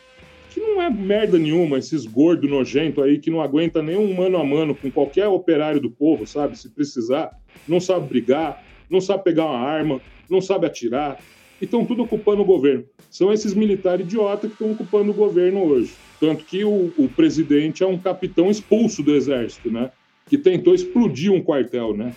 que 0.53 0.59
não 0.59 0.79
é 0.79 0.87
merda 0.87 1.39
nenhuma, 1.39 1.79
esses 1.79 2.05
gordos 2.05 2.47
nojentos 2.47 3.03
aí 3.03 3.17
que 3.17 3.31
não 3.31 3.41
aguenta 3.41 3.81
nenhum 3.81 4.13
mano 4.13 4.37
a 4.37 4.43
mano 4.43 4.75
com 4.75 4.91
qualquer 4.91 5.27
operário 5.27 5.81
do 5.81 5.89
povo, 5.89 6.27
sabe? 6.27 6.57
Se 6.57 6.69
precisar, 6.69 7.31
não 7.67 7.79
sabe 7.79 8.07
brigar, 8.07 8.63
não 8.87 9.01
sabe 9.01 9.23
pegar 9.23 9.45
uma 9.45 9.57
arma, 9.57 9.99
não 10.29 10.39
sabe 10.39 10.67
atirar, 10.67 11.19
e 11.59 11.65
estão 11.65 11.83
tudo 11.83 12.03
ocupando 12.03 12.43
o 12.43 12.45
governo. 12.45 12.85
São 13.09 13.33
esses 13.33 13.55
militares 13.55 14.05
idiotas 14.05 14.51
que 14.51 14.53
estão 14.53 14.71
ocupando 14.71 15.09
o 15.09 15.15
governo 15.15 15.63
hoje. 15.63 15.93
Tanto 16.19 16.45
que 16.45 16.63
o, 16.63 16.93
o, 16.97 17.09
presidente 17.09 17.83
é 17.83 17.87
um 17.87 17.97
capitão 17.97 18.51
expulso 18.51 19.01
do 19.01 19.15
exército, 19.15 19.71
né? 19.71 19.91
Que 20.27 20.37
tentou 20.37 20.75
explodir 20.75 21.31
um 21.31 21.41
quartel, 21.41 21.95
né? 21.95 22.13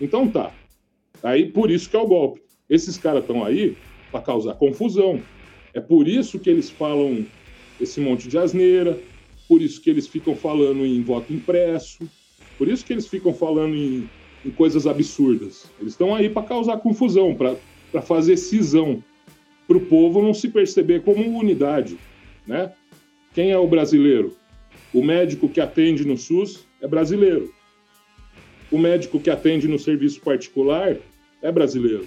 Então 0.00 0.28
tá. 0.28 0.50
Aí 1.22 1.46
por 1.46 1.70
isso 1.70 1.90
que 1.90 1.96
é 1.96 2.00
o 2.00 2.06
golpe. 2.06 2.40
Esses 2.70 2.96
caras 2.96 3.20
estão 3.20 3.44
aí 3.44 3.76
para 4.10 4.20
causar 4.20 4.54
confusão. 4.54 5.20
É 5.74 5.80
por 5.80 6.08
isso 6.08 6.38
que 6.38 6.48
eles 6.48 6.70
falam 6.70 7.26
esse 7.80 8.00
monte 8.00 8.28
de 8.28 8.38
asneira, 8.38 8.98
por 9.48 9.62
isso 9.62 9.80
que 9.80 9.90
eles 9.90 10.06
ficam 10.06 10.34
falando 10.34 10.84
em 10.84 11.02
voto 11.02 11.32
impresso, 11.32 12.08
por 12.58 12.68
isso 12.68 12.84
que 12.84 12.92
eles 12.92 13.06
ficam 13.06 13.32
falando 13.32 13.74
em, 13.74 14.08
em 14.44 14.50
coisas 14.50 14.86
absurdas. 14.86 15.70
Eles 15.80 15.92
estão 15.92 16.14
aí 16.14 16.28
para 16.28 16.42
causar 16.42 16.78
confusão, 16.78 17.34
para 17.34 18.02
fazer 18.02 18.36
cisão, 18.36 19.02
para 19.66 19.76
o 19.76 19.80
povo 19.80 20.22
não 20.22 20.32
se 20.32 20.48
perceber 20.48 21.02
como 21.02 21.38
unidade. 21.38 21.98
Né? 22.46 22.72
Quem 23.34 23.50
é 23.50 23.58
o 23.58 23.66
brasileiro? 23.66 24.36
O 24.92 25.02
médico 25.02 25.48
que 25.48 25.60
atende 25.60 26.04
no 26.06 26.16
SUS 26.16 26.66
é 26.80 26.88
brasileiro. 26.88 27.52
O 28.70 28.78
médico 28.78 29.20
que 29.20 29.30
atende 29.30 29.68
no 29.68 29.78
serviço 29.78 30.20
particular 30.20 30.96
é 31.42 31.52
brasileiro. 31.52 32.06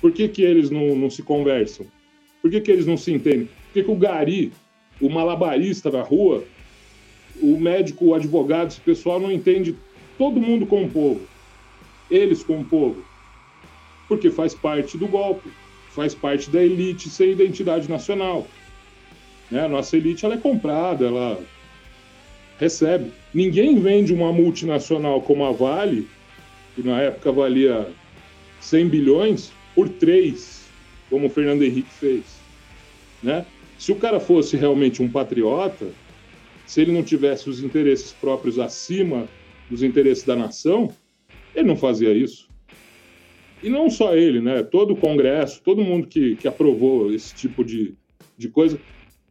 Por 0.00 0.12
que, 0.12 0.28
que 0.28 0.42
eles 0.42 0.70
não, 0.70 0.94
não 0.94 1.08
se 1.08 1.22
conversam? 1.22 1.86
Por 2.42 2.50
que, 2.50 2.60
que 2.60 2.70
eles 2.70 2.86
não 2.86 2.96
se 2.96 3.12
entendem? 3.12 3.46
Por 3.46 3.72
que, 3.72 3.82
que 3.82 3.90
o 3.90 3.96
gari, 3.96 4.52
o 5.00 5.08
malabarista 5.08 5.90
na 5.90 6.02
rua, 6.02 6.44
o 7.40 7.58
médico, 7.58 8.06
o 8.06 8.14
advogado, 8.14 8.68
esse 8.68 8.80
pessoal 8.80 9.18
não 9.18 9.30
entende 9.30 9.76
todo 10.16 10.40
mundo 10.40 10.66
como 10.66 10.88
povo? 10.88 11.20
Eles 12.10 12.42
como 12.42 12.64
povo 12.64 13.04
porque 14.08 14.30
faz 14.30 14.54
parte 14.54 14.96
do 14.96 15.06
golpe, 15.06 15.50
faz 15.90 16.14
parte 16.14 16.50
da 16.50 16.62
elite 16.62 17.08
sem 17.08 17.32
identidade 17.32 17.88
nacional. 17.88 18.46
Né? 19.50 19.64
A 19.64 19.68
nossa 19.68 19.96
elite 19.96 20.24
ela 20.24 20.34
é 20.34 20.38
comprada, 20.38 21.06
ela 21.06 21.40
recebe. 22.58 23.12
Ninguém 23.32 23.80
vende 23.80 24.12
uma 24.12 24.32
multinacional 24.32 25.20
como 25.22 25.44
a 25.44 25.52
Vale, 25.52 26.08
que 26.74 26.82
na 26.82 27.00
época 27.00 27.32
valia 27.32 27.88
100 28.60 28.88
bilhões, 28.88 29.52
por 29.74 29.88
3, 29.88 30.64
como 31.10 31.26
o 31.26 31.30
Fernando 31.30 31.62
Henrique 31.62 31.90
fez. 31.90 32.24
Né? 33.22 33.44
Se 33.78 33.92
o 33.92 33.96
cara 33.96 34.20
fosse 34.20 34.56
realmente 34.56 35.02
um 35.02 35.08
patriota, 35.08 35.88
se 36.66 36.80
ele 36.80 36.92
não 36.92 37.02
tivesse 37.02 37.48
os 37.50 37.62
interesses 37.62 38.12
próprios 38.12 38.58
acima 38.58 39.28
dos 39.68 39.82
interesses 39.82 40.24
da 40.24 40.36
nação, 40.36 40.90
ele 41.54 41.68
não 41.68 41.76
fazia 41.76 42.12
isso. 42.12 42.48
E 43.62 43.68
não 43.68 43.88
só 43.88 44.14
ele, 44.14 44.40
né? 44.40 44.62
Todo 44.62 44.92
o 44.92 44.96
Congresso, 44.96 45.62
todo 45.62 45.82
mundo 45.82 46.06
que, 46.06 46.36
que 46.36 46.46
aprovou 46.46 47.12
esse 47.12 47.34
tipo 47.34 47.64
de, 47.64 47.94
de 48.36 48.48
coisa, 48.48 48.78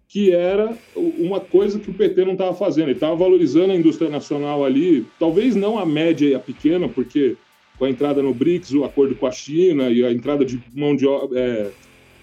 que 0.07 0.31
era 0.31 0.75
uma 0.95 1.39
coisa 1.39 1.79
que 1.79 1.89
o 1.89 1.93
PT 1.93 2.25
não 2.25 2.33
estava 2.33 2.53
fazendo. 2.55 2.85
Ele 2.85 2.93
estava 2.93 3.15
valorizando 3.15 3.73
a 3.73 3.75
indústria 3.75 4.09
nacional 4.09 4.63
ali, 4.63 5.05
talvez 5.19 5.55
não 5.55 5.77
a 5.77 5.85
média 5.85 6.27
e 6.27 6.35
a 6.35 6.39
pequena, 6.39 6.87
porque 6.87 7.35
com 7.77 7.85
a 7.85 7.89
entrada 7.89 8.21
no 8.21 8.33
BRICS, 8.33 8.73
o 8.73 8.83
acordo 8.83 9.15
com 9.15 9.25
a 9.25 9.31
China 9.31 9.89
e 9.89 10.03
a 10.03 10.11
entrada 10.11 10.45
de 10.45 10.61
mão 10.73 10.95
de, 10.95 11.05
é, 11.35 11.71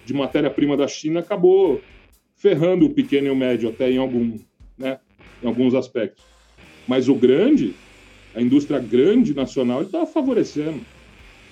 de 0.05 0.13
matéria-prima 0.13 0.75
da 0.77 0.87
China 0.87 1.19
acabou 1.19 1.81
ferrando 2.41 2.87
o 2.87 2.89
pequeno 2.89 3.27
e 3.27 3.29
o 3.29 3.35
médio 3.35 3.69
até 3.69 3.91
em 3.91 3.97
algum, 3.97 4.39
né, 4.75 4.99
em 5.43 5.47
alguns 5.47 5.75
aspectos. 5.75 6.23
Mas 6.87 7.07
o 7.07 7.13
grande, 7.13 7.75
a 8.33 8.41
indústria 8.41 8.79
grande 8.79 9.35
nacional, 9.35 9.83
estava 9.83 10.07
favorecendo, 10.07 10.81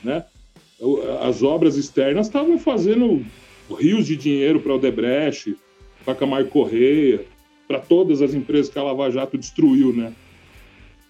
né? 0.04 0.26
as 1.22 1.44
obras 1.44 1.76
externas 1.76 2.28
estavam 2.28 2.58
fazendo 2.58 3.24
rios 3.78 4.08
de 4.08 4.16
dinheiro 4.16 4.62
para 4.62 4.72
o 4.72 4.76
Odebrecht, 4.76 5.56
para 6.04 6.16
Camargo 6.16 6.50
Correia, 6.50 7.24
para 7.68 7.80
todas 7.80 8.22
as 8.22 8.34
empresas 8.34 8.72
que 8.72 8.80
a 8.80 8.84
Lava 8.84 9.12
Jato 9.12 9.38
destruiu, 9.38 9.94
né? 9.94 10.14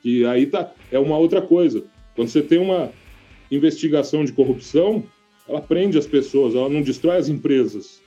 E 0.04 0.26
aí 0.26 0.46
tá, 0.48 0.74
é 0.92 1.00
uma 1.00 1.18
outra 1.18 1.42
coisa. 1.42 1.86
Quando 2.16 2.28
você 2.28 2.42
tem 2.42 2.58
uma 2.58 2.92
investigação 3.52 4.26
de 4.26 4.34
corrupção, 4.34 5.04
ela 5.48 5.62
prende 5.62 5.98
as 5.98 6.08
pessoas, 6.08 6.56
ela 6.56 6.68
não 6.68 6.82
destrói 6.82 7.18
as 7.18 7.30
empresas. 7.30 8.02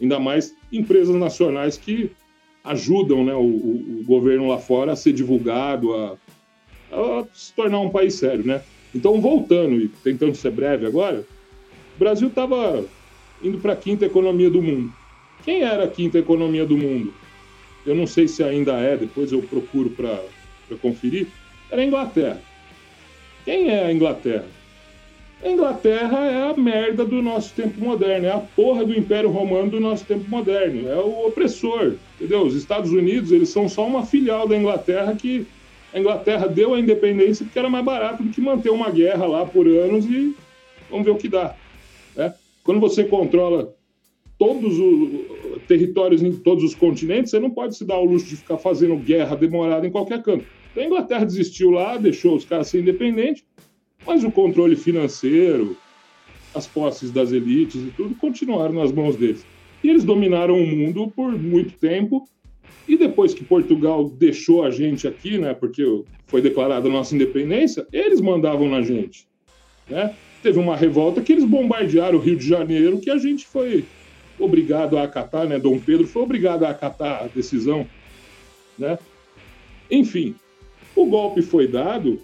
Ainda 0.00 0.20
mais 0.20 0.54
empresas 0.72 1.14
nacionais 1.14 1.76
que 1.76 2.10
ajudam 2.64 3.24
né, 3.24 3.34
o, 3.34 3.40
o, 3.40 4.02
governo 4.04 4.48
lá 4.48 4.58
fora 4.58 4.92
a 4.92 4.96
ser 4.96 5.12
divulgado, 5.12 5.94
a, 5.94 6.16
a 6.92 7.24
se 7.32 7.52
tornar 7.54 7.80
um 7.80 7.90
país 7.90 8.14
sério, 8.14 8.44
né? 8.44 8.62
Então, 8.94 9.20
voltando 9.20 9.76
e 9.76 9.88
tentando 9.88 10.34
ser 10.34 10.50
breve 10.50 10.86
agora, 10.86 11.24
o 11.96 11.98
Brasil 11.98 12.28
estava 12.28 12.84
indo 13.42 13.58
para 13.58 13.72
a 13.72 13.76
quinta 13.76 14.06
economia 14.06 14.50
do 14.50 14.62
mundo. 14.62 14.92
Quem 15.44 15.62
era 15.62 15.84
a 15.84 15.88
quinta 15.88 16.18
economia 16.18 16.64
do 16.64 16.76
mundo? 16.76 17.12
Eu 17.86 17.94
não 17.94 18.06
sei 18.06 18.28
se 18.28 18.42
ainda 18.42 18.72
é, 18.78 18.96
depois 18.96 19.32
eu 19.32 19.42
procuro 19.42 19.90
para 19.90 20.20
conferir. 20.80 21.28
Era 21.70 21.82
a 21.82 21.84
Inglaterra. 21.84 22.40
Quem 23.44 23.70
é 23.70 23.84
a 23.84 23.92
Inglaterra? 23.92 24.46
A 25.42 25.48
Inglaterra 25.48 26.26
é 26.26 26.50
a 26.50 26.56
merda 26.56 27.04
do 27.04 27.22
nosso 27.22 27.54
tempo 27.54 27.80
moderno, 27.80 28.26
é 28.26 28.32
a 28.32 28.40
porra 28.40 28.84
do 28.84 28.92
Império 28.92 29.30
Romano 29.30 29.70
do 29.70 29.78
nosso 29.78 30.04
tempo 30.04 30.28
moderno, 30.28 30.88
é 30.88 30.96
o 30.96 31.28
opressor, 31.28 31.94
entendeu? 32.16 32.42
Os 32.42 32.56
Estados 32.56 32.90
Unidos, 32.90 33.30
eles 33.30 33.48
são 33.48 33.68
só 33.68 33.86
uma 33.86 34.04
filial 34.04 34.48
da 34.48 34.56
Inglaterra 34.56 35.14
que 35.14 35.46
a 35.94 35.98
Inglaterra 35.98 36.48
deu 36.48 36.74
a 36.74 36.80
independência 36.80 37.44
porque 37.44 37.58
era 37.58 37.70
mais 37.70 37.84
barato 37.84 38.22
do 38.22 38.30
que 38.30 38.40
manter 38.40 38.70
uma 38.70 38.90
guerra 38.90 39.26
lá 39.26 39.46
por 39.46 39.66
anos 39.68 40.04
e 40.06 40.34
vamos 40.90 41.04
ver 41.04 41.12
o 41.12 41.16
que 41.16 41.28
dá. 41.28 41.54
Né? 42.16 42.34
Quando 42.64 42.80
você 42.80 43.04
controla 43.04 43.72
todos 44.38 44.76
os 44.76 45.62
territórios 45.68 46.20
em 46.20 46.32
todos 46.32 46.64
os 46.64 46.74
continentes, 46.74 47.30
você 47.30 47.38
não 47.38 47.50
pode 47.50 47.76
se 47.76 47.84
dar 47.84 47.98
o 47.98 48.04
luxo 48.04 48.26
de 48.26 48.36
ficar 48.36 48.58
fazendo 48.58 48.96
guerra 48.96 49.36
demorada 49.36 49.86
em 49.86 49.90
qualquer 49.90 50.20
canto. 50.20 50.44
Então 50.72 50.82
a 50.82 50.86
Inglaterra 50.86 51.24
desistiu 51.24 51.70
lá, 51.70 51.96
deixou 51.96 52.36
os 52.36 52.44
caras 52.44 52.68
ser 52.68 52.80
independentes, 52.80 53.44
mas 54.06 54.24
o 54.24 54.30
controle 54.30 54.76
financeiro, 54.76 55.76
as 56.54 56.66
posses 56.66 57.10
das 57.10 57.32
elites 57.32 57.80
e 57.82 57.90
tudo 57.96 58.14
continuaram 58.14 58.74
nas 58.74 58.92
mãos 58.92 59.16
deles. 59.16 59.44
E 59.82 59.88
eles 59.88 60.04
dominaram 60.04 60.54
o 60.54 60.66
mundo 60.66 61.12
por 61.14 61.30
muito 61.32 61.78
tempo. 61.78 62.28
E 62.86 62.96
depois 62.96 63.34
que 63.34 63.44
Portugal 63.44 64.08
deixou 64.08 64.64
a 64.64 64.70
gente 64.70 65.06
aqui, 65.06 65.38
né, 65.38 65.54
porque 65.54 65.84
foi 66.26 66.40
declarada 66.40 66.88
nossa 66.88 67.14
independência, 67.14 67.86
eles 67.92 68.20
mandavam 68.20 68.68
na 68.68 68.82
gente. 68.82 69.26
Né? 69.88 70.14
Teve 70.42 70.58
uma 70.58 70.76
revolta 70.76 71.20
que 71.20 71.32
eles 71.32 71.44
bombardearam 71.44 72.18
o 72.18 72.20
Rio 72.20 72.36
de 72.36 72.46
Janeiro, 72.46 73.00
que 73.00 73.10
a 73.10 73.18
gente 73.18 73.46
foi 73.46 73.84
obrigado 74.38 74.96
a 74.96 75.02
acatar, 75.02 75.46
né? 75.46 75.58
Dom 75.58 75.78
Pedro 75.78 76.06
foi 76.06 76.22
obrigado 76.22 76.64
a 76.64 76.70
acatar 76.70 77.24
a 77.24 77.26
decisão, 77.26 77.86
né? 78.78 78.98
Enfim, 79.90 80.34
o 80.94 81.06
golpe 81.06 81.42
foi 81.42 81.66
dado 81.66 82.20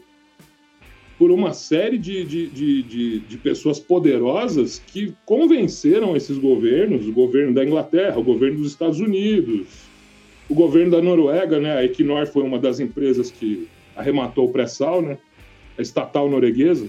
por 1.18 1.30
uma 1.30 1.52
série 1.52 1.96
de, 1.96 2.24
de, 2.24 2.46
de, 2.48 2.82
de, 2.82 3.20
de 3.20 3.38
pessoas 3.38 3.78
poderosas 3.78 4.82
que 4.86 5.14
convenceram 5.24 6.16
esses 6.16 6.36
governos, 6.38 7.06
o 7.06 7.12
governo 7.12 7.54
da 7.54 7.64
Inglaterra, 7.64 8.18
o 8.18 8.24
governo 8.24 8.58
dos 8.58 8.72
Estados 8.72 8.98
Unidos, 8.98 9.66
o 10.48 10.54
governo 10.54 10.90
da 10.90 11.00
Noruega, 11.00 11.60
né? 11.60 11.76
A 11.76 11.84
Equinor 11.84 12.26
foi 12.26 12.42
uma 12.42 12.58
das 12.58 12.80
empresas 12.80 13.30
que 13.30 13.68
arrematou 13.96 14.48
o 14.48 14.52
pré-sal, 14.52 15.00
né? 15.00 15.18
A 15.78 15.82
estatal 15.82 16.28
norueguesa. 16.28 16.88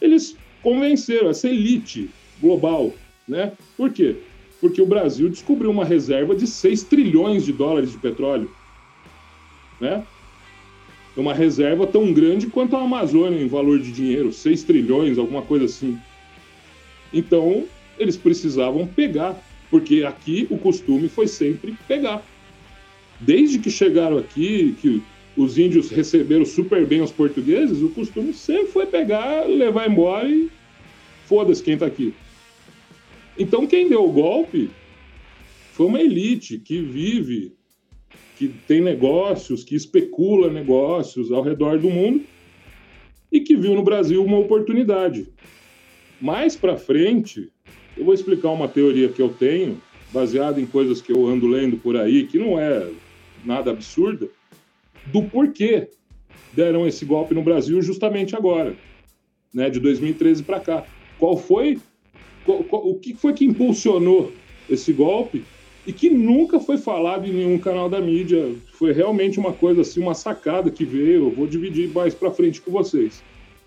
Eles 0.00 0.36
convenceram 0.62 1.30
essa 1.30 1.48
elite 1.48 2.10
global, 2.40 2.92
né? 3.26 3.52
Por 3.76 3.90
quê? 3.90 4.16
Porque 4.60 4.80
o 4.80 4.86
Brasil 4.86 5.28
descobriu 5.28 5.70
uma 5.70 5.84
reserva 5.84 6.34
de 6.34 6.46
6 6.46 6.84
trilhões 6.84 7.44
de 7.44 7.52
dólares 7.52 7.90
de 7.92 7.98
petróleo, 7.98 8.50
né? 9.80 10.04
É 11.16 11.20
uma 11.20 11.34
reserva 11.34 11.86
tão 11.86 12.12
grande 12.12 12.46
quanto 12.46 12.74
a 12.74 12.82
Amazônia 12.82 13.40
em 13.40 13.46
valor 13.46 13.78
de 13.78 13.92
dinheiro, 13.92 14.32
6 14.32 14.62
trilhões, 14.64 15.18
alguma 15.18 15.42
coisa 15.42 15.66
assim. 15.66 15.98
Então, 17.12 17.64
eles 17.98 18.16
precisavam 18.16 18.86
pegar, 18.86 19.36
porque 19.70 20.04
aqui 20.04 20.46
o 20.50 20.56
costume 20.56 21.08
foi 21.08 21.26
sempre 21.26 21.76
pegar. 21.86 22.24
Desde 23.20 23.58
que 23.58 23.70
chegaram 23.70 24.16
aqui, 24.16 24.74
que 24.80 25.02
os 25.36 25.58
índios 25.58 25.90
receberam 25.90 26.44
super 26.44 26.86
bem 26.86 27.02
os 27.02 27.12
portugueses, 27.12 27.82
o 27.82 27.90
costume 27.90 28.32
sempre 28.32 28.68
foi 28.68 28.86
pegar, 28.86 29.46
levar 29.46 29.88
embora 29.88 30.28
e 30.28 30.50
foda-se 31.26 31.62
quem 31.62 31.74
está 31.74 31.86
aqui. 31.86 32.14
Então, 33.38 33.66
quem 33.66 33.88
deu 33.88 34.04
o 34.04 34.12
golpe 34.12 34.70
foi 35.72 35.86
uma 35.86 36.00
elite 36.00 36.58
que 36.58 36.80
vive 36.80 37.52
que 38.36 38.48
tem 38.66 38.80
negócios, 38.80 39.64
que 39.64 39.74
especula 39.74 40.50
negócios 40.50 41.30
ao 41.30 41.42
redor 41.42 41.78
do 41.78 41.90
mundo 41.90 42.22
e 43.30 43.40
que 43.40 43.56
viu 43.56 43.74
no 43.74 43.82
Brasil 43.82 44.24
uma 44.24 44.38
oportunidade. 44.38 45.28
Mais 46.20 46.56
para 46.56 46.76
frente, 46.76 47.50
eu 47.96 48.04
vou 48.04 48.14
explicar 48.14 48.50
uma 48.50 48.68
teoria 48.68 49.08
que 49.08 49.20
eu 49.20 49.28
tenho, 49.28 49.80
baseada 50.12 50.60
em 50.60 50.66
coisas 50.66 51.00
que 51.00 51.10
eu 51.10 51.26
ando 51.26 51.46
lendo 51.46 51.76
por 51.76 51.96
aí, 51.96 52.26
que 52.26 52.38
não 52.38 52.58
é 52.58 52.88
nada 53.44 53.70
absurda, 53.70 54.28
do 55.06 55.22
porquê 55.22 55.88
deram 56.52 56.86
esse 56.86 57.04
golpe 57.04 57.34
no 57.34 57.42
Brasil 57.42 57.80
justamente 57.80 58.36
agora, 58.36 58.76
né, 59.52 59.70
de 59.70 59.80
2013 59.80 60.42
para 60.42 60.60
cá. 60.60 60.86
Qual 61.18 61.36
foi 61.36 61.78
qual, 62.44 62.62
qual, 62.64 62.86
o 62.88 62.98
que 62.98 63.14
foi 63.14 63.32
que 63.32 63.44
impulsionou 63.44 64.32
esse 64.68 64.92
golpe 64.92 65.44
e 65.86 65.92
que 65.92 66.08
nunca 66.08 66.60
foi 66.60 66.78
falado 66.78 67.26
em 67.26 67.32
nenhum 67.32 67.58
canal 67.58 67.88
da 67.88 68.00
mídia. 68.00 68.54
Foi 68.72 68.92
realmente 68.92 69.38
uma 69.38 69.52
coisa 69.52 69.80
assim, 69.80 70.00
uma 70.00 70.14
sacada 70.14 70.70
que 70.70 70.84
veio. 70.84 71.26
Eu 71.26 71.30
vou 71.30 71.46
dividir 71.46 71.88
mais 71.88 72.14
para 72.14 72.30
frente 72.30 72.60
com 72.60 72.70
vocês. 72.70 73.22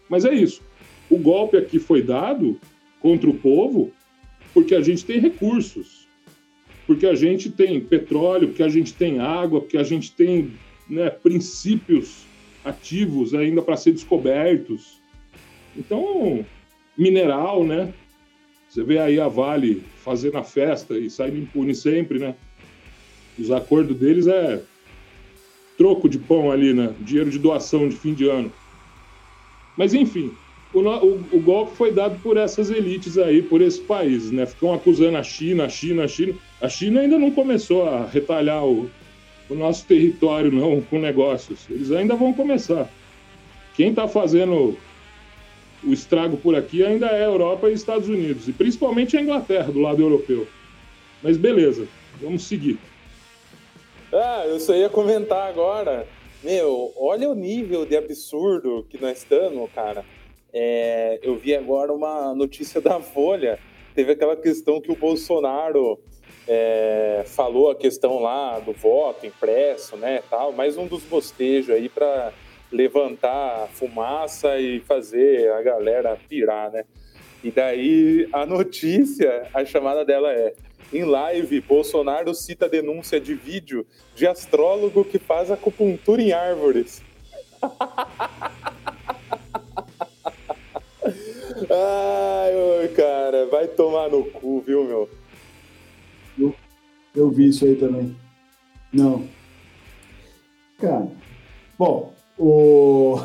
Mas 0.10 0.24
é 0.24 0.34
isso. 0.34 0.62
O 1.10 1.18
golpe 1.18 1.58
aqui 1.58 1.78
foi 1.78 2.02
dado 2.02 2.60
contra 3.00 3.30
o 3.30 3.34
povo 3.34 3.92
porque 4.54 4.74
a 4.74 4.82
gente 4.82 5.04
tem 5.04 5.20
recursos, 5.20 6.08
porque 6.88 7.06
a 7.06 7.14
gente 7.14 7.50
tem 7.50 7.82
petróleo, 7.82 8.48
porque 8.48 8.64
a 8.64 8.70
gente 8.70 8.94
tem 8.94 9.20
água, 9.20 9.60
porque 9.60 9.78
a 9.78 9.84
gente 9.84 10.14
tem 10.14 10.54
né, 10.90 11.10
princípios 11.10 12.26
ativos 12.64 13.34
ainda 13.34 13.62
para 13.62 13.76
ser 13.76 13.92
descobertos. 13.92 15.02
Então, 15.76 16.46
mineral, 16.98 17.66
né? 17.66 17.94
Você 18.76 18.84
vê 18.84 19.00
aí 19.00 19.22
a 19.22 19.30
Vale 19.30 19.82
fazendo 20.04 20.38
a 20.38 20.44
festa 20.44 20.98
e 20.98 21.10
saindo 21.10 21.38
impune 21.38 21.74
sempre, 21.74 22.20
né? 22.20 22.36
Os 23.40 23.50
acordos 23.50 23.96
deles 23.96 24.28
é 24.28 24.62
troco 25.78 26.10
de 26.10 26.20
pão 26.20 26.52
ali, 26.52 26.74
né? 26.74 26.94
Dinheiro 27.00 27.30
de 27.30 27.40
doação 27.40 27.88
de 27.88 27.96
fim 27.96 28.14
de 28.14 28.28
ano. 28.28 28.52
Mas 29.78 29.94
enfim, 29.94 30.30
o, 30.74 30.82
o, 30.82 31.24
o, 31.32 31.40
golpe 31.40 31.74
foi 31.78 31.90
dado 31.94 32.22
por 32.22 32.36
essas 32.36 32.70
elites 32.70 33.18
aí, 33.18 33.42
por 33.42 33.62
esses 33.62 33.80
países, 33.80 34.30
né? 34.30 34.46
Ficam 34.46 34.74
acusando 34.74 35.16
a 35.16 35.24
China, 35.24 35.64
a 35.64 35.70
China, 35.70 36.04
a 36.04 36.08
China. 36.10 36.34
A 36.60 36.68
China 36.68 37.00
ainda 37.00 37.18
não 37.18 37.32
começou 37.32 37.88
a 37.88 38.06
retalhar 38.06 38.66
o, 38.66 38.92
o 39.50 39.56
nosso 39.56 39.86
território, 39.86 40.52
não, 40.52 40.82
com 40.82 41.00
negócios. 41.00 41.66
Eles 41.70 41.94
ainda 41.94 42.14
vão 42.14 42.34
começar. 42.34 42.92
Quem 43.74 43.92
está 43.92 44.06
fazendo 44.06 44.78
o 45.86 45.94
estrago 45.94 46.38
por 46.38 46.56
aqui 46.56 46.84
ainda 46.84 47.08
é 47.08 47.26
Europa 47.26 47.70
e 47.70 47.74
Estados 47.74 48.10
Unidos, 48.10 48.48
e 48.48 48.54
principalmente 48.54 49.16
a 49.16 49.22
Inglaterra, 49.22 49.72
do 49.72 49.80
lado 49.80 50.02
europeu. 50.02 50.48
Mas 51.22 51.38
beleza, 51.38 51.88
vamos 52.22 52.44
seguir. 52.44 52.78
Ah, 54.14 54.46
eu 54.48 54.60
só 54.60 54.76
ia 54.76 54.90
comentar 54.90 55.48
agora. 55.48 56.08
Meu, 56.44 56.94
olha 56.96 57.30
o 57.30 57.36
nível 57.36 57.86
de 57.86 57.98
absurdo 57.98 58.86
que 58.90 59.02
nós 59.02 59.18
estamos, 59.18 59.70
cara. 59.74 60.06
É, 60.54 61.20
eu 61.22 61.36
vi 61.36 61.56
agora 61.56 61.92
uma 61.92 62.34
notícia 62.34 62.80
da 62.82 63.00
Folha. 63.02 63.60
Teve 63.94 64.12
aquela 64.12 64.36
questão 64.36 64.80
que 64.80 64.92
o 64.92 64.96
Bolsonaro 64.96 66.00
é, 66.48 67.24
falou 67.26 67.72
a 67.72 67.76
questão 67.76 68.20
lá 68.20 68.60
do 68.60 68.72
voto 68.74 69.26
impresso, 69.26 69.98
né, 69.98 70.22
tal. 70.30 70.52
Mais 70.52 70.78
um 70.78 70.88
dos 70.88 71.04
bostejos 71.04 71.76
aí 71.76 71.90
para 71.90 72.32
levantar 72.72 73.68
fumaça 73.74 74.60
e 74.60 74.80
fazer 74.82 75.52
a 75.52 75.62
galera 75.62 76.18
pirar, 76.28 76.72
né? 76.72 76.84
E 77.44 77.52
daí 77.52 78.28
a 78.34 78.46
notícia, 78.46 79.48
a 79.54 79.64
chamada 79.64 80.04
dela 80.04 80.32
é: 80.32 80.54
em 80.92 81.04
live, 81.04 81.62
Bolsonaro 81.62 82.34
cita 82.34 82.68
denúncia 82.68 83.20
de 83.20 83.36
vídeo 83.36 83.86
de 84.16 84.26
astrólogo 84.26 85.04
que 85.06 85.20
faz 85.20 85.52
acupuntura 85.52 86.22
em 86.22 86.32
árvores. 86.32 87.04
Ai, 91.70 92.88
cara, 92.96 93.46
vai 93.48 93.68
tomar 93.68 94.10
no 94.10 94.26
cu, 94.26 94.62
viu, 94.62 94.84
meu? 94.84 95.10
Eu, 96.38 96.56
eu 97.16 97.30
vi 97.30 97.50
isso 97.50 97.66
aí 97.66 97.76
também. 97.76 98.16
Não. 98.92 99.28
Cara, 100.80 101.08
bom, 101.78 102.15
o, 102.38 103.20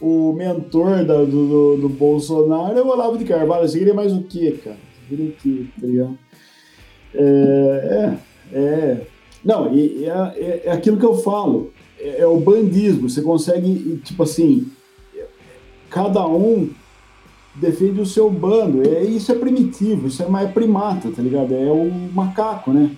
o, 0.00 0.32
mentor 0.34 1.04
da, 1.04 1.24
do, 1.24 1.76
do, 1.76 1.88
Bolsonaro 1.88 2.78
é 2.78 2.82
o 2.82 2.88
Olavo 2.88 3.16
de 3.16 3.24
Carvalho. 3.24 3.66
Você 3.68 3.78
queria 3.78 3.94
mais 3.94 4.12
o 4.12 4.22
quê, 4.22 4.58
cara? 4.62 4.76
Você 4.76 5.08
queria 5.08 5.30
o 5.30 5.32
quê, 5.32 5.66
tá 5.80 5.86
ligado? 5.86 6.18
É, 7.14 8.16
é, 8.52 8.58
é. 8.58 9.06
Não, 9.44 9.72
e, 9.74 10.04
é, 10.04 10.10
é, 10.10 10.62
é, 10.66 10.72
aquilo 10.72 10.98
que 10.98 11.06
eu 11.06 11.14
falo. 11.14 11.72
É, 11.98 12.20
é, 12.20 12.26
o 12.26 12.38
bandismo. 12.38 13.08
Você 13.08 13.22
consegue, 13.22 14.00
tipo 14.04 14.22
assim, 14.22 14.66
cada 15.88 16.26
um 16.26 16.70
defende 17.54 18.00
o 18.00 18.06
seu 18.06 18.30
bando. 18.30 18.86
É, 18.88 19.02
isso 19.02 19.32
é 19.32 19.34
primitivo, 19.34 20.08
isso 20.08 20.22
é 20.22 20.28
mais 20.28 20.50
primata, 20.50 21.10
tá 21.10 21.22
ligado? 21.22 21.54
É 21.54 21.70
o 21.70 21.90
macaco, 22.12 22.72
né? 22.72 22.90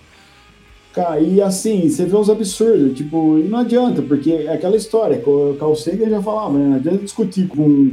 Cara, 0.93 1.21
e 1.21 1.41
assim, 1.41 1.89
você 1.89 2.05
vê 2.05 2.15
uns 2.15 2.29
absurdos, 2.29 2.97
tipo, 2.97 3.39
e 3.39 3.45
não 3.45 3.61
adianta, 3.61 4.03
porque 4.03 4.31
é 4.33 4.53
aquela 4.53 4.77
história, 4.77 5.23
o 5.27 5.57
Carl 5.59 5.75
Sagan 5.75 6.11
já 6.11 6.21
falava, 6.21 6.59
né? 6.59 6.67
Não 6.67 6.77
adianta 6.77 6.99
discutir 6.99 7.49
com 7.49 7.93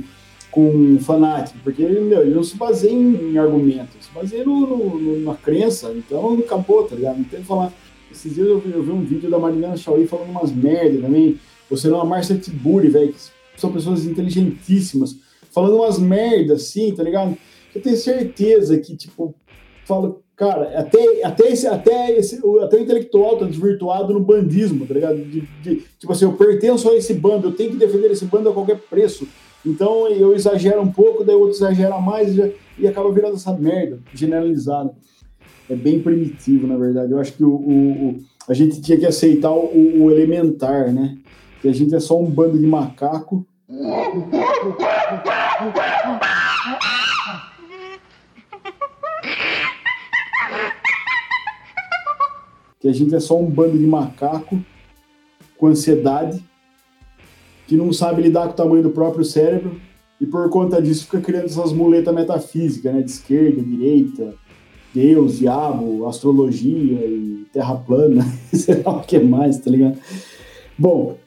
com 0.52 0.98
fanático, 1.00 1.60
porque 1.64 1.88
meu, 1.88 2.22
ele 2.22 2.34
não 2.34 2.44
se 2.44 2.58
baseia 2.58 2.92
em, 2.92 3.34
em 3.34 3.38
argumentos, 3.38 4.06
se 4.06 4.12
baseia 4.12 4.44
no, 4.44 4.66
no, 4.66 5.20
na 5.20 5.36
crença, 5.36 5.94
então 5.96 6.34
acabou, 6.40 6.84
tá 6.84 6.96
ligado? 6.96 7.18
Não 7.18 7.24
tem 7.24 7.42
que 7.42 7.46
falar. 7.46 7.72
Esses 8.12 8.34
dias 8.34 8.48
eu 8.48 8.60
vi, 8.60 8.72
eu 8.72 8.82
vi 8.82 8.92
um 8.92 9.04
vídeo 9.04 9.30
da 9.30 9.38
Mariana 9.38 9.78
Chauí 9.78 10.08
falando 10.08 10.32
umas 10.32 10.52
merda 10.52 11.02
também, 11.02 11.40
você 11.70 11.88
não, 11.88 12.02
a 12.02 12.06
Marcia 12.06 12.36
Tiburi, 12.36 12.90
velho, 12.90 13.14
que 13.14 13.60
são 13.60 13.72
pessoas 13.72 14.06
inteligentíssimas, 14.06 15.18
falando 15.52 15.76
umas 15.76 16.00
merdas 16.00 16.64
assim, 16.64 16.94
tá 16.96 17.04
ligado? 17.04 17.38
Eu 17.74 17.82
tenho 17.82 17.98
certeza 17.98 18.80
que, 18.80 18.96
tipo, 18.98 19.36
falo, 19.86 20.24
cara, 20.40 20.80
até, 20.80 21.22
até, 21.22 21.52
esse, 21.52 21.68
até, 21.68 22.18
esse, 22.18 22.42
até 22.64 22.78
o 22.78 22.80
intelectual 22.80 23.38
tá 23.38 23.46
desvirtuado 23.46 24.14
no 24.14 24.22
bandismo, 24.22 24.88
tá 24.88 24.94
ligado? 24.94 25.18
De, 25.18 25.42
de, 25.62 25.84
tipo 26.00 26.14
assim, 26.14 26.24
eu 26.24 26.32
pertenço 26.32 26.90
a 26.90 26.96
esse 26.96 27.14
bando, 27.14 27.50
eu 27.50 27.52
tenho 27.52 27.72
que 27.72 27.76
defender 27.76 28.10
esse 28.10 28.24
bando 28.24 28.48
a 28.48 28.54
qualquer 28.54 28.80
preço. 28.90 29.28
Então 29.66 30.08
eu 30.08 30.34
exagero 30.34 30.82
um 30.82 30.90
pouco, 30.90 31.26
daí 31.26 31.36
o 31.36 31.42
outro 31.42 31.58
exagera 31.58 32.00
mais 32.00 32.38
e, 32.38 32.54
e 32.80 32.88
acaba 32.88 33.12
virando 33.12 33.36
essa 33.36 33.52
merda 33.52 34.00
generalizada. 34.14 34.94
É 35.70 35.76
bem 35.76 36.02
primitivo, 36.02 36.66
na 36.66 36.78
verdade. 36.78 37.12
Eu 37.12 37.20
acho 37.20 37.34
que 37.34 37.44
o, 37.44 37.52
o, 37.52 38.08
o 38.08 38.16
a 38.48 38.54
gente 38.54 38.82
tinha 38.82 38.98
que 38.98 39.06
aceitar 39.06 39.52
o, 39.52 40.04
o, 40.04 40.10
elementar, 40.10 40.94
né? 40.94 41.18
Que 41.62 41.68
a 41.68 41.74
gente 41.74 41.94
é 41.94 42.00
só 42.00 42.18
um 42.18 42.26
bando 42.26 42.58
de 42.58 42.66
macaco. 42.66 43.46
Que 52.80 52.88
a 52.88 52.94
gente 52.94 53.14
é 53.14 53.20
só 53.20 53.40
um 53.40 53.46
bando 53.46 53.78
de 53.78 53.86
macaco 53.86 54.60
com 55.58 55.68
ansiedade 55.68 56.44
que 57.68 57.76
não 57.76 57.94
sabe 57.94 58.24
lidar 58.24 58.48
com 58.48 58.54
o 58.54 58.56
tamanho 58.56 58.84
do 58.84 58.90
próprio 58.90 59.24
cérebro 59.24 59.80
e 60.20 60.26
por 60.26 60.50
conta 60.50 60.82
disso 60.82 61.06
fica 61.06 61.22
criando 61.22 61.46
essas 61.46 61.72
muletas 61.72 62.14
metafísicas, 62.14 62.94
né? 62.94 63.02
De 63.02 63.12
esquerda, 63.12 63.62
direita, 63.62 64.34
Deus, 64.94 65.38
diabo, 65.38 66.08
astrologia 66.08 67.06
e 67.06 67.46
terra 67.54 67.76
plana, 67.76 68.26
sei 68.52 68.82
lá 68.82 68.98
o 68.98 69.02
que 69.02 69.20
mais, 69.20 69.60
tá 69.60 69.70
ligado? 69.70 69.98
Bom, 70.78 71.18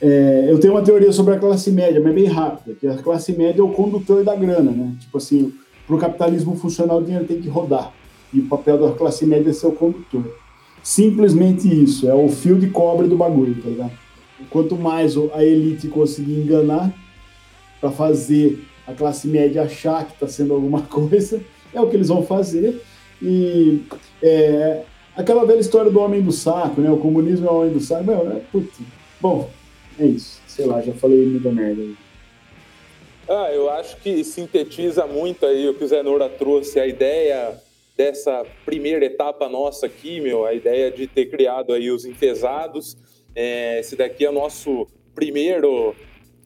é, 0.00 0.46
eu 0.48 0.58
tenho 0.58 0.74
uma 0.74 0.82
teoria 0.82 1.12
sobre 1.12 1.34
a 1.34 1.38
classe 1.38 1.70
média, 1.70 2.00
mas 2.00 2.10
é 2.10 2.14
bem 2.14 2.26
rápida, 2.26 2.74
que 2.74 2.86
a 2.86 2.96
classe 2.96 3.32
média 3.32 3.60
é 3.60 3.64
o 3.64 3.70
condutor 3.70 4.24
da 4.24 4.34
grana, 4.34 4.70
né? 4.70 4.96
Tipo 5.00 5.18
assim, 5.18 5.52
para 5.86 5.96
o 5.96 5.98
capitalismo 5.98 6.56
funcionar, 6.56 6.96
o 6.96 7.02
dinheiro 7.02 7.26
tem 7.26 7.40
que 7.40 7.48
rodar. 7.48 7.92
E 8.32 8.40
o 8.40 8.46
papel 8.46 8.78
da 8.78 8.92
classe 8.92 9.24
média 9.24 9.50
é 9.50 9.52
ser 9.52 9.68
o 9.68 9.72
condutor. 9.72 10.24
Simplesmente 10.88 11.68
isso, 11.68 12.08
é 12.08 12.14
o 12.14 12.30
fio 12.30 12.58
de 12.58 12.70
cobre 12.70 13.06
do 13.06 13.14
bagulho, 13.14 13.62
tá 13.62 13.68
ligado? 13.68 13.92
quanto 14.48 14.74
mais 14.74 15.14
a 15.34 15.44
elite 15.44 15.86
conseguir 15.86 16.32
enganar 16.32 16.90
para 17.78 17.90
fazer 17.90 18.64
a 18.86 18.94
classe 18.94 19.28
média 19.28 19.64
achar 19.64 20.06
que 20.06 20.14
está 20.14 20.26
sendo 20.26 20.54
alguma 20.54 20.80
coisa, 20.88 21.42
é 21.74 21.80
o 21.80 21.90
que 21.90 21.94
eles 21.94 22.08
vão 22.08 22.22
fazer. 22.22 22.80
E 23.20 23.82
é, 24.22 24.80
aquela 25.14 25.44
velha 25.44 25.60
história 25.60 25.90
do 25.90 26.00
homem 26.00 26.22
do 26.22 26.32
saco, 26.32 26.80
né? 26.80 26.90
O 26.90 26.96
comunismo 26.96 27.46
é 27.46 27.50
o 27.50 27.56
homem 27.56 27.72
do 27.74 27.80
saco. 27.80 28.04
Meu, 28.04 28.32
é, 28.32 28.40
putz, 28.50 28.78
bom, 29.20 29.50
é 30.00 30.06
isso. 30.06 30.40
Sei 30.46 30.64
lá, 30.64 30.80
já 30.80 30.94
falei 30.94 31.26
muita 31.26 31.52
merda 31.52 31.82
aí. 31.82 31.94
Ah, 33.28 33.50
eu 33.52 33.68
acho 33.68 33.98
que 33.98 34.24
sintetiza 34.24 35.06
muito 35.06 35.44
aí 35.44 35.68
o 35.68 35.74
que 35.74 35.84
o 35.84 35.86
Zé 35.86 36.02
Noura 36.02 36.30
trouxe, 36.30 36.80
a 36.80 36.86
ideia 36.86 37.60
dessa 37.98 38.46
primeira 38.64 39.04
etapa 39.04 39.48
nossa 39.48 39.86
aqui, 39.86 40.20
meu, 40.20 40.46
a 40.46 40.54
ideia 40.54 40.88
de 40.88 41.08
ter 41.08 41.26
criado 41.26 41.72
aí 41.72 41.90
os 41.90 42.04
enfesados, 42.04 42.96
é, 43.34 43.80
esse 43.80 43.96
daqui 43.96 44.24
é 44.24 44.30
o 44.30 44.32
nosso 44.32 44.86
primeiro 45.16 45.96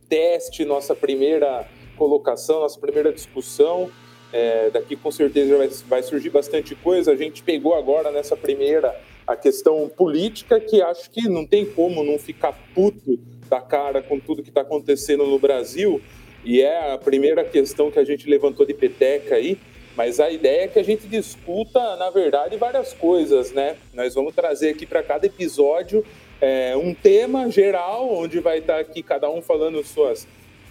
teste, 0.09 0.64
nossa 0.64 0.94
primeira 0.94 1.68
colocação, 1.94 2.61
nossa 2.61 2.80
primeira 2.80 3.12
discussão. 3.12 3.90
É, 4.32 4.70
daqui 4.70 4.96
com 4.96 5.11
certeza 5.11 5.59
vai, 5.59 5.68
vai 5.68 6.03
surgir 6.03 6.30
bastante 6.30 6.74
coisa. 6.74 7.12
A 7.12 7.16
gente 7.16 7.42
pegou 7.42 7.74
agora 7.74 8.11
nessa 8.11 8.34
primeira 8.34 8.98
a 9.26 9.36
questão 9.36 9.90
política, 9.94 10.59
que 10.59 10.80
acho 10.80 11.11
que 11.11 11.28
não 11.28 11.46
tem 11.46 11.66
como 11.66 12.03
não 12.03 12.18
ficar 12.18 12.59
puto 12.74 13.18
da 13.50 13.61
cara 13.61 14.00
com 14.03 14.18
tudo 14.18 14.42
que 14.42 14.48
está 14.48 14.62
acontecendo 14.62 15.26
no 15.26 15.38
Brasil. 15.38 16.00
E 16.42 16.62
é 16.62 16.92
a 16.92 16.98
primeira 16.98 17.44
questão 17.44 17.90
que 17.90 17.98
a 17.98 18.05
gente 18.05 18.26
levantou 18.26 18.64
de 18.64 18.72
peteca 18.72 19.34
aí. 19.34 19.59
Mas 19.97 20.18
a 20.20 20.30
ideia 20.30 20.64
é 20.64 20.68
que 20.68 20.78
a 20.78 20.82
gente 20.82 21.07
discuta, 21.07 21.97
na 21.97 22.09
verdade, 22.11 22.57
várias 22.57 22.93
coisas, 22.95 23.53
né? 23.53 23.76
Nós 23.93 24.14
vamos 24.14 24.34
trazer 24.34 24.70
aqui 24.70 24.86
para 24.86 25.03
cada 25.03 25.26
episódio 25.26 26.05
é, 26.40 26.76
um 26.76 26.95
tema 26.95 27.49
geral, 27.51 28.12
onde 28.12 28.40
vai 28.40 28.59
estar 28.59 28.80
aqui 28.80 29.03
cada 29.03 29.30
um 29.30 29.43
falando 29.43 29.84
suas 29.84 30.26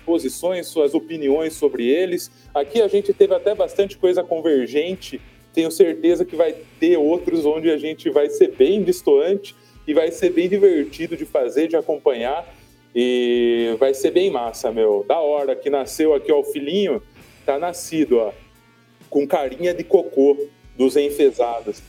posições, 0.05 0.67
suas 0.67 0.93
opiniões 0.93 1.53
sobre 1.53 1.87
eles. 1.87 2.31
Aqui 2.53 2.81
a 2.81 2.87
gente 2.87 3.13
teve 3.13 3.33
até 3.33 3.53
bastante 3.53 3.97
coisa 3.97 4.23
convergente. 4.23 5.21
Tenho 5.53 5.71
certeza 5.71 6.25
que 6.25 6.35
vai 6.35 6.55
ter 6.79 6.97
outros 6.97 7.45
onde 7.45 7.69
a 7.69 7.77
gente 7.77 8.09
vai 8.09 8.29
ser 8.29 8.51
bem 8.51 8.83
distoante 8.83 9.55
e 9.87 9.93
vai 9.93 10.11
ser 10.11 10.31
bem 10.31 10.49
divertido 10.49 11.15
de 11.15 11.25
fazer, 11.25 11.67
de 11.67 11.75
acompanhar. 11.75 12.45
E 12.93 13.75
vai 13.79 13.93
ser 13.93 14.11
bem 14.11 14.29
massa, 14.29 14.71
meu. 14.71 15.05
Da 15.07 15.19
hora 15.19 15.55
que 15.55 15.69
nasceu 15.69 16.13
aqui, 16.13 16.31
ó, 16.31 16.39
o 16.39 16.43
filhinho 16.43 17.01
tá 17.45 17.57
nascido, 17.57 18.17
ó, 18.17 18.33
com 19.11 19.27
carinha 19.27 19.73
de 19.75 19.83
cocô 19.83 20.35
dos 20.75 20.95
enfesados. 20.95 21.83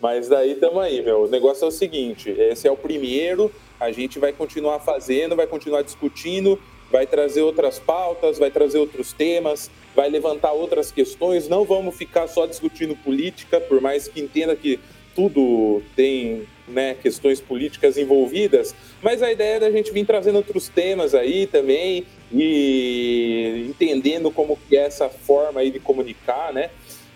Mas 0.00 0.28
daí 0.28 0.52
estamos 0.52 0.78
aí, 0.78 1.02
meu. 1.02 1.24
O 1.24 1.28
negócio 1.28 1.64
é 1.64 1.68
o 1.68 1.72
seguinte: 1.72 2.30
esse 2.30 2.66
é 2.66 2.70
o 2.70 2.76
primeiro, 2.76 3.52
a 3.78 3.90
gente 3.90 4.18
vai 4.18 4.32
continuar 4.32 4.78
fazendo, 4.78 5.36
vai 5.36 5.46
continuar 5.46 5.82
discutindo, 5.82 6.58
vai 6.90 7.06
trazer 7.06 7.42
outras 7.42 7.78
pautas, 7.78 8.38
vai 8.38 8.50
trazer 8.50 8.78
outros 8.78 9.12
temas, 9.12 9.68
vai 9.94 10.08
levantar 10.08 10.52
outras 10.52 10.92
questões. 10.92 11.48
Não 11.48 11.64
vamos 11.64 11.96
ficar 11.96 12.28
só 12.28 12.46
discutindo 12.46 12.96
política, 12.96 13.60
por 13.60 13.80
mais 13.80 14.06
que 14.06 14.20
entenda 14.20 14.54
que 14.54 14.78
tudo 15.18 15.82
tem 15.96 16.46
né, 16.68 16.94
questões 16.94 17.40
políticas 17.40 17.98
envolvidas, 17.98 18.72
mas 19.02 19.20
a 19.20 19.32
ideia 19.32 19.56
é 19.56 19.60
da 19.60 19.70
gente 19.72 19.90
vir 19.90 20.06
trazendo 20.06 20.36
outros 20.36 20.68
temas 20.68 21.12
aí 21.12 21.48
também 21.48 22.04
e 22.32 23.66
entendendo 23.68 24.30
como 24.30 24.56
que 24.68 24.76
é 24.76 24.84
essa 24.84 25.08
forma 25.08 25.58
aí 25.58 25.72
de 25.72 25.80
comunicar, 25.80 26.52
né? 26.52 26.70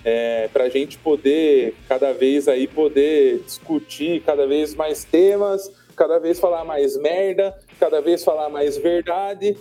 é, 0.04 0.48
para 0.52 0.64
a 0.64 0.68
gente 0.68 0.98
poder 0.98 1.74
cada 1.88 2.12
vez 2.12 2.48
aí 2.48 2.66
poder 2.66 3.40
discutir 3.44 4.20
cada 4.22 4.46
vez 4.46 4.74
mais 4.74 5.04
temas, 5.04 5.70
cada 5.96 6.18
vez 6.18 6.40
falar 6.40 6.64
mais 6.64 6.96
merda, 6.96 7.56
cada 7.78 8.00
vez 8.00 8.24
falar 8.24 8.48
mais 8.48 8.76
verdade. 8.76 9.56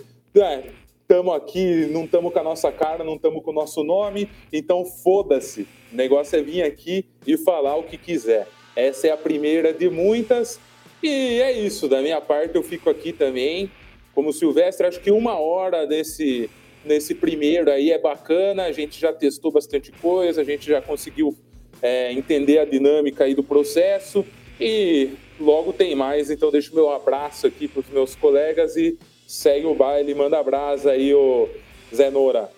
Estamos 1.12 1.34
aqui, 1.34 1.88
não 1.90 2.06
estamos 2.06 2.32
com 2.32 2.38
a 2.38 2.42
nossa 2.42 2.72
cara, 2.72 3.04
não 3.04 3.16
estamos 3.16 3.44
com 3.44 3.50
o 3.50 3.54
nosso 3.54 3.84
nome, 3.84 4.30
então 4.50 4.82
foda-se. 4.86 5.68
O 5.92 5.94
negócio 5.94 6.38
é 6.38 6.42
vir 6.42 6.62
aqui 6.62 7.04
e 7.26 7.36
falar 7.36 7.76
o 7.76 7.82
que 7.82 7.98
quiser. 7.98 8.48
Essa 8.74 9.08
é 9.08 9.10
a 9.10 9.16
primeira 9.18 9.74
de 9.74 9.90
muitas. 9.90 10.58
E 11.02 11.38
é 11.42 11.52
isso, 11.52 11.86
da 11.86 12.00
minha 12.00 12.18
parte 12.18 12.54
eu 12.54 12.62
fico 12.62 12.88
aqui 12.88 13.12
também. 13.12 13.70
Como 14.14 14.32
Silvestre, 14.32 14.86
acho 14.86 15.00
que 15.00 15.10
uma 15.10 15.38
hora 15.38 15.86
desse, 15.86 16.48
nesse 16.82 17.14
primeiro 17.14 17.70
aí 17.70 17.90
é 17.90 17.98
bacana, 17.98 18.62
a 18.62 18.72
gente 18.72 18.98
já 18.98 19.12
testou 19.12 19.52
bastante 19.52 19.92
coisa, 19.92 20.40
a 20.40 20.44
gente 20.44 20.66
já 20.66 20.80
conseguiu 20.80 21.36
é, 21.82 22.10
entender 22.10 22.58
a 22.58 22.64
dinâmica 22.64 23.24
aí 23.24 23.34
do 23.34 23.42
processo 23.42 24.24
e 24.58 25.10
logo 25.38 25.74
tem 25.74 25.94
mais, 25.94 26.30
então 26.30 26.50
deixo 26.50 26.74
meu 26.74 26.88
abraço 26.88 27.46
aqui 27.46 27.68
para 27.68 27.80
os 27.80 27.88
meus 27.90 28.16
colegas 28.16 28.76
e 28.78 28.96
segue 29.32 29.64
o 29.64 29.74
baile, 29.74 30.14
manda 30.14 30.38
abraço 30.38 30.90
aí, 30.90 31.14
o 31.14 31.48
Zé 31.94 32.10
Nora. 32.10 32.50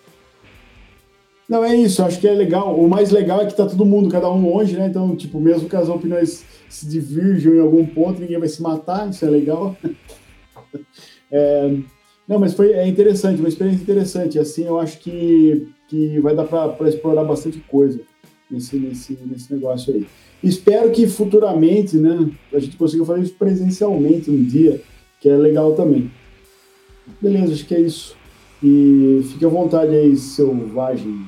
Não, 1.47 1.63
é 1.63 1.73
isso, 1.73 2.03
acho 2.03 2.19
que 2.19 2.27
é 2.27 2.33
legal. 2.33 2.77
O 2.77 2.89
mais 2.89 3.11
legal 3.11 3.39
é 3.39 3.45
que 3.45 3.55
tá 3.55 3.65
todo 3.65 3.85
mundo, 3.85 4.09
cada 4.09 4.29
um 4.29 4.49
longe, 4.49 4.75
né? 4.75 4.87
Então, 4.87 5.15
tipo, 5.15 5.39
mesmo 5.39 5.69
que 5.69 5.75
as 5.75 5.87
opiniões 5.87 6.43
se 6.67 6.85
divirjam 6.85 7.55
em 7.55 7.61
algum 7.61 7.85
ponto, 7.85 8.19
ninguém 8.19 8.37
vai 8.37 8.49
se 8.49 8.61
matar, 8.61 9.09
isso 9.09 9.23
é 9.23 9.29
legal. 9.29 9.77
é, 11.31 11.77
não, 12.27 12.39
mas 12.39 12.53
foi 12.53 12.73
é 12.73 12.85
interessante, 12.85 13.39
uma 13.39 13.47
experiência 13.47 13.81
interessante. 13.81 14.37
Assim, 14.37 14.65
eu 14.65 14.77
acho 14.77 14.99
que, 14.99 15.69
que 15.87 16.19
vai 16.19 16.35
dar 16.35 16.43
para 16.43 16.89
explorar 16.89 17.23
bastante 17.23 17.59
coisa 17.59 18.01
nesse, 18.51 18.75
nesse, 18.75 19.17
nesse 19.25 19.53
negócio 19.53 19.93
aí. 19.93 20.05
Espero 20.43 20.91
que 20.91 21.07
futuramente, 21.07 21.95
né, 21.95 22.29
a 22.51 22.59
gente 22.59 22.75
consiga 22.75 23.05
fazer 23.05 23.21
isso 23.21 23.35
presencialmente 23.35 24.29
um 24.29 24.43
dia, 24.43 24.81
que 25.21 25.29
é 25.29 25.37
legal 25.37 25.73
também. 25.73 26.11
Beleza, 27.21 27.53
acho 27.53 27.65
que 27.65 27.75
é 27.75 27.81
isso. 27.81 28.15
E 28.63 29.21
fique 29.31 29.45
à 29.45 29.49
vontade 29.49 29.93
aí, 29.95 30.15
selvagem. 30.15 31.25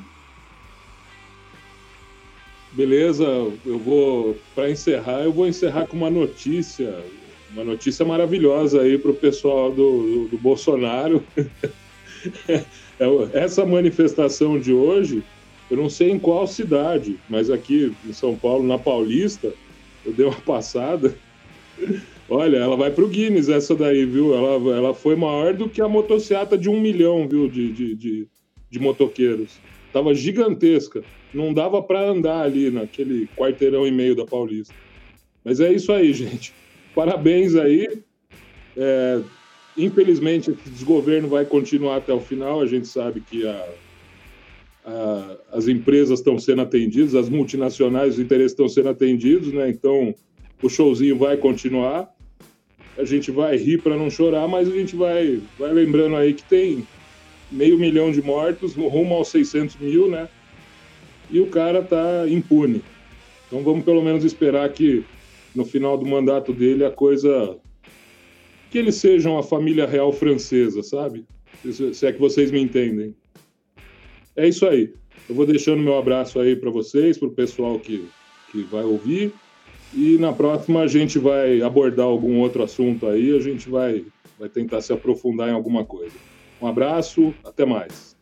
Beleza, 2.74 3.26
eu 3.66 3.80
vou, 3.80 4.36
para 4.54 4.70
encerrar, 4.70 5.24
eu 5.24 5.34
vou 5.34 5.48
encerrar 5.48 5.88
com 5.88 5.98
uma 5.98 6.10
notícia 6.10 7.04
uma 7.52 7.64
notícia 7.64 8.06
maravilhosa 8.06 8.82
aí 8.82 8.98
para 8.98 9.12
o 9.12 9.16
pessoal 9.16 9.72
do, 9.72 9.76
do, 9.76 10.28
do 10.30 10.38
Bolsonaro. 10.38 11.24
É, 13.00 13.44
essa 13.44 13.64
manifestação 13.64 14.60
de 14.60 14.74
hoje, 14.74 15.24
eu 15.70 15.78
não 15.78 15.88
sei 15.88 16.10
em 16.10 16.18
qual 16.18 16.48
cidade, 16.48 17.18
mas 17.30 17.50
aqui 17.50 17.94
em 18.04 18.12
São 18.12 18.36
Paulo, 18.36 18.66
na 18.66 18.80
Paulista, 18.80 19.54
eu 20.04 20.12
dei 20.12 20.26
uma 20.26 20.42
passada. 20.42 21.16
Olha, 22.30 22.58
ela 22.58 22.76
vai 22.76 22.92
pro 22.92 23.08
Guinness 23.08 23.48
essa 23.48 23.74
daí, 23.74 24.06
viu? 24.06 24.34
Ela, 24.36 24.76
ela 24.76 24.94
foi 24.94 25.16
maior 25.16 25.54
do 25.54 25.70
que 25.70 25.82
a 25.82 25.88
motocicleta 25.88 26.58
de 26.58 26.70
um 26.70 26.80
milhão, 26.80 27.28
viu? 27.28 27.48
De, 27.48 27.72
de, 27.72 27.96
de, 27.96 28.28
de 28.70 28.80
motoqueiros. 28.80 29.60
Tava 29.94 30.14
gigantesca. 30.14 31.04
Não 31.34 31.54
dava 31.54 31.82
para 31.82 32.02
andar 32.02 32.42
ali 32.42 32.70
naquele 32.70 33.28
quarteirão 33.36 33.88
e 33.88 33.92
meio 33.92 34.16
da 34.16 34.26
Paulista. 34.26 34.74
Mas 35.44 35.62
é 35.62 35.72
isso 35.72 35.92
aí, 35.94 36.12
gente. 36.14 36.54
Parabéns 36.94 37.56
aí. 37.56 38.02
É, 38.76 39.22
infelizmente, 39.78 40.52
esse 40.52 40.70
desgoverno 40.70 41.30
vai 41.30 41.46
continuar 41.46 41.98
até 41.98 42.14
o 42.14 42.20
final. 42.20 42.60
A 42.60 42.68
gente 42.68 42.88
sabe 42.88 43.22
que 43.22 43.48
a, 43.48 43.70
a, 44.86 45.38
as 45.54 45.70
empresas 45.70 46.20
estão 46.20 46.38
sendo 46.38 46.62
atendidas, 46.62 47.16
as 47.16 47.30
multinacionais, 47.30 48.16
os 48.16 48.20
interesses 48.20 48.52
estão 48.52 48.68
sendo 48.68 48.90
atendidos, 48.90 49.54
né? 49.54 49.70
Então, 49.70 50.14
o 50.62 50.68
showzinho 50.68 51.18
vai 51.18 51.38
continuar 51.38 52.17
a 52.98 53.06
gente 53.06 53.32
vai 53.32 53.56
rir 53.58 53.82
para 53.82 53.96
não 53.96 54.10
chorar, 54.10 54.48
mas 54.48 54.68
a 54.68 54.72
gente 54.72 54.96
vai, 54.96 55.40
vai 55.58 55.72
lembrando 55.72 56.16
aí 56.16 56.34
que 56.34 56.44
tem 56.44 56.86
meio 57.52 57.78
milhão 57.78 58.12
de 58.12 58.22
mortos, 58.22 58.76
rumo 58.76 59.16
aos 59.16 59.30
600 59.30 59.78
mil, 59.78 60.10
né? 60.10 60.28
E 61.30 61.40
o 61.40 61.48
cara 61.48 61.84
tá 61.84 62.28
impune. 62.28 62.82
Então 63.48 63.64
vamos 63.64 63.86
pelo 63.86 64.02
menos 64.02 64.24
esperar 64.24 64.68
que 64.70 65.04
no 65.56 65.64
final 65.64 65.98
do 65.98 66.06
mandato 66.06 66.54
dele 66.54 66.84
a 66.84 66.92
coisa. 66.92 67.58
que 68.70 68.78
eles 68.78 68.96
sejam 68.96 69.38
a 69.38 69.44
família 69.44 69.86
real 69.86 70.12
francesa, 70.12 70.84
sabe? 70.84 71.26
Se 71.94 72.06
é 72.06 72.12
que 72.12 72.20
vocês 72.20 72.52
me 72.52 72.60
entendem. 72.60 73.16
É 74.36 74.48
isso 74.48 74.66
aí. 74.66 74.94
Eu 75.28 75.36
vou 75.36 75.46
deixando 75.46 75.82
meu 75.82 75.98
abraço 75.98 76.40
aí 76.40 76.56
para 76.56 76.70
vocês, 76.70 77.18
para 77.18 77.28
o 77.28 77.32
pessoal 77.32 77.80
que, 77.80 78.08
que 78.52 78.62
vai 78.64 78.84
ouvir. 78.84 79.34
E 79.94 80.18
na 80.18 80.34
próxima 80.34 80.82
a 80.82 80.88
gente 80.88 81.18
vai 81.18 81.62
abordar 81.62 82.06
algum 82.06 82.40
outro 82.40 82.64
assunto 82.64 83.08
aí, 83.08 83.36
a 83.36 83.40
gente 83.40 83.70
vai, 83.70 84.06
vai 84.38 84.50
tentar 84.50 84.82
se 84.82 84.92
aprofundar 84.94 85.50
em 85.50 85.54
alguma 85.54 85.86
coisa. 85.86 86.16
Um 86.62 86.68
abraço, 86.68 87.34
até 87.44 87.66
mais. 87.66 88.16